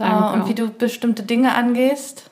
Äh, 0.00 0.32
und 0.34 0.48
wie 0.48 0.56
du 0.56 0.70
bestimmte 0.70 1.22
Dinge 1.22 1.54
angehst. 1.54 2.28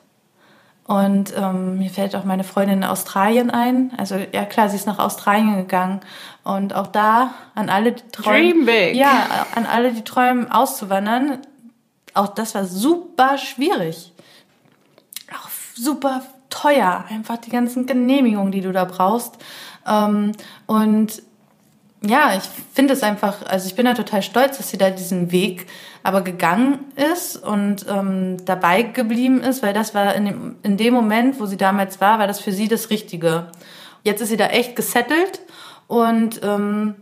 Und 0.87 1.33
ähm, 1.35 1.79
mir 1.79 1.89
fällt 1.89 2.15
auch 2.15 2.23
meine 2.23 2.45
Freundin 2.45 2.77
in 2.77 2.83
Australien 2.85 3.51
ein. 3.51 3.91
Also 3.97 4.15
ja 4.15 4.45
klar, 4.45 4.69
sie 4.69 4.77
ist 4.77 4.87
nach 4.87 4.99
Australien 4.99 5.57
gegangen 5.57 5.99
und 6.45 6.73
auch 6.73 6.87
da 6.87 7.33
an 7.55 7.69
alle 7.69 7.91
die 7.91 8.07
träumen, 8.09 8.65
Dream 8.65 8.65
big. 8.65 8.95
ja 8.95 9.45
an 9.53 9.65
alle 9.65 9.91
die 9.91 10.03
träumen 10.03 10.49
auszuwandern. 10.49 11.39
Auch 12.13 12.29
das 12.29 12.55
war 12.55 12.63
super 12.63 13.37
schwierig, 13.37 14.13
auch 15.33 15.49
super 15.75 16.21
teuer. 16.49 17.03
Einfach 17.09 17.35
die 17.35 17.49
ganzen 17.49 17.85
Genehmigungen, 17.85 18.53
die 18.53 18.61
du 18.61 18.71
da 18.71 18.85
brauchst. 18.85 19.37
Ähm, 19.85 20.31
und 20.67 21.21
ja, 22.01 22.35
ich 22.35 22.43
finde 22.73 22.93
es 22.93 23.01
einfach, 23.01 23.45
also 23.47 23.67
ich 23.67 23.75
bin 23.75 23.85
da 23.85 23.93
total 23.93 24.21
stolz, 24.21 24.57
dass 24.57 24.69
sie 24.69 24.77
da 24.77 24.89
diesen 24.91 25.31
Weg 25.31 25.65
aber 26.03 26.21
gegangen 26.21 26.79
ist 26.95 27.37
und 27.37 27.85
ähm, 27.89 28.37
dabei 28.45 28.83
geblieben 28.83 29.41
ist, 29.41 29.63
weil 29.63 29.73
das 29.73 29.95
war 29.95 30.13
in 30.13 30.25
dem, 30.25 30.55
in 30.63 30.77
dem 30.77 30.93
Moment, 30.93 31.39
wo 31.39 31.47
sie 31.47 31.57
damals 31.57 31.99
war, 31.99 32.19
war 32.19 32.27
das 32.27 32.39
für 32.39 32.51
sie 32.51 32.67
das 32.67 32.91
Richtige. 32.91 33.47
Jetzt 34.03 34.21
ist 34.21 34.29
sie 34.29 34.37
da 34.37 34.47
echt 34.47 34.75
gesettelt 34.75 35.41
und 35.87 36.41
ähm, 36.43 36.95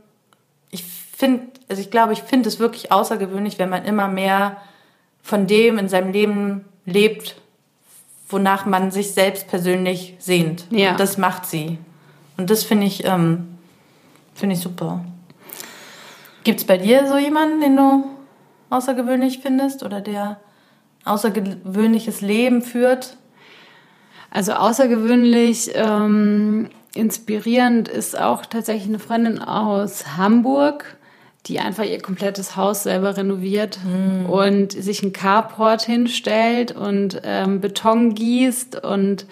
ich 0.72 0.84
finde, 0.84 1.48
also 1.68 1.82
ich 1.82 1.92
glaube, 1.92 2.14
ich 2.14 2.22
finde 2.22 2.48
es 2.48 2.60
wirklich 2.60 2.92
außergewöhnlich, 2.92 3.60
wenn 3.60 3.70
man 3.70 3.84
immer 3.84 4.08
mehr 4.08 4.58
von 5.22 5.46
dem 5.46 5.78
in 5.78 5.90
seinem 5.90 6.14
Leben 6.14 6.66
lebt, 6.86 7.36
wonach 8.30 8.66
man 8.66 8.92
sich 8.92 9.12
selbst 9.12 9.48
persönlich 9.50 10.16
sehnt. 10.20 10.66
Ja. 10.70 10.92
Und 10.92 11.00
das 11.00 11.18
macht 11.18 11.46
sie. 11.46 11.80
Und 12.38 12.50
das 12.50 12.64
finde 12.64 12.88
ich, 12.88 13.06
ähm, 13.06 13.55
finde 14.36 14.56
ich 14.56 14.62
super. 14.62 15.04
Gibt 16.44 16.60
es 16.60 16.68
bei 16.68 16.78
dir 16.78 17.08
so 17.08 17.18
jemanden, 17.18 17.62
den 17.62 17.76
du 17.76 18.04
außergewöhnlich 18.70 19.40
findest 19.40 19.82
oder 19.82 20.02
der 20.02 20.40
außergewöhnliches 21.06 22.22
Leben 22.22 22.62
führt? 22.62 23.18
Also 24.30 24.54
außergewöhnlich 24.54 25.72
ähm, 25.74 26.70
inspirierend 26.94 27.88
ist 27.88 28.20
auch 28.20 28.46
tatsächlich 28.46 28.90
eine 28.90 29.00
Freundin 29.00 29.40
aus 29.40 30.18
Hamburg, 30.18 30.98
die 31.46 31.60
einfach 31.60 31.84
ihr 31.84 32.02
komplettes 32.02 32.56
Haus 32.56 32.84
selber 32.84 33.18
renoviert 33.18 33.80
mm. 33.84 34.30
und 34.30 34.72
sich 34.72 35.04
ein 35.04 35.14
Carport 35.14 35.84
hinstellt 35.84 36.74
und 36.74 37.22
ähm, 37.24 37.62
Beton 37.62 38.16
gießt 38.16 38.84
und 38.84 39.26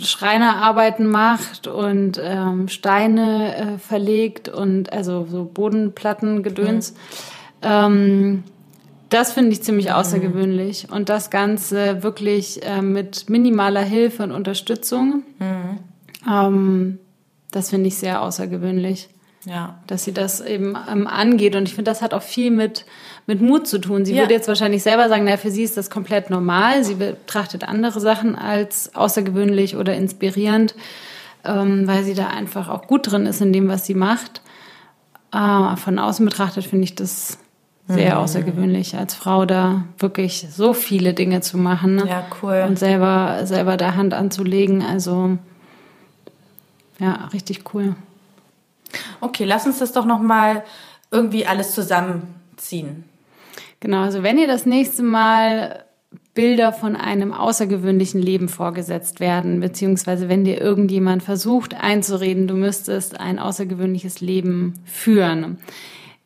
Schreinerarbeiten 0.00 1.06
macht 1.06 1.66
und 1.66 2.20
ähm, 2.22 2.68
Steine 2.68 3.56
äh, 3.56 3.78
verlegt 3.78 4.48
und 4.48 4.92
also 4.92 5.26
so 5.30 5.44
Bodenplatten 5.44 6.42
gedöns. 6.42 6.92
Mm. 6.92 6.96
Ähm, 7.62 8.44
das 9.12 9.32
finde 9.32 9.52
ich 9.52 9.62
ziemlich 9.62 9.92
außergewöhnlich. 9.92 10.88
Und 10.90 11.10
das 11.10 11.28
Ganze 11.28 12.02
wirklich 12.02 12.64
äh, 12.64 12.80
mit 12.80 13.28
minimaler 13.28 13.82
Hilfe 13.82 14.22
und 14.22 14.32
Unterstützung. 14.32 15.22
Mhm. 15.38 15.78
Ähm, 16.30 16.98
das 17.50 17.70
finde 17.70 17.88
ich 17.88 17.96
sehr 17.96 18.22
außergewöhnlich. 18.22 19.10
Ja. 19.44 19.80
Dass 19.86 20.04
sie 20.04 20.12
das 20.12 20.40
eben 20.40 20.78
ähm, 20.90 21.06
angeht. 21.06 21.56
Und 21.56 21.68
ich 21.68 21.74
finde, 21.74 21.90
das 21.90 22.00
hat 22.00 22.14
auch 22.14 22.22
viel 22.22 22.50
mit, 22.50 22.86
mit 23.26 23.40
Mut 23.40 23.66
zu 23.66 23.78
tun. 23.78 24.04
Sie 24.04 24.14
ja. 24.14 24.22
würde 24.22 24.34
jetzt 24.34 24.48
wahrscheinlich 24.48 24.82
selber 24.82 25.08
sagen, 25.08 25.24
naja, 25.24 25.36
für 25.36 25.50
sie 25.50 25.62
ist 25.62 25.76
das 25.76 25.90
komplett 25.90 26.30
normal. 26.30 26.84
Sie 26.84 26.96
betrachtet 26.96 27.64
andere 27.64 28.00
Sachen 28.00 28.34
als 28.34 28.94
außergewöhnlich 28.94 29.76
oder 29.76 29.94
inspirierend, 29.94 30.74
ähm, 31.44 31.86
weil 31.86 32.04
sie 32.04 32.14
da 32.14 32.28
einfach 32.28 32.68
auch 32.68 32.86
gut 32.86 33.10
drin 33.10 33.26
ist 33.26 33.40
in 33.40 33.52
dem, 33.52 33.68
was 33.68 33.86
sie 33.86 33.94
macht. 33.94 34.42
Äh, 35.32 35.76
von 35.76 35.98
außen 35.98 36.24
betrachtet 36.24 36.64
finde 36.64 36.84
ich 36.84 36.94
das 36.94 37.38
sehr 37.88 38.14
mhm. 38.14 38.20
außergewöhnlich, 38.20 38.96
als 38.96 39.14
Frau 39.14 39.44
da 39.44 39.84
wirklich 39.98 40.46
so 40.50 40.72
viele 40.72 41.14
Dinge 41.14 41.40
zu 41.40 41.58
machen. 41.58 41.96
Ne? 41.96 42.06
Ja, 42.08 42.24
cool. 42.42 42.64
Und 42.66 42.78
selber, 42.78 43.40
selber 43.44 43.76
da 43.76 43.94
Hand 43.94 44.14
anzulegen. 44.14 44.82
Also, 44.82 45.38
ja, 46.98 47.28
richtig 47.32 47.74
cool. 47.74 47.94
Okay, 49.20 49.44
lass 49.44 49.66
uns 49.66 49.78
das 49.78 49.92
doch 49.92 50.04
nochmal 50.04 50.64
irgendwie 51.10 51.46
alles 51.46 51.72
zusammenziehen. 51.72 53.04
Genau, 53.82 54.02
also 54.02 54.22
wenn 54.22 54.38
ihr 54.38 54.46
das 54.46 54.64
nächste 54.64 55.02
Mal 55.02 55.84
Bilder 56.34 56.72
von 56.72 56.94
einem 56.94 57.32
außergewöhnlichen 57.32 58.22
Leben 58.22 58.48
vorgesetzt 58.48 59.18
werden, 59.18 59.58
beziehungsweise 59.58 60.28
wenn 60.28 60.44
dir 60.44 60.60
irgendjemand 60.60 61.24
versucht 61.24 61.74
einzureden, 61.74 62.46
du 62.46 62.54
müsstest 62.54 63.18
ein 63.18 63.40
außergewöhnliches 63.40 64.20
Leben 64.20 64.74
führen, 64.84 65.58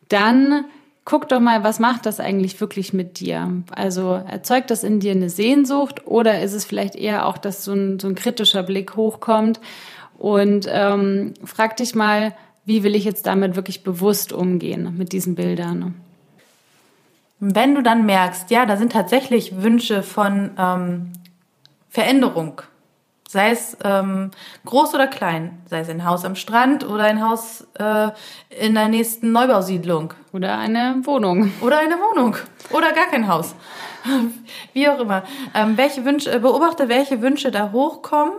dann 0.07 0.65
guck 1.03 1.29
doch 1.29 1.39
mal, 1.39 1.63
was 1.63 1.79
macht 1.79 2.05
das 2.05 2.19
eigentlich 2.19 2.61
wirklich 2.61 2.93
mit 2.93 3.19
dir? 3.19 3.63
Also 3.71 4.11
erzeugt 4.11 4.69
das 4.69 4.83
in 4.83 4.99
dir 4.99 5.13
eine 5.13 5.31
Sehnsucht 5.31 6.05
oder 6.05 6.43
ist 6.43 6.53
es 6.53 6.63
vielleicht 6.63 6.95
eher 6.95 7.25
auch, 7.25 7.39
dass 7.39 7.65
so 7.65 7.73
ein, 7.73 7.99
so 7.99 8.07
ein 8.07 8.13
kritischer 8.13 8.61
Blick 8.61 8.95
hochkommt 8.95 9.59
und 10.19 10.67
ähm, 10.69 11.33
frag 11.43 11.75
dich 11.77 11.95
mal, 11.95 12.35
wie 12.65 12.83
will 12.83 12.93
ich 12.93 13.03
jetzt 13.03 13.25
damit 13.25 13.55
wirklich 13.55 13.83
bewusst 13.83 14.31
umgehen 14.31 14.93
mit 14.95 15.11
diesen 15.11 15.33
Bildern. 15.33 15.95
Wenn 17.39 17.75
du 17.75 17.83
dann 17.83 18.05
merkst, 18.05 18.49
ja, 18.49 18.65
da 18.65 18.77
sind 18.77 18.91
tatsächlich 18.91 19.61
Wünsche 19.61 20.01
von 20.01 20.51
ähm, 20.57 21.13
Veränderung, 21.89 22.61
sei 23.27 23.51
es 23.51 23.77
ähm, 23.83 24.31
groß 24.65 24.95
oder 24.95 25.05
klein, 25.05 25.61
sei 25.69 25.81
es 25.81 25.89
ein 25.89 26.05
Haus 26.05 26.25
am 26.25 26.35
Strand 26.35 26.87
oder 26.87 27.03
ein 27.03 27.23
Haus 27.23 27.67
äh, 27.77 28.09
in 28.49 28.73
der 28.73 28.87
nächsten 28.87 29.31
Neubausiedlung. 29.31 30.13
Oder 30.33 30.57
eine 30.57 31.01
Wohnung. 31.03 31.51
Oder 31.61 31.77
eine 31.77 31.95
Wohnung. 31.95 32.37
Oder 32.71 32.91
gar 32.93 33.07
kein 33.07 33.27
Haus. 33.27 33.53
Wie 34.73 34.89
auch 34.89 34.99
immer. 34.99 35.23
Ähm, 35.53 35.77
welche 35.77 36.05
Wünsche, 36.05 36.31
äh, 36.31 36.39
beobachte, 36.39 36.89
welche 36.89 37.21
Wünsche 37.21 37.51
da 37.51 37.71
hochkommen, 37.71 38.33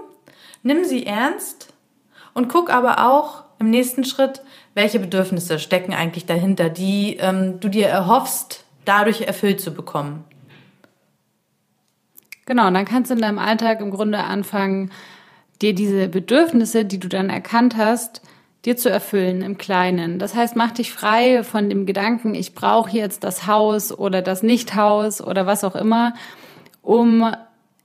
nimm 0.65 0.85
sie 0.85 1.07
ernst 1.07 1.73
und 2.35 2.49
guck 2.49 2.73
aber 2.73 3.09
auch 3.09 3.45
im 3.61 3.71
nächsten 3.71 4.05
Schritt, 4.05 4.43
welche 4.75 4.99
Bedürfnisse 4.99 5.59
stecken 5.59 5.95
eigentlich 5.95 6.27
dahinter, 6.27 6.69
die 6.69 7.17
ähm, 7.21 7.61
du 7.61 7.69
dir 7.69 7.89
erhoffst, 7.89 8.65
dadurch 8.89 9.23
erfüllt 9.23 9.61
zu 9.61 9.73
bekommen. 9.73 10.25
Genau, 12.47 12.69
und 12.69 12.75
dann 12.75 12.87
kannst 12.87 13.11
du 13.11 13.15
in 13.15 13.21
deinem 13.21 13.39
Alltag 13.39 13.81
im 13.81 13.91
Grunde 13.91 14.19
anfangen, 14.19 14.91
dir 15.61 15.75
diese 15.75 16.09
Bedürfnisse, 16.09 16.85
die 16.85 16.99
du 16.99 17.09
dann 17.09 17.29
erkannt 17.29 17.77
hast, 17.77 18.23
dir 18.65 18.77
zu 18.77 18.91
erfüllen 18.91 19.43
im 19.43 19.59
Kleinen. 19.59 20.19
Das 20.19 20.35
heißt, 20.35 20.57
mach 20.57 20.73
dich 20.73 20.93
frei 20.93 21.45
von 21.45 21.69
dem 21.69 21.85
Gedanken, 21.85 22.35
ich 22.35 22.55
brauche 22.55 22.97
jetzt 22.97 23.23
das 23.23 23.47
Haus 23.47 23.97
oder 23.97 24.23
das 24.23 24.43
Nichthaus 24.43 25.21
oder 25.21 25.47
was 25.47 25.65
auch 25.65 25.77
immer, 25.77 26.15
um 26.83 27.31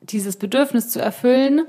dieses 0.01 0.37
Bedürfnis 0.37 0.89
zu 0.89 1.01
erfüllen. 1.01 1.63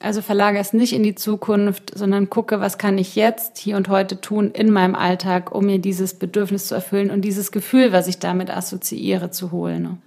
Also 0.00 0.22
verlagere 0.22 0.60
es 0.60 0.72
nicht 0.72 0.92
in 0.92 1.02
die 1.02 1.16
Zukunft, 1.16 1.96
sondern 1.96 2.30
gucke, 2.30 2.60
was 2.60 2.78
kann 2.78 2.98
ich 2.98 3.16
jetzt, 3.16 3.58
hier 3.58 3.76
und 3.76 3.88
heute 3.88 4.20
tun 4.20 4.52
in 4.52 4.70
meinem 4.70 4.94
Alltag, 4.94 5.52
um 5.52 5.66
mir 5.66 5.80
dieses 5.80 6.14
Bedürfnis 6.14 6.68
zu 6.68 6.76
erfüllen 6.76 7.10
und 7.10 7.22
dieses 7.22 7.50
Gefühl, 7.50 7.92
was 7.92 8.06
ich 8.06 8.20
damit 8.20 8.48
assoziiere, 8.50 9.30
zu 9.30 9.50
holen. 9.50 10.00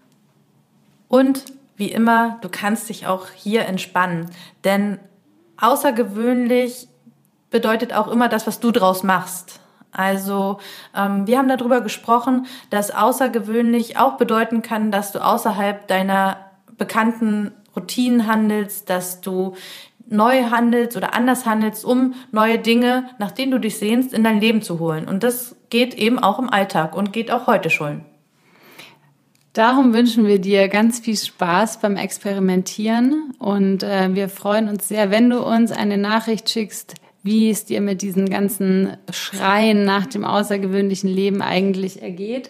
Und 1.09 1.43
wie 1.75 1.91
immer, 1.91 2.37
du 2.41 2.47
kannst 2.47 2.87
dich 2.87 3.05
auch 3.05 3.27
hier 3.35 3.65
entspannen, 3.65 4.29
denn 4.63 4.97
außergewöhnlich 5.57 6.87
bedeutet 7.49 7.93
auch 7.93 8.07
immer 8.07 8.29
das, 8.29 8.47
was 8.47 8.61
du 8.61 8.71
draus 8.71 9.03
machst. 9.03 9.59
Also 9.91 10.59
ähm, 10.95 11.27
wir 11.27 11.37
haben 11.37 11.49
darüber 11.49 11.81
gesprochen, 11.81 12.45
dass 12.69 12.91
außergewöhnlich 12.91 13.97
auch 13.97 14.15
bedeuten 14.15 14.61
kann, 14.61 14.89
dass 14.89 15.11
du 15.11 15.19
außerhalb 15.19 15.85
deiner 15.87 16.37
bekannten 16.77 17.51
Routinen 17.75 18.27
handelst, 18.27 18.89
dass 18.89 19.21
du 19.21 19.55
neu 20.11 20.43
handelst 20.51 20.97
oder 20.97 21.13
anders 21.15 21.45
handelst, 21.45 21.85
um 21.85 22.13
neue 22.31 22.59
Dinge, 22.59 23.05
nach 23.17 23.31
denen 23.31 23.51
du 23.51 23.59
dich 23.59 23.77
sehnst, 23.77 24.13
in 24.13 24.23
dein 24.23 24.41
Leben 24.41 24.61
zu 24.61 24.79
holen. 24.79 25.07
Und 25.07 25.23
das 25.23 25.55
geht 25.69 25.93
eben 25.95 26.19
auch 26.19 26.37
im 26.37 26.49
Alltag 26.49 26.95
und 26.95 27.13
geht 27.13 27.31
auch 27.31 27.47
heute 27.47 27.69
schon. 27.69 28.01
Darum 29.53 29.93
wünschen 29.93 30.27
wir 30.27 30.39
dir 30.39 30.69
ganz 30.69 30.99
viel 30.99 31.17
Spaß 31.17 31.81
beim 31.81 31.97
Experimentieren 31.97 33.33
und 33.37 33.83
äh, 33.83 34.13
wir 34.13 34.29
freuen 34.29 34.69
uns 34.69 34.87
sehr, 34.87 35.11
wenn 35.11 35.29
du 35.29 35.45
uns 35.45 35.73
eine 35.73 35.97
Nachricht 35.97 36.49
schickst, 36.49 36.95
wie 37.23 37.49
es 37.49 37.65
dir 37.65 37.81
mit 37.81 38.01
diesen 38.01 38.29
ganzen 38.29 38.95
Schreien 39.11 39.83
nach 39.83 40.05
dem 40.05 40.23
außergewöhnlichen 40.23 41.09
Leben 41.09 41.41
eigentlich 41.41 42.01
ergeht. 42.01 42.49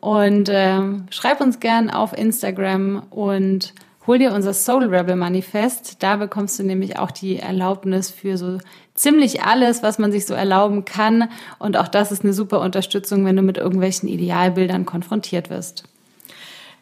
Und 0.00 0.48
äh, 0.48 0.80
schreib 1.10 1.40
uns 1.40 1.58
gern 1.58 1.90
auf 1.90 2.16
Instagram 2.16 3.02
und 3.10 3.74
hol 4.08 4.18
dir 4.18 4.32
unser 4.32 4.54
Soul 4.54 4.84
Rebel 4.86 5.14
Manifest. 5.14 6.02
Da 6.02 6.16
bekommst 6.16 6.58
du 6.58 6.64
nämlich 6.64 6.98
auch 6.98 7.10
die 7.10 7.38
Erlaubnis 7.38 8.10
für 8.10 8.38
so 8.38 8.58
ziemlich 8.94 9.42
alles, 9.44 9.82
was 9.82 9.98
man 9.98 10.10
sich 10.10 10.26
so 10.26 10.34
erlauben 10.34 10.86
kann. 10.86 11.28
Und 11.58 11.76
auch 11.76 11.88
das 11.88 12.10
ist 12.10 12.24
eine 12.24 12.32
super 12.32 12.60
Unterstützung, 12.60 13.24
wenn 13.26 13.36
du 13.36 13.42
mit 13.42 13.58
irgendwelchen 13.58 14.08
Idealbildern 14.08 14.86
konfrontiert 14.86 15.50
wirst. 15.50 15.84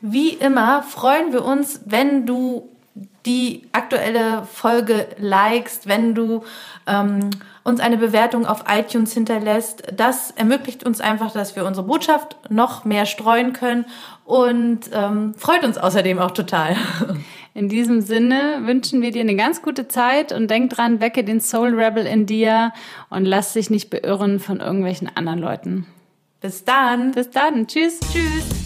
Wie 0.00 0.30
immer 0.30 0.84
freuen 0.84 1.32
wir 1.32 1.44
uns, 1.44 1.80
wenn 1.84 2.26
du 2.26 2.68
die 3.26 3.64
aktuelle 3.72 4.44
Folge 4.50 5.08
likest, 5.18 5.88
wenn 5.88 6.14
du 6.14 6.44
ähm, 6.86 7.30
uns 7.64 7.80
eine 7.80 7.98
Bewertung 7.98 8.46
auf 8.46 8.64
iTunes 8.68 9.12
hinterlässt. 9.12 9.82
Das 9.96 10.30
ermöglicht 10.30 10.84
uns 10.84 11.00
einfach, 11.00 11.32
dass 11.32 11.56
wir 11.56 11.66
unsere 11.66 11.86
Botschaft 11.86 12.36
noch 12.48 12.84
mehr 12.84 13.04
streuen 13.04 13.52
können 13.52 13.84
und 14.26 14.90
ähm, 14.92 15.34
freut 15.36 15.64
uns 15.64 15.78
außerdem 15.78 16.18
auch 16.18 16.32
total. 16.32 16.76
In 17.54 17.70
diesem 17.70 18.02
Sinne 18.02 18.60
wünschen 18.64 19.00
wir 19.00 19.12
dir 19.12 19.22
eine 19.22 19.36
ganz 19.36 19.62
gute 19.62 19.88
Zeit 19.88 20.32
und 20.32 20.50
denk 20.50 20.70
dran, 20.70 21.00
wecke 21.00 21.24
den 21.24 21.40
Soul 21.40 21.80
Rebel 21.80 22.04
in 22.04 22.26
dir 22.26 22.72
und 23.08 23.24
lass 23.24 23.54
dich 23.54 23.70
nicht 23.70 23.88
beirren 23.88 24.40
von 24.40 24.60
irgendwelchen 24.60 25.08
anderen 25.14 25.38
Leuten. 25.38 25.86
Bis 26.42 26.64
dann. 26.64 27.12
Bis 27.12 27.30
dann. 27.30 27.66
Tschüss. 27.66 28.00
Tschüss. 28.12 28.65